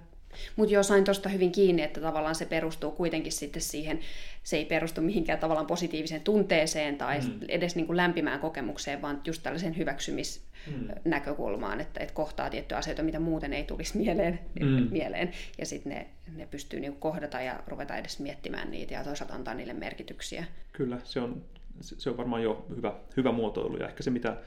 Mutta 0.55 0.73
jo 0.73 0.83
sain 0.83 1.03
tuosta 1.03 1.29
hyvin 1.29 1.51
kiinni, 1.51 1.81
että 1.81 2.01
tavallaan 2.01 2.35
se 2.35 2.45
perustuu 2.45 2.91
kuitenkin 2.91 3.31
sitten 3.31 3.61
siihen, 3.61 3.99
se 4.43 4.57
ei 4.57 4.65
perustu 4.65 5.01
mihinkään 5.01 5.39
tavallaan 5.39 5.67
positiiviseen 5.67 6.21
tunteeseen 6.21 6.97
tai 6.97 7.19
mm. 7.19 7.39
edes 7.47 7.75
niin 7.75 7.85
kuin 7.85 7.97
lämpimään 7.97 8.39
kokemukseen, 8.39 9.01
vaan 9.01 9.21
just 9.25 9.43
tällaisen 9.43 9.77
hyväksymisnäkökulmaan, 9.77 11.77
mm. 11.77 11.81
että, 11.81 11.99
että 11.99 12.13
kohtaa 12.13 12.49
tiettyjä 12.49 12.77
asioita, 12.77 13.03
mitä 13.03 13.19
muuten 13.19 13.53
ei 13.53 13.63
tulisi 13.63 13.97
mieleen, 13.97 14.39
mm. 14.59 14.67
mieleen 14.91 15.31
ja 15.57 15.65
sitten 15.65 15.93
ne, 15.93 16.07
ne 16.35 16.45
pystyy 16.45 16.79
niin 16.79 16.95
kohdata 16.95 17.41
ja 17.41 17.63
ruveta 17.67 17.97
edes 17.97 18.19
miettimään 18.19 18.71
niitä 18.71 18.93
ja 18.93 19.03
toisaalta 19.03 19.33
antaa 19.33 19.53
niille 19.53 19.73
merkityksiä. 19.73 20.45
Kyllä, 20.73 20.97
se 21.03 21.19
on, 21.19 21.41
se 21.81 22.09
on 22.09 22.17
varmaan 22.17 22.43
jo 22.43 22.65
hyvä, 22.77 22.93
hyvä 23.17 23.31
muotoilu 23.31 23.77
ja 23.77 23.88
ehkä 23.88 24.03
se, 24.03 24.09
mitä 24.09 24.38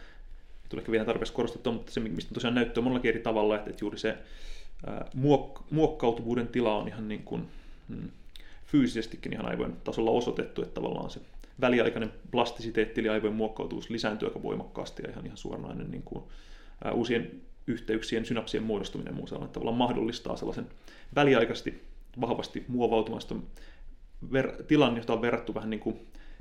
tulee 0.69 0.85
vielä 0.91 1.05
tarpeeksi 1.05 1.33
korostettua, 1.33 1.73
mutta 1.73 1.93
se, 1.93 2.01
mistä 2.01 2.35
tosiaan 2.35 2.55
näyttää 2.55 2.83
monellakin 2.83 3.09
eri 3.09 3.21
tavalla, 3.21 3.57
että, 3.57 3.71
että 3.71 3.85
juuri 3.85 3.99
se 3.99 4.19
muok- 5.17 5.63
muokkautuvuuden 5.71 6.49
tila 6.49 6.77
on 6.77 6.89
ihan 6.89 7.09
niin 7.09 7.23
kuin, 7.23 7.49
mm, 7.89 8.09
fyysisestikin 8.65 9.33
ihan 9.33 9.47
aivojen 9.47 9.77
tasolla 9.85 10.11
osoitettu, 10.11 10.63
että 10.63 10.75
tavallaan 10.75 11.11
se 11.11 11.21
väliaikainen 11.61 12.13
plastisiteetti 12.31 13.01
eli 13.01 13.09
aivojen 13.09 13.37
muokkautuvuus 13.37 13.91
lisääntyy 13.91 14.29
aika 14.29 14.43
voimakkaasti 14.43 15.03
ja 15.03 15.11
ihan, 15.11 15.27
ihan 15.27 15.39
suoranainen 15.39 15.91
niin 15.91 16.03
kuin, 16.03 16.25
ää, 16.85 16.93
uusien 16.93 17.31
yhteyksien, 17.67 18.25
synapsien 18.25 18.63
muodostuminen 18.63 19.15
muun 19.15 19.29
sellainen 19.29 19.53
tavallaan 19.53 19.77
mahdollistaa 19.77 20.37
sellaisen 20.37 20.67
väliaikaisesti 21.15 21.83
vahvasti 22.21 22.65
muovautumasta 22.69 23.35
ver- 24.33 24.63
tilan, 24.63 24.97
jota 24.97 25.13
on 25.13 25.23
verrattu 25.23 25.55
vähän 25.55 25.71
niin 25.71 25.81
kuin 25.81 26.01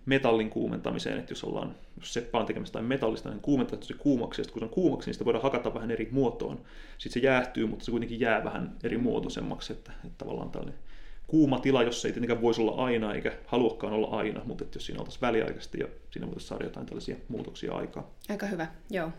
metallin 0.10 0.50
kuumentamiseen, 0.50 1.20
että 1.20 1.32
jos 1.32 1.44
ollaan, 1.44 1.76
jos 2.00 2.14
seppä 2.14 2.38
on 2.38 2.46
tekemässä 2.46 2.74
tai 2.74 2.82
metallista, 2.82 3.30
niin 3.30 3.42
kuumentaa 3.42 3.80
se 3.82 3.94
kuumaksi, 3.94 4.42
ja 4.42 4.44
sitten 4.44 4.54
kun 4.54 4.60
se 4.60 4.66
on 4.66 4.84
kuumaksi, 4.84 5.08
niin 5.08 5.14
sitä 5.14 5.26
voidaan 5.26 5.44
hakata 5.44 5.74
vähän 5.74 5.92
eri 5.92 6.10
muotoon. 6.12 6.62
Sitten 6.98 7.22
se 7.22 7.28
jäähtyy, 7.28 7.66
mutta 7.66 7.86
se 7.86 7.92
kuitenkin 7.92 8.20
jää 8.20 8.44
vähän 8.44 8.76
eri 8.84 8.98
muotoisemmaksi, 8.98 9.74
että, 9.74 9.92
että 10.06 10.18
tavallaan 10.18 10.52
tällainen 10.52 10.80
kuuma 11.28 11.60
tila, 11.60 11.84
jossa 11.84 12.08
ei 12.08 12.12
tietenkään 12.12 12.42
voisi 12.42 12.62
olla 12.62 12.86
aina, 12.86 13.14
eikä 13.14 13.32
haluakaan 13.46 13.94
olla 13.94 14.18
aina, 14.18 14.42
mutta 14.46 14.64
että 14.64 14.78
jos 14.78 14.86
siinä 14.86 15.00
oltaisiin 15.00 15.22
väliaikaisesti 15.22 15.80
ja 15.80 15.88
siinä 16.12 16.28
voitaisiin 16.28 16.50
saada 16.50 16.64
jotain 16.64 16.86
tällaisia 16.86 17.16
muutoksia 17.28 17.74
aikaa. 17.74 18.12
Aika 18.30 18.46
hyvä, 18.46 18.68
joo. 18.90 19.10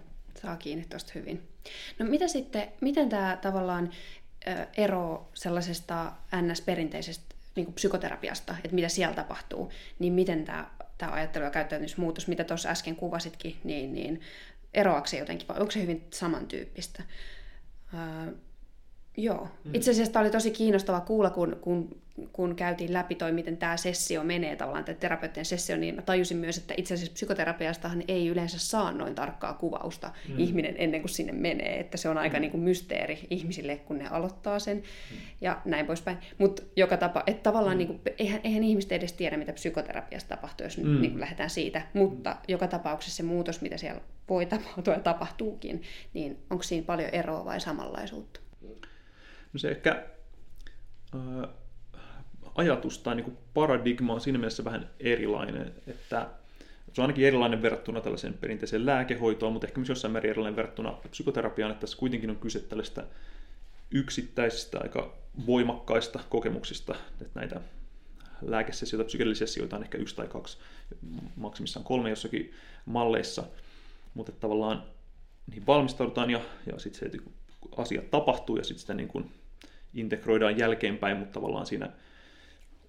Saa 0.43 0.57
kiinni 0.57 0.85
tuosta 0.91 1.13
hyvin. 1.15 1.43
No 1.99 2.07
mitä 2.07 2.29
sitten, 2.29 2.69
miten 2.81 3.09
tämä 3.09 3.39
tavallaan 3.43 3.91
ero 4.77 5.29
sellaisesta 5.35 6.13
NS-perinteisestä 6.37 7.35
niin 7.57 7.73
psykoterapiasta, 7.73 8.57
että 8.65 8.75
mitä 8.75 8.89
siellä 8.89 9.15
tapahtuu, 9.15 9.73
niin 9.99 10.13
miten 10.13 10.45
tämä, 10.45 10.71
tämä 11.01 11.13
ajattelu- 11.13 11.45
ja 11.45 11.51
käyttäytymismuutos, 11.51 12.29
mitä 12.29 12.45
tuossa 12.45 12.69
äsken 12.69 12.97
kuvasitkin, 12.97 13.57
niin, 13.65 13.93
niin 13.93 14.21
eroako 14.75 15.07
se 15.07 15.19
jotenkin 15.19 15.49
vai 15.49 15.57
onko 15.61 15.71
se 15.71 15.83
hyvin 15.83 16.07
samantyyppistä? 16.11 17.03
Öö, 17.95 18.33
joo. 19.25 19.49
Mm. 19.65 19.75
Itse 19.75 19.91
asiassa 19.91 20.13
tämä 20.13 20.23
oli 20.23 20.31
tosi 20.31 20.51
kiinnostava 20.51 21.01
kuulla, 21.01 21.31
kun, 21.31 21.57
kun 21.61 22.01
kun 22.33 22.57
käytiin 22.57 22.93
läpi 22.93 23.15
toi, 23.15 23.33
miten 23.33 23.57
tämä 23.57 23.77
sessio 23.77 24.25
menee, 24.25 24.57
tavallaan 24.57 24.85
tämä 24.85 24.99
terapeuttien 24.99 25.47
sessio, 25.47 25.77
niin 25.77 25.95
mä 25.95 26.03
tajusin 26.03 26.37
myös, 26.37 26.59
että 26.59 26.75
itse 26.77 26.95
asiassa 26.95 27.13
psykoterapiastahan 27.13 28.03
ei 28.09 28.29
yleensä 28.29 28.59
saa 28.59 28.93
noin 28.93 29.15
tarkkaa 29.15 29.55
kuvausta 29.55 30.13
mm. 30.29 30.39
ihminen 30.39 30.75
ennen 30.79 31.01
kuin 31.01 31.11
sinne 31.11 31.33
menee, 31.33 31.81
että 31.81 31.97
se 31.97 32.09
on 32.09 32.19
aika 32.19 32.37
mm. 32.37 32.41
niin 32.41 32.51
kuin 32.51 32.61
mysteeri 32.61 33.27
ihmisille, 33.31 33.77
kun 33.77 33.99
ne 33.99 34.09
aloittaa 34.09 34.59
sen 34.59 34.77
mm. 34.77 35.17
ja 35.41 35.61
näin 35.65 35.87
poispäin. 35.87 36.19
Mutta 36.39 36.63
joka 36.77 36.97
tapa, 36.97 37.23
että 37.27 37.43
tavallaan 37.43 37.77
mm. 37.77 37.79
niin 37.79 37.89
kuin, 37.89 38.01
eihän, 38.19 38.41
eihän 38.45 38.65
ihmiset 38.65 38.93
edes 38.93 39.13
tiedä, 39.13 39.37
mitä 39.37 39.53
psykoterapiasta 39.53 40.37
tapahtuu, 40.37 40.67
jos 40.67 40.79
mm. 40.79 41.01
niin 41.01 41.11
kuin 41.11 41.21
lähdetään 41.21 41.51
siitä, 41.51 41.83
mutta 41.95 42.31
mm. 42.31 42.39
joka 42.49 42.69
tapauksessa 42.69 43.17
se 43.17 43.23
muutos, 43.23 43.61
mitä 43.61 43.77
siellä 43.77 44.01
voi 44.29 44.47
tapahtua 44.57 44.95
ja 44.95 45.01
tapahtuukin, 45.01 45.83
niin 46.15 46.37
onko 46.51 46.63
siinä 46.63 46.87
paljon 46.87 47.11
eroa 47.11 47.45
vai 47.45 47.61
samanlaisuutta? 47.61 48.41
Se 49.57 49.71
ehkä... 49.71 50.07
Äh 51.15 51.49
ajatus 52.55 52.99
tai 52.99 53.17
niin 53.17 53.39
paradigma 53.55 54.15
on 54.15 54.21
siinä 54.21 54.39
mielessä 54.39 54.65
vähän 54.65 54.91
erilainen, 55.01 55.75
että 55.87 56.31
se 56.93 57.01
on 57.01 57.03
ainakin 57.03 57.27
erilainen 57.27 57.63
verrattuna 57.63 58.01
tällaiseen 58.01 58.35
perinteiseen 58.35 58.87
lääkehoitoon, 58.87 59.53
mutta 59.53 59.67
ehkä 59.67 59.79
myös 59.79 59.89
jossain 59.89 60.13
määrin 60.13 60.31
erilainen 60.31 60.57
verrattuna 60.57 60.93
psykoterapiaan, 61.11 61.73
että 61.73 61.81
tässä 61.81 61.99
kuitenkin 61.99 62.31
on 62.31 62.37
kyse 62.37 62.61
tällaista 62.61 63.03
yksittäisistä 63.91 64.79
aika 64.81 65.15
voimakkaista 65.47 66.21
kokemuksista, 66.29 66.95
että 67.21 67.41
näitä 67.41 67.61
lääkesessioita, 68.43 69.07
psykedelisiä 69.07 69.47
sessioita 69.47 69.77
on 69.77 69.83
ehkä 69.83 69.99
yksi 69.99 70.17
tai 70.17 70.29
kaksi, 70.29 70.59
maksimissaan 71.37 71.85
kolme 71.85 72.11
jossakin 72.11 72.53
malleissa, 72.87 73.45
mutta 74.15 74.33
tavallaan 74.33 74.83
niihin 75.47 75.67
valmistaudutaan 75.67 76.31
ja, 76.31 76.41
ja 76.67 76.79
sitten 76.79 77.11
se, 77.13 77.19
asiat 77.77 78.11
tapahtuu 78.11 78.57
ja 78.57 78.65
sitten 78.65 78.81
sitä 78.81 78.95
niin 78.95 79.09
kuin 79.09 79.33
integroidaan 79.95 80.59
jälkeenpäin, 80.59 81.17
mutta 81.17 81.33
tavallaan 81.33 81.67
siinä 81.67 81.91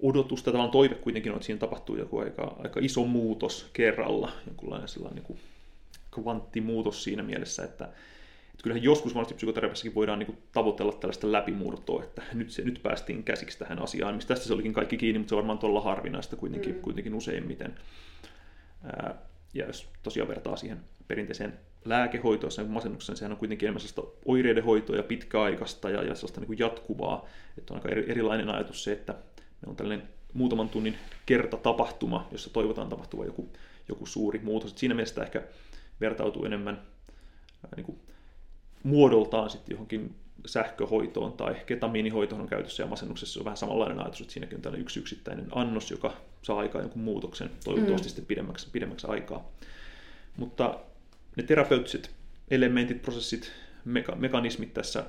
odotus 0.01 0.43
tai 0.43 0.51
tavallaan 0.51 0.71
toive 0.71 0.95
kuitenkin 0.95 1.31
on, 1.31 1.35
että 1.35 1.45
siinä 1.45 1.59
tapahtuu 1.59 1.97
joku 1.97 2.17
aika, 2.17 2.55
aika 2.59 2.79
iso 2.83 3.05
muutos 3.05 3.69
kerralla, 3.73 4.31
jonkunlainen 4.47 4.87
sellainen 4.87 5.15
niin 5.15 5.25
kuin 5.25 5.39
kvanttimuutos 6.11 7.03
siinä 7.03 7.23
mielessä, 7.23 7.63
että, 7.63 7.85
että 8.51 8.63
kyllähän 8.63 8.83
joskus 8.83 9.15
varmasti 9.15 9.33
psykoterapiassakin 9.33 9.95
voidaan 9.95 10.19
niin 10.19 10.27
kuin 10.27 10.37
tavoitella 10.51 10.91
tällaista 10.91 11.31
läpimurtoa, 11.31 12.03
että 12.03 12.21
nyt, 12.33 12.51
se, 12.51 12.61
nyt 12.61 12.79
päästiin 12.83 13.23
käsiksi 13.23 13.59
tähän 13.59 13.81
asiaan, 13.81 14.15
mistä 14.15 14.27
tästä 14.27 14.47
se 14.47 14.53
olikin 14.53 14.73
kaikki 14.73 14.97
kiinni, 14.97 15.19
mutta 15.19 15.29
se 15.29 15.35
on 15.35 15.37
varmaan 15.37 15.59
tuolla 15.59 15.81
harvinaista 15.81 16.35
kuitenkin, 16.35 16.75
mm. 16.75 16.81
kuitenkin 16.81 17.13
useimmiten. 17.13 17.75
Ää, 18.83 19.15
ja 19.53 19.65
jos 19.65 19.89
tosiaan 20.03 20.29
vertaa 20.29 20.55
siihen 20.55 20.79
perinteiseen 21.07 21.53
lääkehoitoa, 21.85 22.49
sen 22.49 22.69
masennuksen, 22.69 23.17
sehän 23.17 23.31
on 23.31 23.37
kuitenkin 23.37 23.67
enemmän 23.67 23.81
sellaista 23.81 24.17
oireiden 24.25 24.63
hoitoa 24.63 24.95
ja 24.95 25.03
pitkäaikaista 25.03 25.89
ja, 25.89 26.03
ja 26.03 26.15
sellaista 26.15 26.39
niin 26.39 26.47
kuin 26.47 26.59
jatkuvaa. 26.59 27.25
Että 27.57 27.73
on 27.73 27.77
aika 27.79 27.89
erilainen 27.89 28.49
ajatus 28.49 28.83
se, 28.83 28.91
että 28.91 29.13
ne 29.61 29.69
on 29.69 29.75
tällainen 29.75 30.07
muutaman 30.33 30.69
tunnin 30.69 30.97
kertatapahtuma, 31.25 32.27
jossa 32.31 32.49
toivotaan 32.49 32.89
tapahtuva 32.89 33.25
joku, 33.25 33.49
joku 33.89 34.05
suuri 34.05 34.39
muutos. 34.39 34.71
Et 34.71 34.77
siinä 34.77 34.95
mielessä 34.95 35.23
ehkä 35.23 35.43
vertautuu 36.01 36.45
enemmän 36.45 36.81
niin 37.75 37.85
kuin 37.85 37.99
muodoltaan 38.83 39.49
sitten 39.49 39.73
johonkin 39.73 40.15
sähköhoitoon 40.45 41.33
tai 41.33 41.55
ketamiinihoitoon 41.65 42.41
on 42.41 42.47
käytössä 42.47 42.83
ja 42.83 42.87
masennuksessa 42.87 43.39
on 43.39 43.45
vähän 43.45 43.57
samanlainen 43.57 43.99
ajatus, 43.99 44.21
että 44.21 44.33
siinäkin 44.33 44.55
on 44.55 44.61
tällainen 44.61 44.81
yksi 44.81 44.99
yksittäinen 44.99 45.47
annos, 45.51 45.91
joka 45.91 46.13
saa 46.41 46.59
aikaan 46.59 46.83
jonkun 46.83 47.01
muutoksen, 47.01 47.51
toivottavasti 47.63 48.07
mm. 48.07 48.09
sitten 48.09 48.25
pidemmäksi, 48.25 48.67
pidemmäksi 48.71 49.07
aikaa. 49.07 49.51
Mutta 50.37 50.79
ne 51.37 51.43
terapeuttiset 51.43 52.11
elementit, 52.51 53.01
prosessit, 53.01 53.51
meka- 53.87 54.15
mekanismit 54.15 54.73
tässä, 54.73 55.03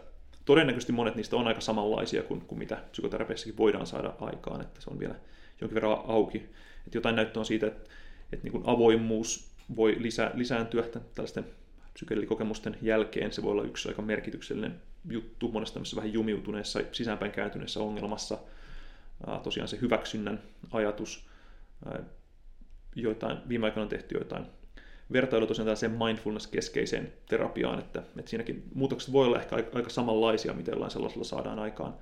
todennäköisesti 0.45 0.93
monet 0.93 1.15
niistä 1.15 1.37
on 1.37 1.47
aika 1.47 1.61
samanlaisia 1.61 2.23
kuin, 2.23 2.41
kuin 2.41 2.59
mitä 2.59 2.83
psykoterapiassakin 2.91 3.57
voidaan 3.57 3.87
saada 3.87 4.15
aikaan, 4.21 4.61
että 4.61 4.81
se 4.81 4.91
on 4.91 4.99
vielä 4.99 5.15
jonkin 5.61 5.75
verran 5.75 5.99
auki. 6.07 6.39
Että 6.87 6.99
jotain 6.99 7.17
näyttöä 7.17 7.41
on 7.41 7.47
siitä, 7.47 7.67
että, 7.67 7.91
että 8.33 8.45
niin 8.45 8.53
kuin 8.53 8.65
avoimuus 8.67 9.53
voi 9.77 9.97
lisä, 9.99 10.31
lisääntyä 10.35 10.83
tällaisten 11.15 11.47
psykedelikokemusten 11.95 12.77
jälkeen. 12.83 13.33
Se 13.33 13.43
voi 13.43 13.53
olla 13.53 13.63
yksi 13.63 13.89
aika 13.89 14.03
merkityksellinen 14.03 14.83
juttu 15.11 15.49
monessa 15.49 15.75
tämmöisessä 15.75 15.97
vähän 15.97 16.13
jumiutuneessa, 16.13 16.81
sisäänpäin 16.93 17.33
kääntyneessä 17.33 17.81
ongelmassa. 17.81 18.39
Tosiaan 19.43 19.69
se 19.69 19.81
hyväksynnän 19.81 20.43
ajatus, 20.71 21.27
joitain, 22.97 23.39
viime 23.49 23.67
aikoina 23.67 23.83
on 23.83 23.89
tehty 23.89 24.15
joitain 24.15 24.47
vertailu 25.13 25.47
tosiaan 25.47 25.67
tällaiseen 25.67 25.93
mindfulness-keskeiseen 25.93 27.13
terapiaan, 27.29 27.79
että, 27.79 28.03
että 28.19 28.31
siinäkin 28.31 28.63
muutokset 28.75 29.13
voi 29.13 29.27
olla 29.27 29.41
ehkä 29.41 29.57
aika, 29.57 29.91
samanlaisia, 29.91 30.53
mitä 30.53 30.71
jollain 30.71 30.91
sellaisella 30.91 31.25
saadaan 31.25 31.59
aikaan. 31.59 31.95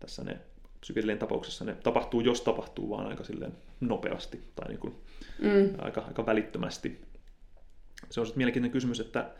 Tässä 0.00 0.24
ne 0.24 0.38
psykedelien 0.80 1.18
tapauksessa 1.18 1.64
ne 1.64 1.74
tapahtuu, 1.74 2.20
jos 2.20 2.40
tapahtuu, 2.40 2.90
vaan 2.90 3.06
aika 3.06 3.24
silleen 3.24 3.52
nopeasti 3.80 4.42
tai 4.54 4.68
niin 4.68 4.78
kuin 4.78 4.94
mm. 5.38 5.74
aika, 5.78 6.00
aika 6.00 6.26
välittömästi. 6.26 7.00
Se 8.10 8.20
on 8.20 8.26
sitten 8.26 8.38
mielenkiintoinen 8.38 8.72
kysymys, 8.72 9.00
että, 9.00 9.30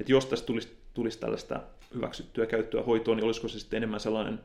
että 0.00 0.12
jos 0.12 0.26
tästä 0.26 0.46
tulisi, 0.46 0.76
tulisi 0.94 1.18
tällaista 1.18 1.60
hyväksyttyä 1.94 2.46
käyttöä 2.46 2.82
hoitoon, 2.82 3.16
niin 3.16 3.24
olisiko 3.24 3.48
se 3.48 3.58
sitten 3.58 3.76
enemmän 3.76 4.00
sellainen 4.00 4.40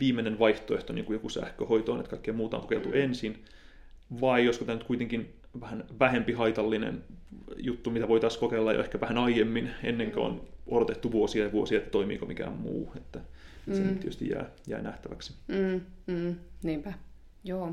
viimeinen 0.00 0.38
vaihtoehto, 0.38 0.92
niin 0.92 1.04
kuin 1.04 1.14
joku 1.14 1.28
sähköhoitoon, 1.28 1.98
että 2.00 2.10
kaikkea 2.10 2.34
muuta 2.34 2.56
on 2.56 2.62
kokeiltu 2.62 2.88
mm. 2.88 2.94
ensin, 2.94 3.44
vai 4.20 4.44
josko 4.44 4.64
tämä 4.64 4.76
nyt 4.76 4.86
kuitenkin 4.86 5.34
vähän 5.60 5.84
vähempi 5.98 6.32
haitallinen 6.32 7.04
juttu, 7.56 7.90
mitä 7.90 8.08
voitaisiin 8.08 8.40
kokeilla 8.40 8.72
jo 8.72 8.80
ehkä 8.80 9.00
vähän 9.00 9.18
aiemmin, 9.18 9.70
ennen 9.82 10.12
kuin 10.12 10.26
on 10.26 10.48
odotettu 10.66 11.12
vuosia 11.12 11.44
ja 11.44 11.52
vuosia, 11.52 11.78
että 11.78 11.90
toimiiko 11.90 12.26
mikään 12.26 12.52
muu. 12.52 12.92
Että 12.96 13.20
mm. 13.66 13.74
se 13.74 13.80
nyt 13.80 14.00
tietysti 14.00 14.28
jää, 14.28 14.46
jää 14.66 14.82
nähtäväksi. 14.82 15.34
Mm, 15.48 15.80
mm, 16.06 16.36
niinpä, 16.62 16.92
joo. 17.44 17.72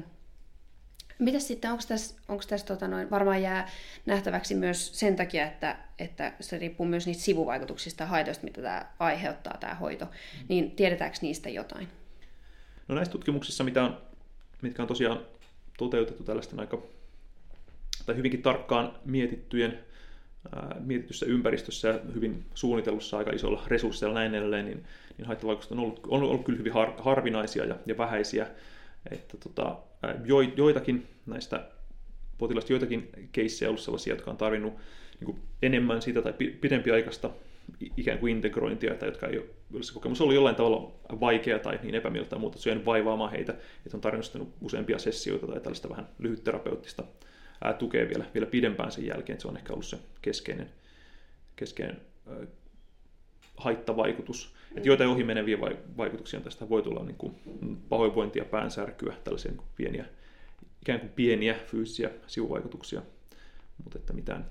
Mitäs 1.19 1.47
sitten, 1.47 1.71
onko 1.71 1.83
tässä, 1.87 2.15
onko 2.27 2.43
tässä 2.47 2.67
tota 2.67 2.87
noin, 2.87 3.09
varmaan 3.09 3.41
jää 3.41 3.69
nähtäväksi 4.05 4.55
myös 4.55 4.99
sen 4.99 5.15
takia, 5.15 5.47
että, 5.47 5.77
että 5.99 6.33
se 6.39 6.57
riippuu 6.57 6.85
myös 6.85 7.07
niistä 7.07 7.23
sivuvaikutuksista 7.23 8.03
ja 8.03 8.07
haitoista, 8.07 8.43
mitä 8.43 8.61
tämä 8.61 8.85
aiheuttaa, 8.99 9.57
tämä 9.59 9.75
hoito, 9.75 10.07
niin 10.47 10.71
tiedetäänkö 10.71 11.17
niistä 11.21 11.49
jotain? 11.49 11.87
No 12.87 12.95
näissä 12.95 13.11
tutkimuksissa, 13.11 13.63
mitä 13.63 13.83
on, 13.83 13.97
mitkä 14.61 14.81
on 14.81 14.87
tosiaan 14.87 15.19
toteutettu 15.77 16.23
tällaisten 16.23 16.59
aika 16.59 16.83
tai 18.05 18.15
hyvinkin 18.15 18.41
tarkkaan 18.41 18.93
mietittyjen, 19.05 19.79
ää, 20.55 20.75
mietityssä 20.79 21.25
ympäristössä 21.25 21.87
ja 21.87 21.99
hyvin 22.15 22.45
suunnitellussa 22.53 23.17
aika 23.17 23.31
isolla 23.31 23.63
resursseilla 23.67 24.19
näin 24.19 24.35
edelleen, 24.35 24.65
niin, 24.65 24.83
niin 25.17 25.25
haittavaikutukset 25.27 25.71
on 25.71 25.79
ollut, 25.79 25.99
on 26.07 26.23
ollut 26.23 26.45
kyllä 26.45 26.59
hyvin 26.59 26.73
har, 26.73 26.93
harvinaisia 26.97 27.65
ja, 27.65 27.75
ja 27.85 27.97
vähäisiä. 27.97 28.47
Että 29.11 29.37
tota, 29.37 29.77
jo, 30.25 30.41
joitakin 30.41 31.07
näistä 31.25 31.67
potilaista, 32.37 32.73
joitakin 32.73 33.09
keissejä 33.31 33.69
on 33.69 33.71
ollut 33.71 33.81
sellaisia, 33.81 34.13
jotka 34.13 34.31
on 34.31 34.37
tarvinnut 34.37 34.73
niin 35.19 35.25
kuin 35.25 35.39
enemmän 35.61 36.01
sitä 36.01 36.21
tai 36.21 36.33
pidempiaikaista 36.33 37.29
ikään 37.97 38.19
kuin 38.19 38.31
integrointia, 38.35 38.95
tai 38.95 39.07
jotka 39.07 39.27
ei 39.27 39.37
ole, 39.37 39.83
se 39.83 39.93
kokemus 39.93 40.21
ollut 40.21 40.35
jollain 40.35 40.55
tavalla 40.55 40.91
vaikea 41.19 41.59
tai 41.59 41.79
niin 41.83 41.95
epämieltä 41.95 42.37
muuta, 42.37 42.59
että 42.71 42.85
vaivaamaan 42.85 43.31
heitä, 43.31 43.51
että 43.85 43.97
on 43.97 44.01
tarjonnut 44.01 44.53
useampia 44.61 44.99
sessioita 44.99 45.47
tai 45.47 45.59
tällaista 45.59 45.89
vähän 45.89 46.07
lyhytterapeuttista 46.19 47.03
ää, 47.63 47.73
tukea 47.73 48.07
vielä, 48.09 48.25
vielä 48.33 48.45
pidempään 48.45 48.91
sen 48.91 49.05
jälkeen, 49.05 49.33
että 49.33 49.41
se 49.41 49.47
on 49.47 49.57
ehkä 49.57 49.73
ollut 49.73 49.85
se 49.85 49.99
keskeinen, 50.21 50.69
keskeinen 51.55 52.01
ää, 52.27 52.37
haittavaikutus. 53.57 54.53
Että 54.75 54.89
joitain 54.89 55.09
ohimeneviä 55.09 55.59
vaikutuksia 55.97 56.41
tästä 56.41 56.69
voi 56.69 56.81
tulla 56.81 57.03
niin 57.03 57.17
kuin 57.17 57.35
pahoinvointia, 57.89 58.45
päänsärkyä, 58.45 59.13
tällaisia 59.23 59.51
niin 59.51 59.61
pieniä, 59.75 60.05
ikään 60.81 60.99
kuin 60.99 61.09
pieniä 61.09 61.55
fyysisiä 61.65 62.09
sivuvaikutuksia, 62.27 63.01
mutta 63.83 63.99
että 63.99 64.13
mitään. 64.13 64.45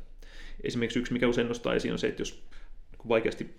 Esimerkiksi 0.65 0.99
yksi, 0.99 1.13
mikä 1.13 1.29
usein 1.29 1.49
nostaa 1.49 1.75
esiin, 1.75 1.93
on 1.93 1.99
se, 1.99 2.09
että 2.09 2.21
jos 2.23 2.43
vaikeasti 3.09 3.55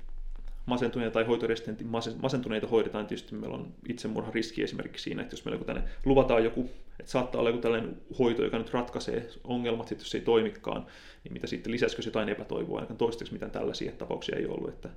masentuneita 0.72 1.14
tai 1.14 1.24
hoitoresistentin 1.24 1.88
masentuneita 2.22 2.68
hoidetaan, 2.68 3.08
tietysti 3.08 3.36
meillä 3.36 3.58
on 3.58 3.74
itsemurhan 3.90 4.34
riski 4.34 4.64
esimerkiksi 4.64 5.04
siinä, 5.04 5.22
että 5.22 5.34
jos 5.34 5.46
meillä 5.46 5.66
tänne 5.66 5.84
luvataan 6.06 6.44
joku, 6.44 6.70
että 7.00 7.12
saattaa 7.12 7.40
olla 7.40 7.50
joku 7.50 7.62
tällainen 7.62 7.98
hoito, 8.20 8.44
joka 8.44 8.58
nyt 8.58 8.74
ratkaisee 8.74 9.30
ongelmat, 9.44 9.88
sitten 9.88 10.04
jos 10.04 10.12
se 10.12 10.18
ei 10.18 10.24
toimikaan, 10.24 10.86
niin 11.24 11.34
mitä 11.34 11.48
sitten 11.48 11.72
lisäisikö 11.72 12.02
jotain 12.06 12.30
epätoivoa, 12.30 12.78
ainakaan 12.78 12.98
toistaiseksi 12.98 13.34
mitään 13.34 13.52
tällaisia 13.52 13.92
tapauksia 13.92 14.38
ei 14.38 14.46
ollut, 14.46 14.70
että, 14.70 14.90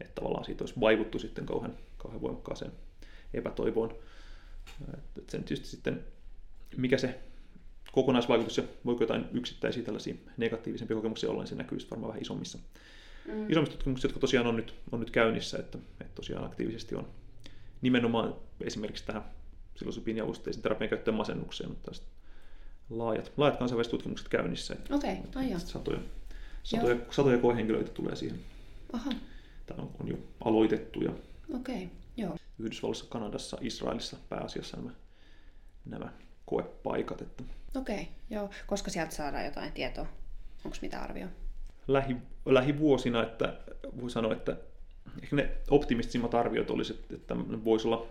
että 0.00 0.14
tavallaan 0.14 0.44
siitä 0.44 0.64
olisi 0.64 0.80
vaivuttu 0.80 1.18
sitten 1.18 1.46
kauhean, 1.46 1.76
kauhean 1.98 2.22
voimakkaaseen 2.22 2.72
epätoivoon. 3.34 3.94
Että 5.18 5.30
sen 5.30 5.44
tietysti 5.44 5.66
sitten, 5.66 6.04
mikä 6.76 6.98
se 6.98 7.18
kokonaisvaikutus 7.92 8.56
ja 8.56 8.64
voiko 8.84 9.02
jotain 9.02 9.24
yksittäisiä 9.32 9.82
tällaisia 9.82 10.14
negatiivisempia 10.36 10.96
kokemuksia 10.96 11.30
olla, 11.30 11.42
niin 11.42 11.48
se 11.48 11.54
näkyy 11.54 11.78
varmaan 11.90 12.08
vähän 12.08 12.22
isommissa 12.22 12.58
mm. 13.28 13.50
isommista 13.50 13.76
tutkimuksista, 13.76 14.06
jotka 14.06 14.20
tosiaan 14.20 14.46
on 14.46 14.56
nyt, 14.56 14.74
on 14.92 15.00
nyt 15.00 15.10
käynnissä, 15.10 15.58
että, 15.58 15.78
että 16.00 16.14
tosiaan 16.14 16.44
aktiivisesti 16.44 16.94
on 16.94 17.08
nimenomaan 17.82 18.34
esimerkiksi 18.60 19.06
tähän 19.06 19.24
psilosybiin 19.74 20.16
ja 20.16 20.24
avusteisen 20.24 20.62
terapian 20.62 20.90
käyttöön 20.90 21.16
masennukseen, 21.16 21.70
mutta 21.70 21.92
laajat, 22.90 23.32
laajat 23.36 23.58
kansainväliset 23.58 23.90
tutkimukset 23.90 24.28
käynnissä. 24.28 24.76
Okei, 24.90 25.16
okay, 25.28 25.58
satoja, 25.58 25.98
satoja, 26.62 26.96
satoja 27.10 27.38
koehenkilöitä 27.38 27.90
tulee 27.90 28.16
siihen. 28.16 28.40
Aha. 28.92 29.10
Tämä 29.66 29.82
on, 29.82 29.90
on 30.00 30.08
jo 30.08 30.16
aloitettu. 30.44 31.00
Ja 31.00 31.10
okay, 31.54 31.86
joo. 32.16 32.36
Yhdysvalloissa, 32.58 33.06
Kanadassa, 33.08 33.58
Israelissa 33.60 34.16
pääasiassa 34.28 34.76
nämä, 34.76 34.90
nämä 35.84 36.12
koepaikat. 36.46 37.22
Että... 37.22 37.44
Okei, 37.74 38.00
okay, 38.00 38.06
joo. 38.30 38.50
Koska 38.66 38.90
sieltä 38.90 39.14
saadaan 39.14 39.44
jotain 39.44 39.72
tietoa? 39.72 40.06
Onko 40.64 40.76
mitä 40.82 41.00
arvioa? 41.00 41.28
Lähi, 41.88 42.16
lähivuosina, 42.46 43.22
että 43.22 43.54
voi 44.00 44.10
sanoa, 44.10 44.32
että 44.32 44.56
ehkä 45.22 45.36
ne 45.36 45.50
optimistisimmat 45.70 46.34
arviot 46.34 46.70
olisi, 46.70 47.04
että 47.14 47.36
voisi 47.64 47.88
olla 47.88 48.06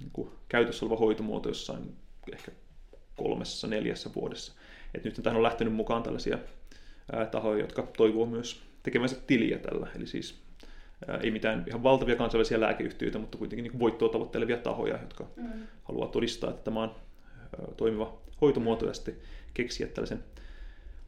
niin 0.00 0.10
kuin 0.12 0.30
käytössä 0.48 0.86
oleva 0.86 0.96
hoitomuoto 0.96 1.48
jossain 1.48 1.96
ehkä 2.32 2.52
kolmessa, 3.16 3.66
neljässä 3.66 4.10
vuodessa. 4.14 4.52
Et 4.94 5.04
nyt 5.04 5.20
tähän 5.22 5.36
on 5.36 5.42
lähtenyt 5.42 5.74
mukaan 5.74 6.02
tällaisia 6.02 6.38
ää, 7.12 7.26
tahoja, 7.26 7.60
jotka 7.60 7.88
toivoo 7.96 8.26
myös 8.26 8.62
tekemänsä 8.82 9.16
tiliä 9.26 9.58
tällä. 9.58 9.86
Eli 9.96 10.06
siis 10.06 10.42
ää, 11.08 11.16
ei 11.16 11.30
mitään 11.30 11.64
ihan 11.66 11.82
valtavia 11.82 12.16
kansainvälisiä 12.16 12.60
lääkeyhtiöitä, 12.60 13.18
mutta 13.18 13.38
kuitenkin 13.38 13.62
niin 13.62 13.78
voittoa 13.78 14.08
tavoittelevia 14.08 14.56
tahoja, 14.56 14.98
jotka 15.00 15.26
mm. 15.36 15.48
haluaa 15.82 16.08
todistaa, 16.08 16.50
että 16.50 16.64
tämä 16.64 16.82
on 16.82 16.94
ää, 17.28 17.74
toimiva 17.76 18.18
hoitomuoto 18.40 18.86
ja 18.86 18.94
sitten 18.94 19.16
keksiä 19.54 19.86
tällaisen 19.86 20.24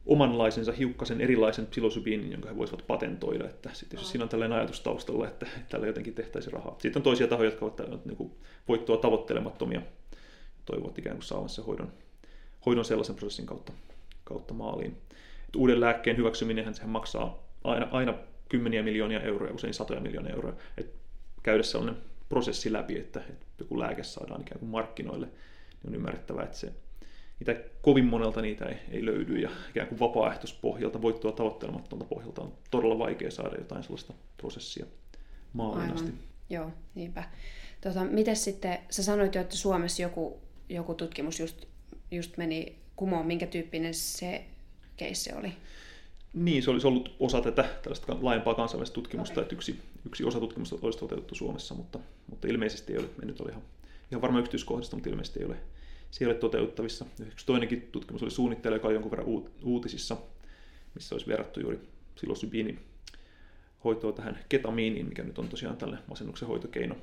omanlaisensa 0.05 0.71
hiukkasen 0.71 1.21
erilaisen 1.21 1.65
psilosybiinin, 1.65 2.31
jonka 2.31 2.49
he 2.49 2.57
voisivat 2.57 2.87
patentoida. 2.87 3.45
Että 3.45 3.69
sitten 3.73 3.97
jos 3.97 4.09
siinä 4.11 4.23
on 4.23 4.29
tällainen 4.29 4.57
ajatus 4.57 4.81
taustalla, 4.81 5.27
että 5.27 5.47
tällä 5.69 5.87
jotenkin 5.87 6.13
tehtäisiin 6.13 6.53
rahaa. 6.53 6.75
Sitten 6.79 6.99
on 6.99 7.03
toisia 7.03 7.27
tahoja, 7.27 7.49
jotka 7.49 7.65
ovat 7.65 8.05
niin 8.05 8.17
kuin 8.17 8.31
voittoa 8.67 8.97
tavoittelemattomia 8.97 9.81
toivovat 10.65 10.97
ikään 10.97 11.15
kuin 11.15 11.23
saavansa 11.23 11.63
hoidon, 11.63 11.93
hoidon 12.65 12.85
sellaisen 12.85 13.15
prosessin 13.15 13.45
kautta, 13.45 13.73
kautta 14.23 14.53
maaliin. 14.53 14.97
Et 15.47 15.55
uuden 15.55 15.81
lääkkeen 15.81 16.17
hyväksyminen 16.17 16.75
sehän 16.75 16.89
maksaa 16.89 17.43
aina, 17.63 17.87
aina 17.91 18.13
kymmeniä 18.49 18.83
miljoonia 18.83 19.21
euroja, 19.21 19.53
usein 19.53 19.73
satoja 19.73 19.99
miljoonia 19.99 20.33
euroja, 20.33 20.55
että 20.77 20.97
käydä 21.43 21.63
sellainen 21.63 22.01
prosessi 22.29 22.73
läpi, 22.73 22.97
että, 22.97 23.19
että 23.29 23.45
joku 23.59 23.79
lääke 23.79 24.03
saadaan 24.03 24.41
ikään 24.41 24.59
kuin 24.59 24.69
markkinoille, 24.69 25.25
niin 25.25 25.87
on 25.87 25.95
ymmärrettävää, 25.95 26.43
että 26.43 26.57
se, 26.57 26.73
niitä 27.39 27.55
kovin 27.81 28.05
monelta 28.05 28.41
niitä 28.41 28.65
ei, 28.65 28.77
ei 28.91 29.05
löydy 29.05 29.37
ja 29.37 29.49
ikään 29.69 29.87
kuin 29.87 29.99
vapaaehtoispohjalta, 29.99 31.01
voittoa 31.01 31.31
tavoittelematonta 31.31 32.05
pohjalta 32.05 32.41
on 32.41 32.53
todella 32.71 32.99
vaikea 32.99 33.31
saada 33.31 33.55
jotain 33.57 33.83
sellaista 33.83 34.13
prosessia 34.37 34.85
maaliin 35.53 35.93
asti. 35.93 36.11
Joo, 36.49 36.71
niinpä. 36.95 37.23
Tota, 37.81 38.05
miten 38.05 38.35
sitten, 38.35 38.77
sä 38.89 39.03
sanoit 39.03 39.35
jo, 39.35 39.41
että 39.41 39.57
Suomessa 39.57 40.01
joku, 40.01 40.39
joku 40.69 40.93
tutkimus 40.93 41.39
just, 41.39 41.65
just 42.11 42.37
meni 42.37 42.75
kumoon, 42.95 43.25
minkä 43.25 43.47
tyyppinen 43.47 43.93
se 43.93 44.45
keisse 44.97 45.35
oli? 45.35 45.53
Niin, 46.33 46.63
se 46.63 46.71
olisi 46.71 46.87
ollut 46.87 47.15
osa 47.19 47.41
tätä 47.41 47.63
tällaista 47.81 48.17
laajempaa 48.21 48.55
kansainvälistä 48.55 48.93
tutkimusta, 48.93 49.33
okay. 49.33 49.43
että 49.43 49.55
yksi, 49.55 49.79
yksi 50.05 50.23
osa 50.23 50.39
tutkimusta 50.39 50.75
olisi 50.81 50.99
toteutettu 50.99 51.35
Suomessa, 51.35 51.75
mutta, 51.75 51.99
mutta 52.29 52.47
ilmeisesti 52.47 52.93
ei 52.93 52.99
ole, 52.99 53.07
mennyt 53.17 53.39
ihan, 53.49 53.61
ihan 54.11 54.21
varma 54.21 54.39
yksityiskohdista, 54.39 54.95
mutta 54.95 55.09
ilmeisesti 55.09 55.39
ei 55.39 55.45
ole, 55.45 55.55
se 56.13 56.25
ei 56.25 56.31
ole 56.31 56.35
toteuttavissa. 56.35 57.05
Yksi 57.27 57.45
toinenkin 57.45 57.81
tutkimus 57.91 58.23
oli 58.23 58.31
suunnitteilla, 58.31 58.75
joka 58.75 58.87
oli 58.87 58.95
jonkun 58.95 59.11
verran 59.11 59.27
uutisissa, 59.63 60.17
missä 60.95 61.15
olisi 61.15 61.27
verrattu 61.27 61.59
juuri 61.59 61.79
psilosybiinin 62.15 62.79
hoitoa 63.83 64.11
tähän 64.11 64.39
ketamiiniin, 64.49 65.05
mikä 65.05 65.23
nyt 65.23 65.39
on 65.39 65.49
tosiaan 65.49 65.77
tälle 65.77 65.97
masennuksen 66.07 66.47
hoitokeino. 66.47 66.95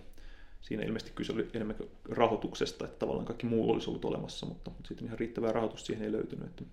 Siinä 0.61 0.82
ilmeisesti 0.82 1.12
kyse 1.14 1.32
oli 1.32 1.48
enemmän 1.54 1.76
rahoituksesta, 2.08 2.84
että 2.84 2.98
tavallaan 2.98 3.26
kaikki 3.26 3.46
muu 3.46 3.70
olisi 3.70 3.90
ollut 3.90 4.04
olemassa, 4.04 4.46
mutta 4.46 4.70
sitten 4.88 5.06
ihan 5.06 5.18
riittävää 5.18 5.52
rahoitusta 5.52 5.86
siihen 5.86 6.04
ei 6.04 6.12
löytynyt. 6.12 6.66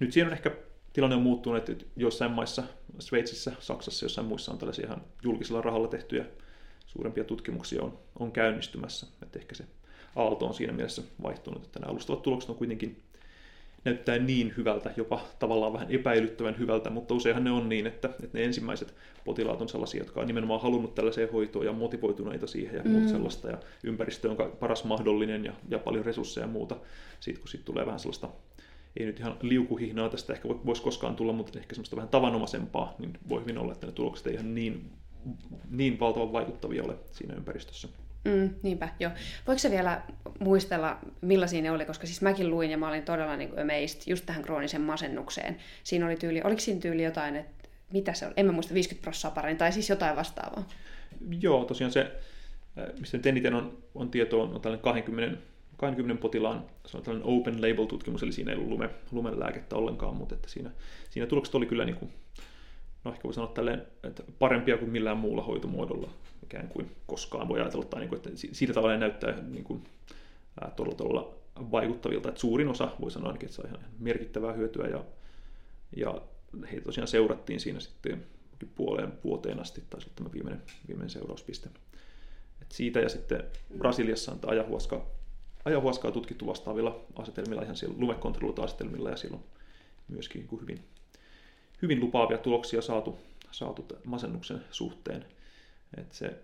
Nyt 0.00 0.12
siinä 0.12 0.26
on 0.26 0.32
ehkä 0.32 0.56
tilanne 0.92 1.16
on 1.16 1.22
muuttunut, 1.22 1.68
että 1.68 1.84
joissain 1.96 2.30
maissa, 2.30 2.62
Sveitsissä, 2.98 3.52
Saksassa, 3.58 4.04
jossain 4.04 4.26
muissa 4.26 4.52
on 4.52 4.58
tällaisia 4.58 4.86
ihan 4.86 5.04
julkisella 5.22 5.60
rahalla 5.60 5.88
tehtyjä 5.88 6.24
suurempia 6.86 7.24
tutkimuksia 7.24 7.82
on, 7.82 7.98
on 8.18 8.32
käynnistymässä. 8.32 9.06
Että 9.22 9.38
ehkä 9.38 9.54
se 9.54 9.64
aalto 10.16 10.46
on 10.46 10.54
siinä 10.54 10.72
mielessä 10.72 11.02
vaihtunut, 11.22 11.64
että 11.64 11.80
nämä 11.80 11.90
alustavat 11.90 12.22
tulokset 12.22 12.50
on 12.50 12.56
kuitenkin 12.56 13.02
näyttää 13.84 14.18
niin 14.18 14.54
hyvältä, 14.56 14.90
jopa 14.96 15.20
tavallaan 15.38 15.72
vähän 15.72 15.90
epäilyttävän 15.90 16.58
hyvältä, 16.58 16.90
mutta 16.90 17.14
useinhan 17.14 17.44
ne 17.44 17.50
on 17.50 17.68
niin, 17.68 17.86
että, 17.86 18.08
että 18.08 18.38
ne 18.38 18.44
ensimmäiset 18.44 18.94
potilaat 19.24 19.62
on 19.62 19.68
sellaisia, 19.68 20.00
jotka 20.00 20.20
on 20.20 20.26
nimenomaan 20.26 20.60
halunnut 20.60 20.94
tällaiseen 20.94 21.32
hoitoon 21.32 21.66
ja 21.66 21.72
motivoituneita 21.72 22.46
siihen 22.46 22.76
ja 22.76 22.82
mm. 22.82 22.90
muuta 22.90 23.08
sellaista, 23.08 23.48
ja 23.48 23.58
ympäristö 23.84 24.30
on 24.30 24.36
paras 24.60 24.84
mahdollinen 24.84 25.44
ja, 25.44 25.52
ja 25.68 25.78
paljon 25.78 26.04
resursseja 26.04 26.46
ja 26.46 26.52
muuta. 26.52 26.76
Sitten 27.20 27.40
kun 27.40 27.48
sitten 27.48 27.66
tulee 27.66 27.86
vähän 27.86 28.00
sellaista 28.00 28.28
ei 28.96 29.06
nyt 29.06 29.20
ihan 29.20 29.36
liukuhihnaa 29.42 30.08
tästä 30.08 30.32
ehkä 30.32 30.48
voisi 30.48 30.82
koskaan 30.82 31.16
tulla, 31.16 31.32
mutta 31.32 31.58
ehkä 31.58 31.74
semmoista 31.74 31.96
vähän 31.96 32.08
tavanomaisempaa, 32.08 32.94
niin 32.98 33.18
voi 33.28 33.40
hyvin 33.40 33.58
olla, 33.58 33.72
että 33.72 33.86
ne 33.86 33.92
tulokset 33.92 34.26
ei 34.26 34.34
ihan 34.34 34.54
niin, 34.54 34.90
niin 35.70 36.00
valtavan 36.00 36.32
vaikuttavia 36.32 36.84
ole 36.84 36.96
siinä 37.12 37.34
ympäristössä. 37.34 37.88
Mm, 38.24 38.50
niinpä, 38.62 38.88
joo. 39.00 39.12
Voiko 39.46 39.58
se 39.58 39.70
vielä 39.70 40.02
muistella, 40.38 40.98
millaisia 41.20 41.62
ne 41.62 41.70
oli, 41.70 41.84
koska 41.84 42.06
siis 42.06 42.22
mäkin 42.22 42.50
luin 42.50 42.70
ja 42.70 42.78
mä 42.78 42.88
olin 42.88 43.02
todella 43.02 43.36
niin 43.36 43.50
amazed 43.50 44.02
just 44.06 44.26
tähän 44.26 44.42
kroonisen 44.42 44.80
masennukseen. 44.80 45.56
Siinä 45.84 46.06
oli 46.06 46.16
tyyli, 46.16 46.40
oliko 46.44 46.60
siinä 46.60 46.80
tyyli 46.80 47.02
jotain, 47.02 47.36
että 47.36 47.68
mitä 47.92 48.12
se 48.12 48.26
oli, 48.26 48.34
en 48.36 48.46
mä 48.46 48.52
muista 48.52 48.74
50 48.74 49.02
prosenttia 49.02 49.30
parin, 49.34 49.56
tai 49.56 49.72
siis 49.72 49.88
jotain 49.88 50.16
vastaavaa. 50.16 50.68
Joo, 51.40 51.64
tosiaan 51.64 51.92
se, 51.92 52.12
mistä 53.00 53.16
nyt 53.16 53.26
eniten 53.26 53.54
on, 53.54 53.78
on 53.94 54.10
tietoa, 54.10 54.42
on, 54.42 54.60
tällainen 54.60 54.84
20 54.84 55.50
20 55.80 56.22
potilaan 56.22 56.64
se 56.86 56.96
on 56.96 57.02
tällainen 57.02 57.28
open 57.28 57.56
label 57.56 57.84
tutkimus, 57.84 58.22
eli 58.22 58.32
siinä 58.32 58.52
ei 58.52 58.56
ollut 58.56 58.70
lume, 58.70 58.90
lumen 59.10 59.40
lääkettä 59.40 59.76
ollenkaan, 59.76 60.16
mutta 60.16 60.34
että 60.34 60.48
siinä, 60.48 60.70
siinä 61.10 61.26
tulokset 61.26 61.54
oli 61.54 61.66
kyllä, 61.66 61.84
niin 61.84 61.96
kuin, 61.96 62.12
no 63.04 63.10
ehkä 63.10 63.24
voi 63.24 63.34
sanoa 63.34 63.50
tälleen, 63.54 63.82
että 64.02 64.22
parempia 64.38 64.78
kuin 64.78 64.90
millään 64.90 65.16
muulla 65.16 65.42
hoitomuodolla 65.42 66.10
ikään 66.50 66.68
kuin 66.68 66.96
koskaan 67.06 67.48
voi 67.48 67.60
ajatella, 67.60 67.84
tai 67.84 68.00
niin 68.00 68.08
kuin, 68.08 68.16
että 68.16 68.30
siitä 68.52 68.72
tavalla 68.72 68.96
näyttää 68.96 69.40
niin 69.40 69.64
kuin, 69.64 69.84
ää, 70.60 70.70
todella, 70.76 70.96
todella 70.96 71.34
vaikuttavilta, 71.70 72.28
että 72.28 72.40
suurin 72.40 72.68
osa 72.68 72.90
voi 73.00 73.10
sanoa 73.10 73.28
ainakin, 73.28 73.46
että 73.46 73.56
sai 73.56 73.66
ihan 73.70 73.80
merkittävää 73.98 74.52
hyötyä, 74.52 74.86
ja, 74.86 75.04
ja 75.96 76.22
heitä 76.70 76.84
tosiaan 76.84 77.08
seurattiin 77.08 77.60
siinä 77.60 77.80
sitten 77.80 78.26
puoleen 78.74 79.12
vuoteen 79.24 79.60
asti, 79.60 79.82
taisi 79.90 80.06
olla 80.06 80.14
tämä 80.16 80.32
viimeinen, 80.32 80.62
viimeinen 80.88 81.10
seurauspiste. 81.10 81.68
Et 82.62 82.72
siitä 82.72 83.00
ja 83.00 83.08
sitten 83.08 83.44
Brasiliassa 83.78 84.32
on 84.32 84.38
tämä 84.40 84.50
ajahuaska 84.50 85.06
ajahuaskaa 85.64 86.10
tutkittu 86.10 86.46
vastaavilla 86.46 87.00
asetelmilla, 87.16 87.62
ihan 87.62 87.76
siellä 87.76 87.96
lumekontrolloita-asetelmilla, 87.98 89.10
ja 89.10 89.16
silloin 89.16 89.42
myöskin 90.08 90.46
niin 90.50 90.60
hyvin, 90.60 90.84
hyvin 91.82 92.00
lupaavia 92.00 92.38
tuloksia 92.38 92.82
saatu, 92.82 93.18
saatu 93.50 93.86
masennuksen 94.04 94.64
suhteen. 94.70 95.24
Et 95.96 96.12
se 96.12 96.34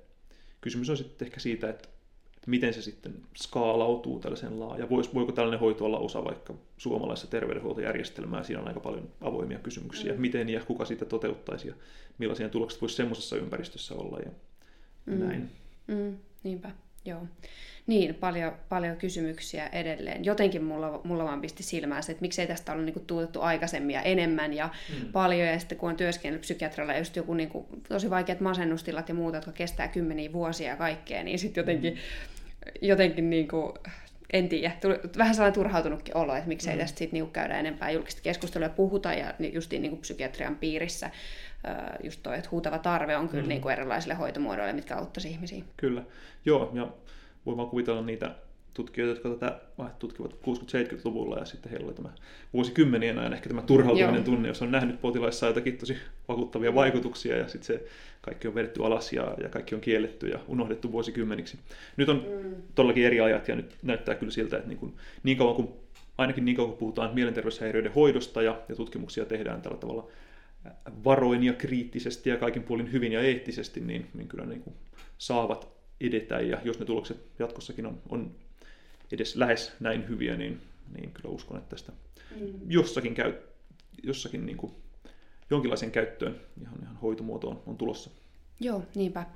kysymys 0.61 0.91
on 0.91 0.97
sitten 0.97 1.27
ehkä 1.27 1.41
siitä, 1.41 1.69
että, 1.69 1.89
että 2.37 2.51
miten 2.51 2.75
se 2.75 2.83
sitten 2.83 3.15
skaalautuu 3.37 4.21
tällaisen 4.21 4.61
laaja. 4.61 4.91
Vois, 4.91 5.15
voiko 5.15 5.33
tällainen 5.33 5.61
hoito 5.61 5.85
olla 5.85 5.99
osa 5.99 6.25
vaikka 6.25 6.55
suomalaisessa 6.77 7.31
terveydenhuoltojärjestelmää? 7.31 8.43
Siinä 8.43 8.63
on 8.63 8.69
aika 8.69 8.81
paljon 8.81 9.09
avoimia 9.21 9.59
kysymyksiä. 9.59 10.13
Mm. 10.13 10.21
Miten 10.21 10.49
ja 10.49 10.65
kuka 10.65 10.85
siitä 10.85 11.05
toteuttaisi 11.05 11.69
ja 11.69 11.75
millaisia 12.19 12.49
tulokset 12.49 12.81
voisi 12.81 12.97
semmoisessa 12.97 13.37
ympäristössä 13.37 13.95
olla 13.95 14.19
ja 14.19 14.31
mm. 15.07 15.19
näin. 15.19 15.51
Mm, 15.87 16.19
niinpä, 16.43 16.71
joo. 17.07 17.27
Niin, 17.87 18.15
paljon, 18.15 18.53
paljon 18.69 18.97
kysymyksiä 18.97 19.67
edelleen. 19.67 20.25
Jotenkin 20.25 20.65
mulla, 20.65 21.01
mulla 21.05 21.25
vaan 21.25 21.41
pisti 21.41 21.63
silmään 21.63 22.03
se, 22.03 22.13
että 22.13 22.23
miksei 22.23 22.47
tästä 22.47 22.73
ollut 22.73 22.85
niinku 22.85 23.01
tuotettu 23.01 23.41
aikaisemmin 23.41 23.95
ja 23.95 24.03
enemmän 24.03 24.53
ja 24.53 24.69
mm. 24.89 25.13
paljon. 25.13 25.49
Ja 25.49 25.59
sitten 25.59 25.79
kun 25.79 25.91
on 25.91 25.97
työskennellyt 25.97 26.41
psykiatrilla 26.41 26.99
just 26.99 27.17
joku 27.17 27.35
niinku, 27.35 27.67
tosi 27.89 28.11
vaikeat 28.11 28.41
masennustilat 28.41 29.09
ja 29.09 29.15
muuta, 29.15 29.37
jotka 29.37 29.53
kestää 29.53 29.89
kymmeniä 29.89 30.33
vuosia 30.33 30.69
ja 30.69 30.77
kaikkea, 30.77 31.23
niin 31.23 31.39
sitten 31.39 31.61
jotenkin, 31.61 31.95
mm. 31.95 32.01
jotenkin 32.83 33.31
niinku, 33.31 33.75
en 34.33 34.49
tiedä, 34.49 34.73
tuli 34.81 34.99
vähän 35.19 35.35
sellainen 35.35 35.55
turhautunutkin 35.55 36.17
olo, 36.17 36.35
että 36.35 36.49
miksei 36.49 36.75
mm. 36.75 36.81
tästä 36.81 36.99
sitten 36.99 37.17
niinku 37.17 37.31
käydä 37.31 37.59
enempää 37.59 37.91
julkista 37.91 38.23
keskustelua 38.23 38.67
ja 38.67 38.75
puhuta 38.75 39.13
ja 39.13 39.35
just 39.53 39.71
niinku 39.71 39.97
psykiatrian 39.97 40.57
piirissä 40.57 41.11
just 42.05 42.21
toi, 42.23 42.37
että 42.37 42.51
huutava 42.51 42.79
tarve 42.79 43.17
on 43.17 43.29
kyllä 43.29 43.43
mm. 43.43 43.49
niinku 43.49 43.69
erilaisille 43.69 44.15
hoitomuodoille, 44.15 44.73
mitkä 44.73 44.97
auttaisi 44.97 45.31
ihmisiä. 45.31 45.65
Kyllä, 45.77 46.03
joo, 46.45 46.71
ja 46.75 46.89
voi 47.47 47.57
vaan 47.57 47.69
kuvitella 47.69 48.03
niitä 48.03 48.35
tutkijoita, 48.77 49.11
jotka 49.11 49.29
tätä 49.29 49.61
tutkivat 49.99 50.33
60-70-luvulla 50.33 51.39
ja 51.39 51.45
sitten 51.45 51.71
heillä 51.71 51.87
oli 51.87 51.95
tämä 51.95 52.09
vuosikymmenien 52.53 53.19
ajan 53.19 53.33
ehkä 53.33 53.49
tämä 53.49 53.63
turhautuminen 53.63 54.15
Joo. 54.15 54.25
tunne, 54.25 54.49
jos 54.49 54.63
on 54.63 54.71
nähnyt 54.71 55.01
potilaissa 55.01 55.47
jotakin 55.47 55.79
tosi 55.79 55.97
vakuuttavia 56.29 56.75
vaikutuksia 56.75 57.37
ja 57.37 57.49
sitten 57.49 57.67
se 57.67 57.85
kaikki 58.21 58.49
on 58.49 58.55
vedetty 58.55 58.85
alas 58.85 59.13
ja, 59.13 59.35
ja 59.43 59.49
kaikki 59.49 59.75
on 59.75 59.81
kielletty 59.81 60.29
ja 60.29 60.39
unohdettu 60.49 60.93
vuosikymmeniksi. 60.93 61.59
Nyt 61.97 62.09
on 62.09 62.17
mm. 62.17 62.55
todellakin 62.75 63.07
eri 63.07 63.21
ajat 63.21 63.49
ja 63.49 63.57
nyt 63.57 63.77
näyttää 63.83 64.15
kyllä 64.15 64.33
siltä, 64.33 64.57
että 64.57 64.69
niin, 64.69 64.79
kuin, 64.79 64.95
niin 65.23 65.37
kauan 65.37 65.55
kuin, 65.55 65.69
ainakin 66.19 66.45
niin 66.45 66.57
kauan 66.57 66.71
kuin 66.71 66.79
puhutaan 66.79 67.15
mielenterveyshäiriöiden 67.15 67.95
hoidosta 67.95 68.43
ja, 68.43 68.61
ja 68.69 68.77
tutkimuksia 68.77 69.25
tehdään 69.25 69.63
tällä 69.63 69.79
tavalla 69.79 70.09
varoin 71.05 71.43
ja 71.43 71.53
kriittisesti 71.53 72.31
ja 72.31 72.37
kaikin 72.37 72.63
puolin 72.63 72.93
hyvin 72.93 73.13
ja 73.13 73.21
eettisesti, 73.21 73.81
niin, 73.81 74.07
niin 74.15 74.29
kyllä 74.29 74.47
niin 74.47 74.61
kuin 74.61 74.77
saavat 75.19 75.69
edetä 76.01 76.41
ja 76.41 76.61
jos 76.65 76.79
ne 76.79 76.85
tulokset 76.85 77.27
jatkossakin 77.39 77.87
on, 77.87 78.03
on 78.09 78.35
edes 79.13 79.37
lähes 79.37 79.73
näin 79.81 80.09
hyviä, 80.09 80.37
niin, 80.37 80.61
niin 80.97 81.11
kyllä 81.11 81.31
uskon, 81.31 81.57
että 81.57 81.71
tästä 81.71 81.93
mm. 82.41 82.47
jossakin, 82.69 83.15
käy, 83.15 83.35
jossakin 84.03 84.47
niin 84.47 84.57
kuin 84.59 84.73
jonkinlaisen 85.51 85.91
käyttöön 85.91 86.41
ihan, 86.63 86.79
ihan 86.83 86.97
hoitomuotoon 86.97 87.63
on 87.67 87.77
tulossa. 87.77 88.11
Joo, 88.61 88.83
niinpä. 88.95 89.27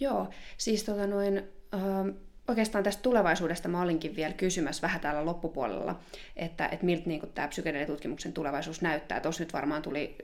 Joo, 0.00 0.28
siis 0.56 0.84
tota 0.84 1.06
noin, 1.06 1.42
ähm, 1.74 2.08
oikeastaan 2.48 2.84
tästä 2.84 3.02
tulevaisuudesta 3.02 3.68
mä 3.68 3.82
olinkin 3.82 4.16
vielä 4.16 4.34
kysymässä 4.34 4.82
vähän 4.82 5.00
täällä 5.00 5.24
loppupuolella, 5.24 6.00
että, 6.36 6.66
että 6.66 6.86
miltä 6.86 7.02
niin 7.06 7.22
tämä 7.34 7.48
psykedeelitutkimuksen 7.48 8.32
tulevaisuus 8.32 8.82
näyttää. 8.82 9.20
Tuossa 9.20 9.42
nyt 9.42 9.52
varmaan 9.52 9.82
tuli, 9.82 10.16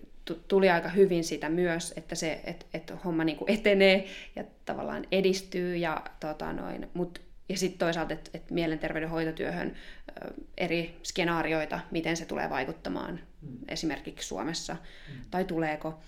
tuli 0.49 0.71
aika 0.71 0.89
hyvin 0.89 1.25
sitä 1.25 1.49
myös, 1.49 1.93
että 1.97 2.15
se 2.15 2.41
että, 2.45 2.67
että 2.75 2.97
homma 3.05 3.25
niin 3.25 3.39
etenee 3.47 4.07
ja 4.37 4.45
tavallaan 4.65 5.07
edistyy, 5.13 5.77
ja, 5.77 6.03
tota 6.21 6.53
noin, 6.53 6.91
mut, 6.95 7.21
ja 7.49 7.57
sitten 7.57 7.79
toisaalta, 7.79 8.15
että, 8.15 8.31
että 8.35 8.55
mielenterveyden 8.55 9.11
hoitotyöhön 9.11 9.77
eri 10.59 10.99
skenaarioita, 11.03 11.81
miten 11.91 12.17
se 12.17 12.27
tulee 12.27 12.51
vaikuttamaan 12.51 13.21
mm. 13.43 13.59
esimerkiksi 13.69 14.29
Suomessa, 14.29 14.75
mm. 14.75 15.21
tai 15.31 15.45
tuleeko 15.45 15.99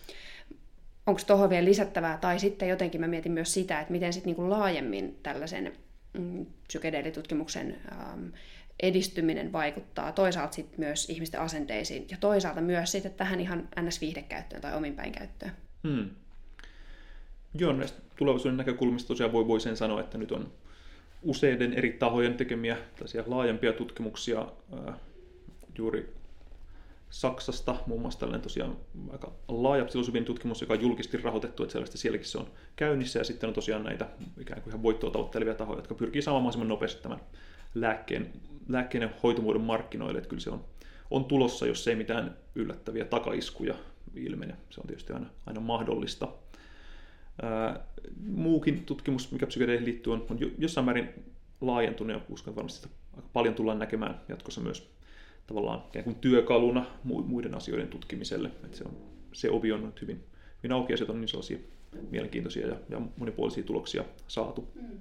onko 1.07 1.21
tuohon 1.27 1.51
vielä 1.51 1.65
lisättävää, 1.65 2.19
tai 2.19 2.39
sitten 2.39 2.69
jotenkin 2.69 3.01
mä 3.01 3.07
mietin 3.07 3.33
myös 3.33 3.55
sitä, 3.55 3.81
että 3.81 3.93
miten 3.93 4.13
sitten 4.13 4.29
niinku 4.29 4.51
laajemmin 4.51 5.19
tällaisen 5.23 5.73
psykedeelitutkimuksen 6.69 7.77
ähm, 7.93 8.27
edistyminen 8.81 9.53
vaikuttaa 9.53 10.13
toisaalta 10.13 10.55
sit 10.55 10.79
myös 10.79 11.11
ihmisten 11.11 11.41
asenteisiin 11.41 12.07
ja 12.11 12.17
toisaalta 12.21 12.61
myös 12.61 12.93
sitten 12.93 13.15
tähän 13.15 13.41
ihan 13.41 13.69
ns-viihdekäyttöön 13.81 14.63
tai 14.63 14.77
ominpäin 14.77 15.13
käyttöön. 15.13 15.53
Hmm. 15.89 16.11
Joo, 17.55 17.73
näistä 17.73 18.01
tulevaisuuden 18.17 18.57
näkökulmista 18.57 19.09
tosiaan 19.09 19.33
voi, 19.33 19.47
voi 19.47 19.61
sen 19.61 19.77
sanoa, 19.77 20.01
että 20.01 20.19
nyt 20.19 20.33
on 20.33 20.53
useiden 21.23 21.73
eri 21.73 21.93
tahojen 21.93 22.35
tekemiä 22.35 22.77
laajempia 23.27 23.73
tutkimuksia 23.73 24.47
juuri 25.79 26.15
Saksasta, 27.13 27.77
muun 27.87 28.01
muassa 28.01 28.21
tällainen 28.21 28.43
tosiaan 28.43 28.77
aika 29.11 29.33
laaja 29.49 29.85
psilosybin 29.85 30.25
tutkimus, 30.25 30.61
joka 30.61 30.75
on 30.75 30.81
julkisesti 30.81 31.17
rahoitettu, 31.17 31.63
että 31.63 31.73
sellaista 31.73 31.99
sielläkin 31.99 32.27
se 32.27 32.39
on 32.39 32.47
käynnissä, 32.77 33.19
ja 33.19 33.25
sitten 33.25 33.49
on 33.49 33.55
tosiaan 33.55 33.85
näitä 33.85 34.09
ikään 34.41 34.63
kuin 34.63 34.71
ihan 34.71 34.83
voittoa 34.83 35.11
tavoittelevia 35.11 35.55
tahoja, 35.55 35.79
jotka 35.79 35.95
pyrkii 35.95 36.23
saamaan 36.23 36.43
mahdollisimman 36.43 36.69
nopeasti 36.69 37.03
tämän 37.03 37.21
lääkkeen, 37.75 38.33
lääkkeen 38.69 39.03
ja 39.03 39.09
hoitomuodon 39.23 39.63
markkinoille, 39.63 40.19
että 40.19 40.29
kyllä 40.29 40.41
se 40.41 40.51
on, 40.51 40.65
on 41.11 41.25
tulossa, 41.25 41.67
jos 41.67 41.89
ei 41.89 41.97
mitään 41.97 42.37
yllättäviä 42.55 43.05
takaiskuja 43.05 43.75
ilmene. 44.15 44.57
Se 44.71 44.81
on 44.81 44.87
tietysti 44.87 45.13
aina, 45.13 45.27
aina 45.47 45.61
mahdollista. 45.61 46.29
Ää, 47.43 47.81
muukin 48.27 48.87
tutkimus, 48.87 49.33
mikä 49.33 49.47
psykedeleihin 49.47 49.87
liittyy, 49.87 50.13
on, 50.13 50.27
on 50.31 50.39
jossain 50.59 50.85
määrin 50.85 51.09
laajentunut 51.61 52.17
ja 52.17 52.23
uskon, 52.29 52.53
että 52.53 52.57
varmasti 52.57 52.81
sitä 52.81 52.95
aika 53.17 53.29
paljon 53.33 53.55
tullaan 53.55 53.79
näkemään 53.79 54.21
jatkossa 54.29 54.61
myös 54.61 54.93
tavallaan 55.53 55.83
ikään 55.89 56.05
kuin 56.05 56.17
työkaluna 56.17 56.87
muiden 57.05 57.55
asioiden 57.55 57.89
tutkimiselle. 57.89 58.51
Että 58.65 58.77
se, 58.77 58.85
on, 58.85 58.97
se 59.33 59.51
ovi 59.51 59.73
on 59.73 59.87
nyt 59.87 60.01
hyvin, 60.01 60.25
hyvin 60.63 60.73
auki 60.73 60.93
ja 60.93 60.97
sieltä 60.97 61.13
on 61.13 61.21
niin 61.21 61.29
sellaisia 61.29 61.59
mielenkiintoisia 62.11 62.67
ja, 62.67 62.77
ja 62.89 63.01
monipuolisia 63.17 63.65
tuloksia 63.65 64.05
saatu. 64.29 64.69
Mm. 64.75 64.99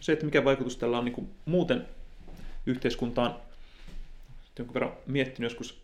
Se, 0.00 0.12
että 0.12 0.24
mikä 0.24 0.44
vaikutus 0.44 0.76
tällä 0.76 0.98
on 0.98 1.04
niin 1.04 1.12
kuin 1.12 1.30
muuten 1.44 1.86
yhteiskuntaan, 2.66 3.36
jonkun 4.58 4.74
verran 4.74 4.92
miettinyt 5.06 5.50
joskus 5.52 5.82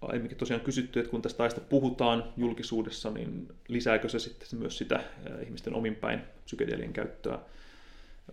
aiemminkin 0.00 0.38
tosiaan 0.38 0.60
kysytty, 0.60 1.00
että 1.00 1.10
kun 1.10 1.22
tästä 1.22 1.42
aiheesta 1.42 1.60
puhutaan 1.60 2.24
julkisuudessa, 2.36 3.10
niin 3.10 3.48
lisääkö 3.68 4.08
se 4.08 4.18
sitten 4.18 4.58
myös 4.58 4.78
sitä 4.78 5.00
ihmisten 5.42 5.74
ominpäin 5.74 6.20
psykedelien 6.44 6.92
käyttöä? 6.92 7.38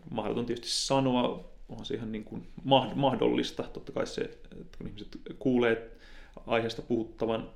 Mahdoton 0.09 0.45
tietysti 0.45 0.69
sanoa, 0.69 1.52
onhan 1.69 1.85
se 1.85 1.93
ihan 1.93 2.11
niin 2.11 2.23
kuin 2.23 2.47
mahdollista. 2.95 3.63
Totta 3.63 3.91
kai 3.91 4.07
se, 4.07 4.21
että 4.21 4.49
kun 4.77 4.87
ihmiset 4.87 5.17
kuulee 5.39 5.91
aiheesta 6.47 6.81
puhuttavan 6.81 7.49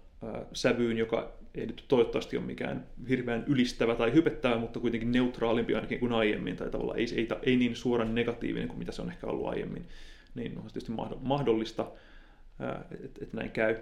sävyyn, 0.54 0.98
joka 0.98 1.38
ei 1.56 1.66
nyt 1.66 1.86
toivottavasti 1.88 2.38
ole 2.38 2.46
mikään 2.46 2.88
hirveän 3.10 3.44
ylistävä 3.48 3.96
tai 3.96 4.14
hypettävä, 4.14 4.58
mutta 4.58 4.80
kuitenkin 4.80 5.12
neutraalimpi 5.12 5.76
ainakin 5.76 6.00
kuin 6.00 6.14
aiemmin, 6.14 6.56
tai 6.56 6.70
tavallaan 6.70 7.00
ei, 7.00 7.06
ei, 7.16 7.28
ei 7.44 7.58
niin 7.58 7.76
suoran 7.76 8.16
negatiivinen 8.16 8.68
kuin 8.68 8.80
mitä 8.80 8.92
se 8.92 9.02
on 9.02 9.10
ehkä 9.10 9.28
ollut 9.28 9.48
aiemmin, 9.48 9.88
niin 10.36 10.58
on 10.58 10.64
tietysti 10.64 10.92
mahdollista, 11.22 11.92
että, 13.04 13.20
että 13.24 13.38
näin 13.38 13.52
käy. 13.52 13.78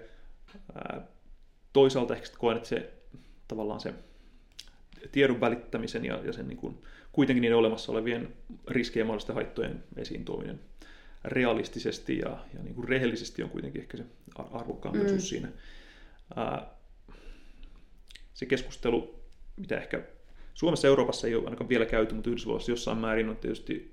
Toisaalta 1.72 2.14
ehkä 2.14 2.36
koen, 2.38 2.56
että 2.56 2.68
se 2.68 2.92
tavallaan 3.48 3.80
se 3.80 3.94
tiedon 5.12 5.40
välittämisen 5.40 6.04
ja, 6.04 6.20
ja 6.24 6.32
sen 6.32 6.48
niin 6.48 6.58
kuin, 6.58 6.78
kuitenkin 7.16 7.40
niiden 7.40 7.58
olemassa 7.58 7.92
olevien 7.92 8.28
riskejä 8.68 9.00
ja 9.00 9.06
mahdollisten 9.06 9.34
haittojen 9.34 9.84
esiin 9.96 10.24
tuominen 10.24 10.60
realistisesti 11.24 12.18
ja, 12.18 12.38
ja 12.54 12.62
niin 12.62 12.74
kuin 12.74 12.88
rehellisesti 12.88 13.42
on 13.42 13.50
kuitenkin 13.50 13.82
ehkä 13.82 13.96
se 13.96 14.04
arvokkaampi 14.36 14.98
mm. 14.98 15.18
siinä. 15.18 15.48
Ää, 16.36 16.70
se 18.34 18.46
keskustelu, 18.46 19.20
mitä 19.56 19.76
ehkä 19.76 20.02
Suomessa 20.54 20.86
ja 20.86 20.88
Euroopassa 20.88 21.26
ei 21.26 21.34
ole 21.34 21.44
ainakaan 21.44 21.68
vielä 21.68 21.86
käyty, 21.86 22.14
mutta 22.14 22.30
Yhdysvalloissa 22.30 22.72
jossain 22.72 22.98
määrin 22.98 23.28
on 23.28 23.36
tietysti 23.36 23.92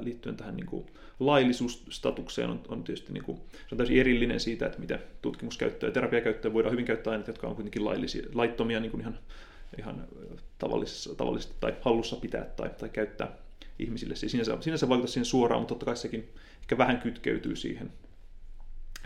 liittyen 0.00 0.36
tähän 0.36 0.56
niin 0.56 0.66
kuin 0.66 0.86
laillisuusstatukseen 1.20 2.50
on, 2.50 2.60
on 2.68 2.84
tietysti 2.84 3.12
niin 3.12 3.24
kuin, 3.24 3.38
se 3.38 3.68
on 3.72 3.78
täysin 3.78 4.00
erillinen 4.00 4.40
siitä, 4.40 4.66
että 4.66 4.78
mitä 4.78 4.98
tutkimuskäyttöä 5.22 5.88
ja 5.88 5.92
terapiakäyttöä 5.92 6.52
voidaan 6.52 6.72
hyvin 6.72 6.84
käyttää 6.84 7.10
aineita, 7.10 7.30
jotka 7.30 7.46
on 7.46 7.54
kuitenkin 7.54 7.84
laillisia, 7.84 8.22
laittomia 8.34 8.80
niin 8.80 8.90
kuin 8.90 9.00
ihan, 9.00 9.18
ihan 9.78 10.08
tavallisessa, 10.58 11.14
tavallisesti 11.14 11.54
tai 11.60 11.74
hallussa 11.80 12.16
pitää 12.16 12.44
tai, 12.44 12.70
tai 12.70 12.88
käyttää 12.88 13.36
ihmisille. 13.78 14.16
Siis 14.16 14.32
sinänsä, 14.32 14.56
sinänsä 14.60 14.88
vaikuttaa 14.88 15.12
siihen 15.12 15.24
suoraan, 15.24 15.60
mutta 15.60 15.74
totta 15.74 15.86
kai 15.86 15.96
sekin 15.96 16.32
ehkä 16.60 16.78
vähän 16.78 17.00
kytkeytyy 17.00 17.56
siihen, 17.56 17.92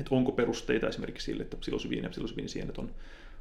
että 0.01 0.15
onko 0.15 0.33
perusteita 0.33 0.89
esimerkiksi 0.89 1.25
sille, 1.25 1.43
että 1.43 1.57
psilosybiini 1.57 2.07
ja 2.07 2.11
psilosybiinisienet 2.11 2.79
on, 2.79 2.95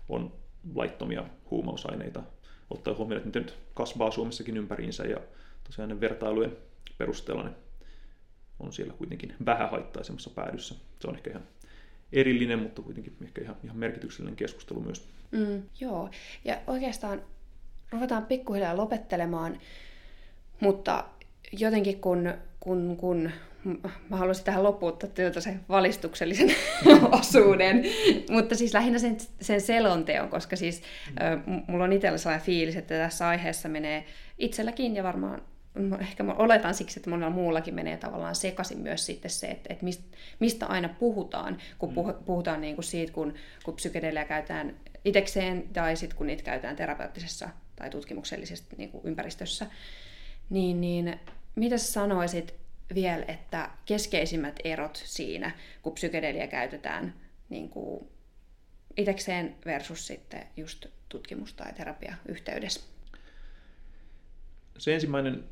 on 0.10 0.34
laittomia 0.76 1.26
huumausaineita, 1.52 2.24
ottaa 2.70 2.94
huomioon, 2.94 3.28
että 3.28 3.40
nyt 3.40 3.58
kasvaa 3.74 4.12
Suomessakin 4.12 4.58
ympäriinsä 4.58 5.04
ja 5.04 5.18
tosiaan 5.64 5.90
ne 5.90 6.02
vertailujen 6.02 6.58
perusteella 6.98 7.44
ne 7.44 7.52
on 8.60 8.74
siellä 8.74 8.94
kuitenkin 8.94 9.36
vähän 9.46 9.70
haittaisemmassa 9.70 10.30
päädyssä. 10.30 10.76
Se 11.00 11.08
on 11.08 11.16
ehkä 11.16 11.30
ihan 11.30 11.44
erillinen, 12.12 12.60
mutta 12.60 12.82
kuitenkin 12.82 13.18
ehkä 13.24 13.42
ihan, 13.42 13.56
ihan 13.64 13.78
merkityksellinen 13.78 14.36
keskustelu 14.36 14.82
myös. 14.82 15.08
Mm, 15.32 15.64
joo, 15.80 16.10
ja 16.46 16.58
oikeastaan 16.68 17.22
ruvetaan 17.92 18.26
pikkuhiljaa 18.26 18.78
lopettelemaan, 18.78 19.60
mutta 20.60 21.04
jotenkin 21.52 22.02
kun, 22.02 22.34
kun, 22.60 22.98
kun 22.98 23.32
mä 24.10 24.18
haluaisin 24.18 24.46
tähän 24.46 24.64
loppuuttaa 24.64 25.10
työltä 25.10 25.42
sen 25.42 25.60
valistuksellisen 25.70 26.56
osuuden, 27.20 27.84
mutta 28.30 28.56
siis 28.56 28.74
lähinnä 28.74 29.00
sen, 29.00 29.18
sen 29.42 29.62
selonteon, 29.62 30.30
koska 30.30 30.56
siis 30.56 30.82
mm. 31.46 31.64
mulla 31.68 31.84
on 31.84 31.94
itsellä 31.94 32.18
sellainen 32.18 32.46
fiilis, 32.46 32.76
että 32.76 32.98
tässä 32.98 33.28
aiheessa 33.28 33.70
menee 33.70 34.06
itselläkin 34.38 34.96
ja 34.96 35.04
varmaan 35.04 35.42
ehkä 36.00 36.24
mä 36.24 36.34
oletan 36.34 36.74
siksi, 36.74 37.00
että 37.00 37.10
monella 37.10 37.36
muullakin 37.36 37.76
menee 37.76 37.98
tavallaan 37.98 38.36
sekaisin 38.36 38.80
myös 38.80 39.06
sitten 39.06 39.32
se, 39.32 39.48
että, 39.48 39.74
että 39.74 39.86
mistä 40.40 40.66
aina 40.66 40.90
puhutaan, 40.90 41.58
kun 41.80 41.90
mm. 41.90 42.14
puhutaan 42.26 42.62
niin 42.62 42.76
kuin 42.76 42.86
siitä, 42.86 43.14
kun, 43.14 43.34
kun 43.64 43.74
psykedelia 43.74 44.26
käytetään 44.26 44.76
itekseen 45.06 45.70
tai 45.74 45.96
sitten 45.96 46.18
kun 46.18 46.28
niitä 46.28 46.44
käytetään 46.44 46.76
terapeuttisessa 46.76 47.50
tai 47.76 47.90
tutkimuksellisessa 47.90 48.76
niin 48.78 48.92
kuin 48.92 49.06
ympäristössä. 49.06 49.68
Niin, 50.50 50.82
niin 50.82 51.20
mitä 51.56 51.78
sanoisit 51.78 52.54
vielä, 52.96 53.26
että 53.28 53.70
keskeisimmät 53.86 54.60
erot 54.64 55.02
siinä, 55.06 55.52
kun 55.82 55.94
psykedelia 55.94 56.48
käytetään 56.48 57.14
niin 57.50 57.70
kuin 57.70 58.08
itekseen 58.98 59.56
versus 59.66 60.08
sitten 60.08 60.48
just 60.58 60.86
tutkimus- 61.10 61.54
tai 61.54 61.74
terapia-yhteydessä? 61.74 62.82
Se 64.78 64.94
ensimmäinen 64.94 65.44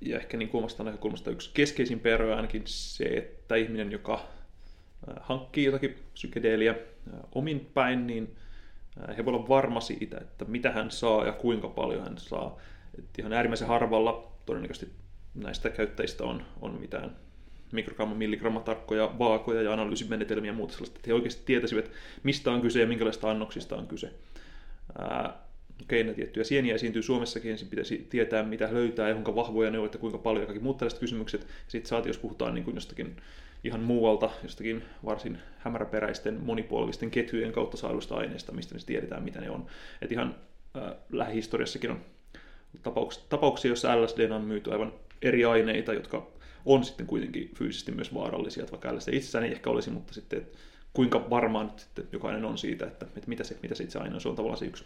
ja 0.00 0.16
ehkä 0.16 0.36
niin 0.36 0.50
omasta 0.52 0.84
näkökulmasta 0.84 1.30
yksi 1.30 1.50
keskeisin 1.54 2.00
perä 2.00 2.36
ainakin 2.36 2.62
se, 2.66 3.04
että 3.04 3.56
ihminen, 3.56 3.92
joka 3.92 4.28
hankkii 5.20 5.64
jotakin 5.64 5.98
psykedeeliä 6.12 6.74
omin 7.34 7.70
päin, 7.74 8.06
niin 8.06 8.36
he 9.16 9.24
voi 9.24 9.34
olla 9.34 9.48
varma 9.48 9.80
siitä, 9.80 10.18
että 10.20 10.44
mitä 10.44 10.70
hän 10.70 10.90
saa 10.90 11.26
ja 11.26 11.32
kuinka 11.32 11.68
paljon 11.68 12.02
hän 12.02 12.18
saa. 12.18 12.58
Et 12.98 13.18
ihan 13.18 13.32
äärimmäisen 13.32 13.68
harvalla 13.68 14.32
todennäköisesti 14.46 14.92
näistä 15.34 15.70
käyttäjistä 15.70 16.24
on, 16.24 16.42
on 16.60 16.80
mitään 16.80 17.16
mikrogramma, 17.72 18.14
milligramma 18.14 18.60
tarkkoja 18.60 19.14
vaakoja 19.18 19.62
ja 19.62 19.72
analyysimenetelmiä 19.72 20.50
ja 20.50 20.56
muuta 20.56 20.72
sellaista, 20.72 20.96
että 20.96 21.08
he 21.08 21.14
oikeasti 21.14 21.42
tietäisivät, 21.44 21.90
mistä 22.22 22.50
on 22.50 22.60
kyse 22.60 22.80
ja 22.80 22.86
minkälaista 22.86 23.30
annoksista 23.30 23.76
on 23.76 23.86
kyse. 23.86 24.12
Okei, 25.82 26.04
ne 26.04 26.14
tiettyjä 26.14 26.44
sieniä 26.44 26.74
esiintyy 26.74 27.02
Suomessakin, 27.02 27.50
ensin 27.50 27.68
pitäisi 27.68 28.06
tietää, 28.10 28.42
mitä 28.42 28.68
löytää 28.72 29.08
ja 29.08 29.14
kuinka 29.14 29.34
vahvoja 29.34 29.70
ne 29.70 29.78
ovat 29.78 29.94
ja 29.94 30.00
kuinka 30.00 30.18
paljon 30.18 30.42
ja 30.42 30.46
kaikki 30.46 30.62
muut 30.64 30.76
tällaiset 30.76 31.00
kysymykset. 31.00 31.46
Sitten 31.68 31.88
saati, 31.88 32.08
jos 32.08 32.18
puhutaan 32.18 32.54
niin 32.54 32.64
kuin 32.64 32.74
jostakin 32.74 33.16
ihan 33.64 33.80
muualta, 33.80 34.30
jostakin 34.42 34.82
varsin 35.04 35.38
hämäräperäisten 35.58 36.38
monipolvisten 36.42 37.10
ketjujen 37.10 37.52
kautta 37.52 37.76
saaduista 37.76 38.16
aineista, 38.16 38.52
mistä 38.52 38.74
ne 38.74 38.80
tiedetään, 38.86 39.22
mitä 39.22 39.40
ne 39.40 39.50
on. 39.50 39.66
Et 40.02 40.12
ihan 40.12 40.36
äh, 40.76 40.94
lähihistoriassakin 41.10 41.90
on 41.90 42.00
tapauksia, 42.82 43.22
tapauksia, 43.28 43.68
joissa 43.68 44.02
LSD 44.02 44.30
on 44.30 44.42
myyty 44.42 44.72
aivan 44.72 44.92
eri 45.22 45.44
aineita, 45.44 45.94
jotka 45.94 46.26
on 46.66 46.84
sitten 46.84 47.06
kuitenkin 47.06 47.50
fyysisesti 47.54 47.92
myös 47.92 48.14
vaarallisia, 48.14 48.62
että 48.62 48.72
vaikka 48.72 48.96
LSD 48.96 49.12
itsessään 49.12 49.44
ei 49.44 49.52
ehkä 49.52 49.70
olisi, 49.70 49.90
mutta 49.90 50.14
sitten 50.14 50.46
kuinka 50.92 51.30
varmaan 51.30 51.66
nyt 51.66 51.78
sitten 51.78 52.08
jokainen 52.12 52.44
on 52.44 52.58
siitä, 52.58 52.86
että, 52.86 53.06
että 53.06 53.28
mitä, 53.28 53.44
se, 53.44 53.56
mitä 53.62 53.74
se 53.74 53.84
itse 53.84 53.98
aine 53.98 54.14
on, 54.14 54.20
se 54.20 54.28
on 54.28 54.36
tavallaan 54.36 54.58
se 54.58 54.66
yksi 54.66 54.84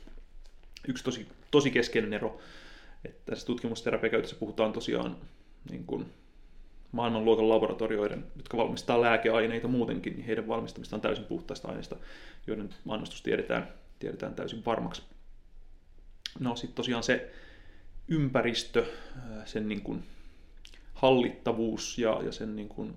yksi 0.89 1.05
tosi, 1.05 1.27
tosi 1.51 1.70
keskeinen 1.70 2.12
ero. 2.12 2.39
Että 3.05 3.31
tässä 3.31 3.47
tutkimusterapiakäytössä 3.47 4.37
puhutaan 4.37 4.72
tosiaan 4.72 5.16
niin 5.70 5.85
kuin 5.85 6.07
maailmanluokan 6.97 7.49
laboratorioiden, 7.49 8.24
jotka 8.36 8.57
valmistaa 8.57 9.01
lääkeaineita 9.01 9.68
muutenkin, 9.68 10.12
niin 10.12 10.26
heidän 10.26 10.49
valmistamista 10.49 10.97
on 10.97 11.03
täysin 11.03 11.24
puhtaista 11.24 11.68
aineista, 11.68 11.97
joiden 12.47 12.74
annostus 12.88 13.22
tiedetään, 13.22 13.68
tiedetään 13.99 14.34
täysin 14.34 14.62
varmaksi. 14.66 15.03
No 16.38 16.57
sitten 16.57 16.76
tosiaan 16.76 17.03
se 17.03 17.30
ympäristö, 18.09 18.86
sen 19.44 19.68
niin 19.68 19.82
kuin 19.82 20.03
hallittavuus 20.94 21.99
ja, 21.99 22.20
ja 22.24 22.32
sen 22.32 22.57
niin 22.57 22.68
kuin, 22.68 22.94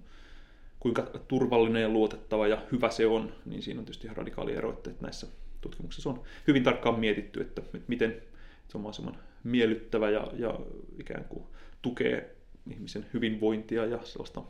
kuinka 0.79 1.01
turvallinen 1.27 1.81
ja 1.81 1.89
luotettava 1.89 2.47
ja 2.47 2.61
hyvä 2.71 2.89
se 2.89 3.07
on, 3.07 3.33
niin 3.45 3.61
siinä 3.61 3.79
on 3.79 3.85
tietysti 3.85 4.07
ihan 4.07 4.17
radikaali 4.17 4.55
ero, 4.55 4.69
että 4.69 4.91
näissä 5.01 5.27
tutkimuksessa 5.61 6.09
on 6.09 6.23
hyvin 6.47 6.63
tarkkaan 6.63 6.99
mietitty, 6.99 7.41
että, 7.41 7.61
että 7.61 7.87
miten 7.87 8.21
se 8.67 8.77
on 8.77 8.81
mahdollisimman 8.81 9.17
miellyttävä 9.43 10.09
ja, 10.09 10.27
ja 10.33 10.59
ikään 10.99 11.25
kuin 11.25 11.43
tukee 11.81 12.38
ihmisen 12.71 13.05
hyvinvointia 13.13 13.85
ja 13.85 13.99
sellaista 14.03 14.43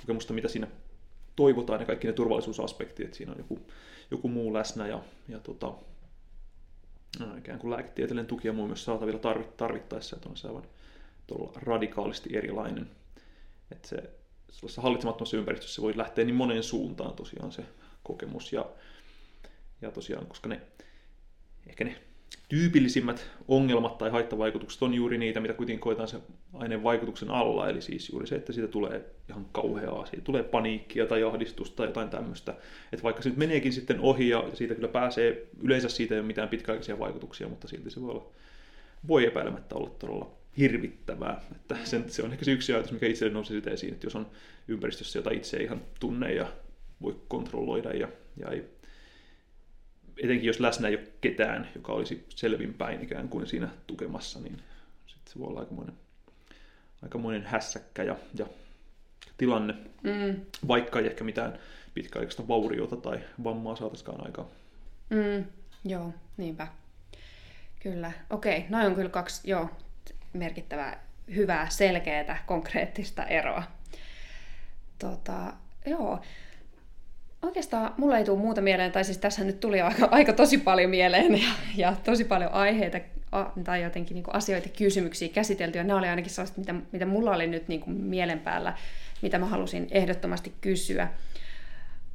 kokemusta, 0.00 0.32
mitä 0.32 0.48
siinä 0.48 0.66
toivotaan 1.36 1.80
ja 1.80 1.86
kaikki 1.86 2.06
ne 2.06 2.12
turvallisuusaspektit, 2.12 3.04
että 3.06 3.16
siinä 3.16 3.32
on 3.32 3.38
joku, 3.38 3.58
joku 4.10 4.28
muu 4.28 4.54
läsnä 4.54 4.86
ja, 4.86 5.02
ja 5.28 5.38
tota, 5.38 5.72
ikään 7.38 7.58
kuin 7.58 7.70
lääketieteellinen 7.70 8.26
tuki 8.26 8.48
ja 8.48 8.52
muu 8.52 8.66
myös 8.66 8.84
saatavilla 8.84 9.20
tarvittaessa, 9.56 10.16
että 10.16 10.28
on 10.28 10.36
se 10.36 10.48
aivan 10.48 10.68
radikaalisti 11.54 12.36
erilainen. 12.36 12.90
Että 13.70 13.88
se 13.88 13.96
sellaisessa 14.50 14.82
hallitsemattomassa 14.82 15.36
ympäristössä 15.36 15.82
voi 15.82 15.96
lähteä 15.96 16.24
niin 16.24 16.34
moneen 16.34 16.62
suuntaan 16.62 17.14
tosiaan 17.14 17.52
se 17.52 17.64
kokemus. 18.02 18.52
Ja, 18.52 18.66
ja 19.80 19.90
tosiaan, 19.90 20.26
koska 20.26 20.48
ne, 20.48 20.60
ehkä 21.66 21.84
ne 21.84 22.02
tyypillisimmät 22.48 23.30
ongelmat 23.48 23.98
tai 23.98 24.10
haittavaikutukset 24.10 24.82
on 24.82 24.94
juuri 24.94 25.18
niitä, 25.18 25.40
mitä 25.40 25.54
kuitenkin 25.54 25.80
koetaan 25.80 26.08
sen 26.08 26.20
aineen 26.52 26.82
vaikutuksen 26.82 27.30
alla. 27.30 27.68
Eli 27.68 27.82
siis 27.82 28.10
juuri 28.10 28.26
se, 28.26 28.34
että 28.34 28.52
siitä 28.52 28.68
tulee 28.68 29.04
ihan 29.28 29.46
kauheaa, 29.52 30.06
siitä 30.06 30.24
tulee 30.24 30.42
paniikkia 30.42 31.06
tai 31.06 31.22
ahdistusta 31.22 31.76
tai 31.76 31.86
jotain 31.86 32.08
tämmöistä. 32.08 32.54
Että 32.92 33.02
vaikka 33.02 33.22
se 33.22 33.28
nyt 33.28 33.38
meneekin 33.38 33.72
sitten 33.72 34.00
ohi 34.00 34.28
ja 34.28 34.44
siitä 34.54 34.74
kyllä 34.74 34.88
pääsee, 34.88 35.46
yleensä 35.62 35.88
siitä 35.88 36.14
ei 36.14 36.20
ole 36.20 36.26
mitään 36.26 36.48
pitkäaikaisia 36.48 36.98
vaikutuksia, 36.98 37.48
mutta 37.48 37.68
silti 37.68 37.90
se 37.90 38.02
voi, 38.02 38.10
olla, 38.10 38.26
voi 39.08 39.26
epäilemättä 39.26 39.74
olla 39.74 39.90
todella 39.90 40.30
hirvittävää. 40.58 41.40
Että 41.56 41.76
sen, 41.84 42.04
se 42.10 42.22
on 42.22 42.32
ehkä 42.32 42.44
se 42.44 42.52
yksi 42.52 42.72
ajatus, 42.72 42.92
mikä 42.92 43.06
itselle 43.06 43.32
nousi 43.32 43.54
sitä 43.54 43.70
esiin, 43.70 43.92
että 43.92 44.06
jos 44.06 44.16
on 44.16 44.26
ympäristössä, 44.68 45.18
jota 45.18 45.30
itse 45.30 45.56
ei 45.56 45.64
ihan 45.64 45.82
tunne 46.00 46.34
ja 46.34 46.46
voi 47.02 47.16
kontrolloida 47.28 47.90
ja, 47.90 48.08
ja 48.36 48.48
ei 48.48 48.64
etenkin 50.16 50.46
jos 50.46 50.60
läsnä 50.60 50.88
ei 50.88 50.94
ole 50.94 51.06
ketään, 51.20 51.68
joka 51.74 51.92
olisi 51.92 52.26
selvinpäin 52.28 53.02
ikään 53.02 53.28
kuin 53.28 53.46
siinä 53.46 53.68
tukemassa, 53.86 54.40
niin 54.40 54.62
sitten 55.06 55.32
se 55.32 55.38
voi 55.38 55.48
olla 55.48 55.60
aikamoinen, 55.60 55.94
aikamoinen 57.02 57.42
hässäkkä 57.42 58.02
ja, 58.02 58.16
ja 58.34 58.46
tilanne, 59.38 59.74
mm. 60.02 60.40
vaikka 60.68 60.98
ei 60.98 61.06
ehkä 61.06 61.24
mitään 61.24 61.58
pitkäaikaista 61.94 62.48
vauriota 62.48 62.96
tai 62.96 63.20
vammaa 63.44 63.76
saataisikaan 63.76 64.26
aikaan. 64.26 64.48
Mm, 65.10 65.44
joo, 65.84 66.12
niinpä. 66.36 66.68
Kyllä. 67.80 68.12
Okei, 68.30 68.64
noin 68.68 68.86
on 68.86 68.94
kyllä 68.94 69.10
kaksi 69.10 69.50
joo, 69.50 69.70
merkittävää, 70.32 71.04
hyvää, 71.34 71.68
selkeää, 71.70 72.42
konkreettista 72.46 73.24
eroa. 73.24 73.62
Tota, 74.98 75.52
joo 75.86 76.20
oikeastaan 77.42 77.94
mulla 77.96 78.18
ei 78.18 78.24
tule 78.24 78.38
muuta 78.38 78.60
mieleen, 78.60 78.92
tai 78.92 79.04
siis 79.04 79.18
tässä 79.18 79.44
nyt 79.44 79.60
tuli 79.60 79.80
aika, 79.80 80.08
aika 80.10 80.32
tosi 80.32 80.58
paljon 80.58 80.90
mieleen 80.90 81.42
ja, 81.42 81.48
ja 81.76 81.96
tosi 82.04 82.24
paljon 82.24 82.52
aiheita 82.52 82.98
a, 83.32 83.44
tai 83.64 83.82
jotenkin 83.82 84.14
niin 84.14 84.24
asioita, 84.34 84.68
kysymyksiä 84.68 85.28
käsitelty, 85.28 85.78
ja 85.78 85.84
nämä 85.84 85.98
oli 85.98 86.08
ainakin 86.08 86.30
sellaiset, 86.30 86.56
mitä, 86.56 86.74
mitä 86.92 87.06
mulla 87.06 87.34
oli 87.34 87.46
nyt 87.46 87.68
niin 87.68 87.80
kuin 87.80 87.96
mielen 87.96 88.38
päällä, 88.38 88.76
mitä 89.22 89.38
mä 89.38 89.46
halusin 89.46 89.86
ehdottomasti 89.90 90.52
kysyä. 90.60 91.08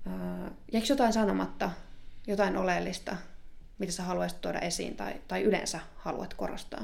Uh, 0.06 0.52
jäikö 0.72 0.88
jotain 0.90 1.14
sanomatta, 1.14 1.72
jotain 2.28 2.58
oleellista, 2.58 3.18
mitä 3.80 3.92
sä 3.92 4.04
haluaisit 4.04 4.42
tuoda 4.42 4.60
esiin 4.60 4.96
tai, 4.96 5.14
tai 5.28 5.44
yleensä 5.44 5.80
haluat 5.96 6.34
korostaa? 6.34 6.84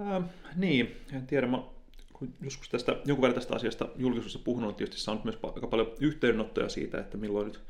Äh, 0.00 0.22
niin, 0.56 1.04
en 1.12 1.26
tiedä. 1.26 1.46
Mä 1.46 1.58
kun 2.20 2.34
joskus 2.42 2.68
tästä, 2.68 2.92
jonkun 2.92 3.22
verran 3.22 3.34
tästä 3.34 3.56
asiasta 3.56 3.88
julkisuudessa 3.96 4.38
puhunut, 4.38 4.68
on 4.68 4.74
tietysti 4.74 5.00
saanut 5.00 5.24
myös 5.24 5.38
aika 5.42 5.66
paljon 5.66 5.92
yhteydenottoja 6.00 6.68
siitä, 6.68 6.98
että 7.00 7.16
milloin 7.16 7.46
nyt, 7.46 7.60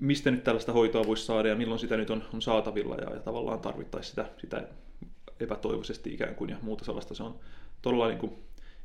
mistä 0.00 0.30
nyt 0.30 0.44
tällaista 0.44 0.72
hoitoa 0.72 1.06
voisi 1.06 1.24
saada 1.24 1.48
ja 1.48 1.56
milloin 1.56 1.80
sitä 1.80 1.96
nyt 1.96 2.10
on, 2.10 2.22
on 2.34 2.42
saatavilla 2.42 2.96
ja, 2.96 3.14
ja 3.14 3.20
tavallaan 3.20 3.60
tarvittaisiin 3.60 4.10
sitä, 4.10 4.26
sitä 4.38 4.68
epätoivoisesti 5.40 6.14
ikään 6.14 6.34
kuin 6.34 6.50
ja 6.50 6.56
muuta 6.62 6.84
sellaista. 6.84 7.14
Se 7.14 7.22
on 7.22 7.40
todella 7.82 8.08
niin 8.08 8.18
kuin 8.18 8.32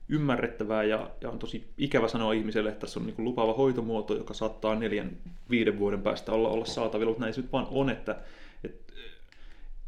ymmärrettävää 0.10 0.84
ja, 0.84 1.12
ja 1.22 1.30
on 1.30 1.40
tosi 1.40 1.68
ikävä 1.78 2.08
sanoa 2.08 2.34
ihmiselle, 2.34 2.70
että 2.70 2.80
tässä 2.80 3.00
on 3.00 3.06
niin 3.06 3.16
kuin 3.16 3.26
lupaava 3.26 3.54
hoitomuoto, 3.54 4.16
joka 4.16 4.34
saattaa 4.34 4.76
neljän, 4.76 5.18
viiden 5.50 5.80
vuoden 5.80 6.02
päästä 6.02 6.32
olla, 6.32 6.50
olla 6.50 6.66
saatavilla, 6.66 7.10
mutta 7.10 7.22
näin 7.22 7.34
se 7.34 7.42
nyt 7.42 7.52
vaan 7.52 7.68
on, 7.72 7.90
että, 7.90 8.16
että, 8.64 8.94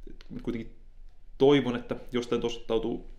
että 0.10 0.26
kuitenkin 0.44 0.76
toivon, 1.38 1.76
että 1.76 1.96
jostain 2.12 2.46
osoittautuu 2.46 3.19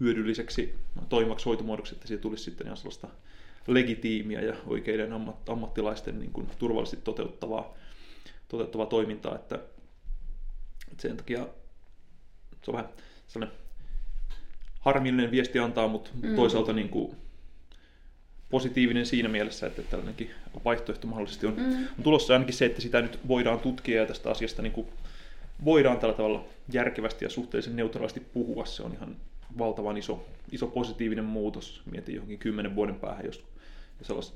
hyödylliseksi 0.00 0.74
toimivaksi 1.08 1.44
hoitomuodoksi, 1.44 1.94
että 1.94 2.08
siitä 2.08 2.22
tulisi 2.22 2.44
sitten 2.44 2.66
ihan 2.66 2.76
sellaista 2.76 3.08
legitiimiä 3.66 4.40
ja 4.40 4.54
oikeiden 4.66 5.12
ammat, 5.12 5.48
ammattilaisten 5.48 6.18
niin 6.18 6.32
kuin 6.32 6.46
turvallisesti 6.58 7.04
toteuttavaa, 7.04 7.74
toteuttavaa 8.48 8.86
toimintaa, 8.86 9.34
että, 9.34 9.54
että 10.90 11.02
sen 11.02 11.16
takia 11.16 11.48
se 12.62 12.70
on 12.70 12.74
vähän 12.76 12.90
sellainen 13.28 13.58
harmillinen 14.80 15.30
viesti 15.30 15.58
antaa, 15.58 15.88
mutta 15.88 16.10
mm. 16.22 16.36
toisaalta 16.36 16.72
niin 16.72 16.88
kuin 16.88 17.16
positiivinen 18.50 19.06
siinä 19.06 19.28
mielessä, 19.28 19.66
että 19.66 19.82
tällainenkin 19.82 20.30
vaihtoehto 20.64 21.06
mahdollisesti 21.06 21.46
on, 21.46 21.54
mm. 21.56 21.86
on 21.98 22.04
tulossa 22.04 22.32
ainakin 22.32 22.54
se, 22.54 22.66
että 22.66 22.80
sitä 22.80 23.02
nyt 23.02 23.28
voidaan 23.28 23.60
tutkia 23.60 24.00
ja 24.00 24.06
tästä 24.06 24.30
asiasta 24.30 24.62
niin 24.62 24.72
kuin 24.72 24.86
voidaan 25.64 25.98
tällä 25.98 26.14
tavalla 26.14 26.44
järkevästi 26.72 27.24
ja 27.24 27.30
suhteellisen 27.30 27.76
neutraalisti 27.76 28.20
puhua. 28.20 28.66
Se 28.66 28.82
on 28.82 28.92
ihan 28.92 29.16
valtavan 29.58 29.96
iso, 29.96 30.26
iso 30.52 30.66
positiivinen 30.66 31.24
muutos. 31.24 31.82
Mietin 31.90 32.14
johonkin 32.14 32.38
kymmenen 32.38 32.74
vuoden 32.74 32.94
päähän, 32.94 33.26
jos, 33.26 33.44
jos 34.08 34.34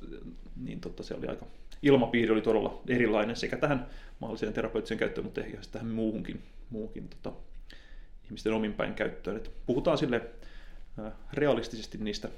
niin 0.57 0.81
totta, 0.81 1.03
se 1.03 1.15
oli 1.15 1.27
aika, 1.27 1.47
ilmapiiri 1.83 2.33
oli 2.33 2.43
todella 2.43 2.83
erilainen 2.89 3.37
sekä 3.37 3.57
tähän 3.57 3.87
mahdolliseen 4.21 4.53
terapeuttiseen 4.53 4.99
käyttöön, 4.99 5.25
mutta 5.25 5.41
ehkä 5.41 5.59
tähän 5.73 5.89
muuhunkin, 5.89 6.43
muuhunkin 6.71 7.09
tota, 7.09 7.33
ihmisten 8.25 8.53
ominpäin 8.53 8.95
käyttöön. 8.95 9.37
Et 9.37 9.51
puhutaan 9.67 9.99
sille 9.99 10.23
äh, 10.99 11.13
realistisesti 11.33 11.99
niistä 11.99 12.29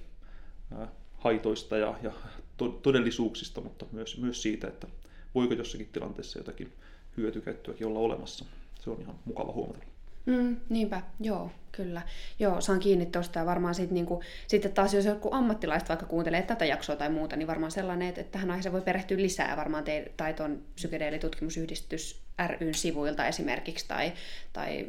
äh, 0.81 0.89
haitoista 1.19 1.77
ja, 1.77 1.95
ja 2.03 2.13
to, 2.57 2.69
todellisuuksista, 2.69 3.61
mutta 3.61 3.87
myös, 3.93 4.19
myös 4.19 4.43
siitä, 4.43 4.69
että 4.69 4.87
voiko 5.35 5.55
jossakin 5.55 5.89
tilanteessa 5.93 6.39
jotakin 6.39 6.73
hyötykäyttöäkin 7.17 7.87
olla 7.87 7.99
olemassa. 7.99 8.45
Se 8.81 8.91
on 8.91 9.01
ihan 9.01 9.19
mukava 9.25 9.53
huomata. 9.53 9.79
Mm, 10.27 10.57
niinpä, 10.69 11.03
joo, 11.21 11.51
kyllä. 11.73 12.03
Joo, 12.39 12.61
saan 12.61 12.81
kiinni 12.81 13.07
tuosta 13.07 13.39
ja 13.39 13.47
varmaan 13.47 13.75
sit, 13.75 13.91
niinku, 13.91 14.23
sitten 14.47 14.73
taas 14.73 14.95
jos 14.95 15.05
joku 15.05 15.29
ammattilaista 15.33 15.89
vaikka 15.89 16.07
kuuntelee 16.07 16.43
tätä 16.43 16.65
jaksoa 16.65 16.97
tai 16.97 17.09
muuta, 17.09 17.37
niin 17.37 17.47
varmaan 17.49 17.73
sellainen, 17.73 18.09
että, 18.09 18.21
että 18.21 18.33
tähän 18.33 18.51
aiheeseen 18.51 18.73
voi 18.73 18.81
perehtyä 18.81 19.17
lisää 19.17 19.57
varmaan 19.57 19.85
te, 19.85 20.13
tai 20.17 20.35
tuon 20.35 20.63
psykedeelitutkimusyhdistys 20.75 22.23
ryn 22.61 22.75
sivuilta 22.75 23.27
esimerkiksi 23.27 23.89
tai, 23.89 24.13
tai 24.53 24.87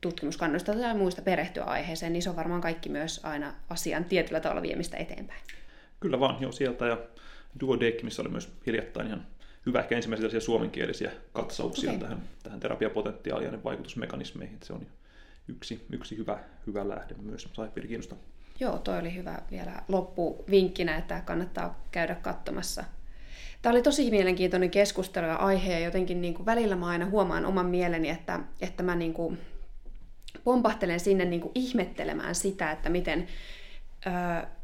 tutkimuskannoista 0.00 0.72
tai 0.72 0.94
muista 0.94 1.22
perehtyä 1.22 1.64
aiheeseen, 1.64 2.12
niin 2.12 2.22
se 2.22 2.30
on 2.30 2.36
varmaan 2.36 2.60
kaikki 2.60 2.88
myös 2.88 3.20
aina 3.24 3.54
asian 3.70 4.04
tietyllä 4.04 4.40
tavalla 4.40 4.62
viemistä 4.62 4.96
eteenpäin. 4.96 5.40
Kyllä 6.00 6.20
vaan, 6.20 6.36
joo 6.40 6.52
sieltä 6.52 6.86
ja 6.86 6.98
Duodeck, 7.60 8.02
missä 8.02 8.22
oli 8.22 8.30
myös 8.30 8.52
hiljattain 8.66 9.06
ihan 9.06 9.26
hyvä 9.66 9.80
ehkä 9.80 9.96
ensimmäisiä 9.96 10.40
suomenkielisiä 10.40 11.10
katsauksia 11.32 11.90
okay. 11.90 12.02
tähän, 12.02 12.22
tähän 12.42 12.60
terapiapotentiaaliin 12.60 13.52
ja 13.52 13.64
vaikutusmekanismeihin. 13.64 14.58
Se 14.62 14.72
on 14.72 14.86
yksi, 15.48 15.86
yksi 15.92 16.16
hyvä, 16.16 16.38
hyvä 16.66 16.88
lähde 16.88 17.14
myös 17.22 17.48
Saipiiri 17.52 17.88
kiinnostaa. 17.88 18.18
Joo, 18.60 18.78
toi 18.78 18.98
oli 18.98 19.14
hyvä 19.14 19.38
vielä 19.50 19.82
loppuvinkkinä, 19.88 20.96
että 20.96 21.22
kannattaa 21.24 21.84
käydä 21.90 22.14
katsomassa. 22.14 22.84
Tämä 23.62 23.72
oli 23.72 23.82
tosi 23.82 24.10
mielenkiintoinen 24.10 24.70
keskustelu 24.70 25.26
ja 25.26 25.36
aihe, 25.36 25.72
ja 25.72 25.78
jotenkin 25.78 26.20
niin 26.20 26.34
kuin 26.34 26.46
välillä 26.46 26.76
mä 26.76 26.86
aina 26.86 27.06
huomaan 27.06 27.46
oman 27.46 27.66
mieleni, 27.66 28.08
että, 28.08 28.40
että 28.60 28.82
mä 28.82 28.96
niin 28.96 29.14
kuin 29.14 29.38
pompahtelen 30.44 31.00
sinne 31.00 31.24
niin 31.24 31.40
kuin 31.40 31.52
ihmettelemään 31.54 32.34
sitä, 32.34 32.70
että 32.70 32.88
miten, 32.88 33.26
öö, 34.06 34.12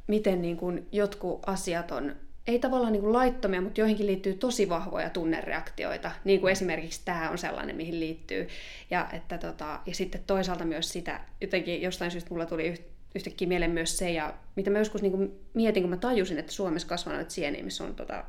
miten 0.06 0.42
niin 0.42 0.56
kuin 0.56 0.88
jotkut 0.92 1.42
asiat 1.46 1.90
on 1.90 2.16
ei 2.46 2.58
tavallaan 2.58 2.92
niin 2.92 3.02
kuin 3.02 3.12
laittomia, 3.12 3.60
mutta 3.60 3.80
joihinkin 3.80 4.06
liittyy 4.06 4.34
tosi 4.34 4.68
vahvoja 4.68 5.10
tunnereaktioita, 5.10 6.10
niin 6.24 6.40
kuin 6.40 6.52
esimerkiksi 6.52 7.00
tämä 7.04 7.30
on 7.30 7.38
sellainen, 7.38 7.76
mihin 7.76 8.00
liittyy. 8.00 8.48
Ja, 8.90 9.08
että 9.12 9.38
tota, 9.38 9.80
ja 9.86 9.94
sitten 9.94 10.20
toisaalta 10.26 10.64
myös 10.64 10.92
sitä, 10.92 11.20
jotenkin 11.40 11.82
jostain 11.82 12.10
syystä 12.10 12.30
mulla 12.30 12.46
tuli 12.46 12.74
yhtäkkiä 13.14 13.48
mieleen 13.48 13.70
myös 13.70 13.98
se, 13.98 14.10
ja 14.10 14.34
mitä 14.56 14.70
mä 14.70 14.78
joskus 14.78 15.02
niin 15.02 15.12
kuin 15.12 15.32
mietin, 15.54 15.82
kun 15.82 15.90
mä 15.90 15.96
tajusin, 15.96 16.38
että 16.38 16.52
Suomessa 16.52 16.88
kasvanut 16.88 17.30
sieniä, 17.30 17.64
missä 17.64 17.84
on 17.84 17.94
tota, 17.94 18.24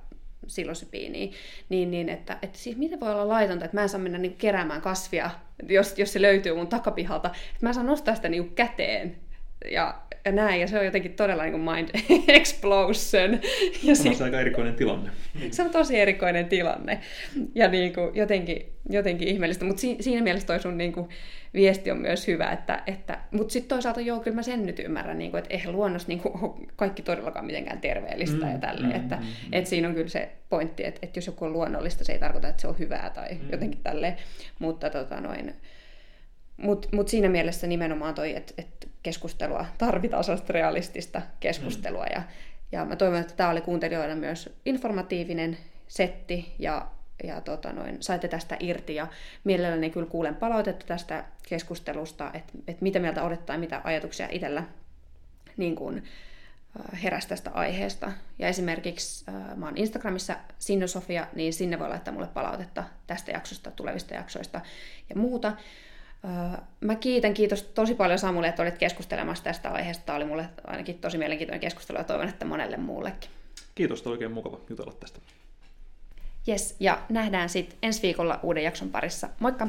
silosypiiniä, 0.48 1.32
niin, 1.70 1.92
niin 1.92 2.10
että, 2.10 2.38
että 2.42 2.60
siis 2.60 2.78
miten 2.78 3.00
voi 3.00 3.12
olla 3.12 3.28
laitonta, 3.28 3.66
että 3.66 3.78
mä 3.78 3.82
en 3.82 3.90
saa 3.90 4.00
mennä 4.00 4.18
niin 4.18 4.36
keräämään 4.36 4.82
kasvia, 4.82 5.32
jos, 5.70 5.98
jos 5.98 6.14
se 6.14 6.22
löytyy 6.22 6.56
mun 6.56 6.68
takapihalta, 6.68 7.28
että 7.28 7.66
mä 7.68 7.74
saan 7.74 7.86
nostaa 7.86 8.16
sitä 8.16 8.30
niin 8.30 8.56
käteen. 8.56 9.16
Ja 9.72 10.02
ja 10.28 10.34
näin, 10.34 10.62
ja 10.62 10.68
se 10.68 10.80
on 10.80 10.86
jotenkin 10.86 11.14
todella 11.14 11.44
niin 11.44 11.52
kuin 11.52 11.64
mind 11.64 11.90
explosion. 12.28 13.40
Ja 13.84 13.96
se 13.96 14.10
on 14.10 14.16
sit... 14.16 14.22
aika 14.22 14.40
erikoinen 14.40 14.76
tilanne. 14.76 15.12
Se 15.52 15.64
on 15.64 15.70
tosi 15.70 16.00
erikoinen 16.00 16.46
tilanne, 16.46 17.02
ja 17.56 17.68
niin 17.68 17.94
kuin 17.94 18.16
jotenkin, 18.16 18.66
jotenkin 18.90 19.28
ihmeellistä, 19.28 19.66
mutta 19.66 19.80
si- 19.82 19.98
siinä 20.00 20.24
mielessä 20.24 20.48
toi 20.48 20.60
sun 20.60 20.78
niin 20.78 20.94
kuin 20.94 21.10
viesti 21.54 21.92
on 21.92 21.98
myös 21.98 22.28
hyvä, 22.28 22.52
että, 22.52 22.84
että 22.88 23.20
mutta 23.32 23.54
sitten 23.54 23.70
toisaalta 23.70 24.02
joo, 24.02 24.20
kyllä 24.20 24.36
mä 24.36 24.44
sen 24.44 24.66
nyt 24.66 24.80
ymmärrän, 24.80 25.18
niin 25.18 25.32
kuin, 25.32 25.40
että 25.40 25.54
eihän 25.54 25.72
luonnossa 25.72 26.08
niin 26.08 26.20
kuin, 26.20 26.68
kaikki 26.76 27.02
todellakaan 27.02 27.46
mitenkään 27.46 27.82
terveellistä 27.82 28.46
mm, 28.46 28.52
ja 28.52 28.58
tälleen, 28.58 28.92
mm, 28.92 29.00
että, 29.00 29.16
mm, 29.16 29.24
että 29.52 29.70
siinä 29.70 29.88
on 29.88 29.94
kyllä 29.94 30.10
se 30.10 30.30
pointti, 30.50 30.86
että, 30.86 31.00
että 31.04 31.18
jos 31.18 31.28
joku 31.28 31.46
on 31.46 31.54
luonnollista, 31.54 32.04
se 32.04 32.14
ei 32.14 32.20
tarkoita, 32.20 32.48
että 32.48 32.62
se 32.62 32.68
on 32.68 32.80
hyvää 32.80 33.10
tai 33.10 33.34
mm. 33.34 33.52
jotenkin 33.52 33.80
tälleen, 33.84 34.18
mutta 34.60 34.90
tota 34.90 35.22
noin, 35.22 35.54
mutta 36.58 36.88
mut 36.92 37.08
siinä 37.08 37.30
mielessä 37.30 37.68
nimenomaan 37.68 38.16
toi, 38.16 38.36
että 38.36 38.54
et 38.58 38.88
keskustelua 39.08 39.66
tarvitaan 39.78 40.24
sellaista 40.24 40.54
realistista 40.54 41.22
keskustelua. 41.40 42.06
Mm. 42.06 42.12
Ja, 42.16 42.22
ja 42.72 42.86
mä 42.86 42.96
toivon, 42.96 43.20
että 43.20 43.34
tämä 43.34 43.50
oli 43.50 43.62
kuuntelijoille 43.62 44.16
myös 44.16 44.50
informatiivinen 44.66 45.58
setti 45.88 46.56
ja, 46.60 46.88
ja 47.24 47.42
tota 47.42 47.74
noin, 47.74 47.98
saitte 48.00 48.28
tästä 48.28 48.58
irti. 48.60 48.96
Ja 48.96 49.08
mielelläni 49.44 49.90
kyllä 49.90 50.08
kuulen 50.08 50.36
palautetta 50.36 50.86
tästä 50.86 51.26
keskustelusta, 51.50 52.32
että 52.34 52.54
et 52.68 52.82
mitä 52.82 53.00
mieltä 53.00 53.24
olette 53.24 53.46
tai 53.46 53.58
mitä 53.58 53.82
ajatuksia 53.84 54.28
itsellä 54.32 54.64
niin 55.58 55.76
kun, 55.76 56.04
heräsi 57.04 57.28
tästä 57.28 57.52
aiheesta. 57.54 58.12
Ja 58.40 58.48
esimerkiksi 58.48 59.26
mä 59.56 59.66
oon 59.66 59.78
Instagramissa 59.78 60.36
Sinne 60.60 60.88
Sofia, 60.88 61.28
niin 61.36 61.54
sinne 61.54 61.80
voi 61.80 61.90
laittaa 61.90 62.14
mulle 62.14 62.28
palautetta 62.28 62.84
tästä 63.08 63.32
jaksosta, 63.32 63.72
tulevista 63.72 64.14
jaksoista 64.14 64.62
ja 65.10 65.16
muuta. 65.16 65.54
Mä 66.82 66.96
kiitän, 66.96 67.34
kiitos 67.34 67.64
tosi 67.64 67.96
paljon 67.96 68.20
Samulle, 68.20 68.48
että 68.48 68.62
olit 68.62 68.78
keskustelemassa 68.78 69.44
tästä 69.44 69.70
aiheesta. 69.70 70.06
Tämä 70.06 70.16
oli 70.16 70.26
mulle 70.26 70.50
ainakin 70.68 71.00
tosi 71.00 71.18
mielenkiintoinen 71.18 71.62
keskustelu 71.62 71.98
ja 71.98 72.04
toivon, 72.04 72.30
että 72.30 72.46
monelle 72.46 72.78
muullekin. 72.78 73.30
Kiitos, 73.76 74.08
oikein 74.08 74.32
mukava 74.32 74.60
jutella 74.70 74.94
tästä. 75.00 75.20
Yes, 76.48 76.76
ja 76.80 77.02
nähdään 77.10 77.50
sitten 77.50 77.78
ensi 77.84 78.02
viikolla 78.02 78.40
uuden 78.44 78.64
jakson 78.64 78.90
parissa. 78.90 79.30
Moikka! 79.40 79.68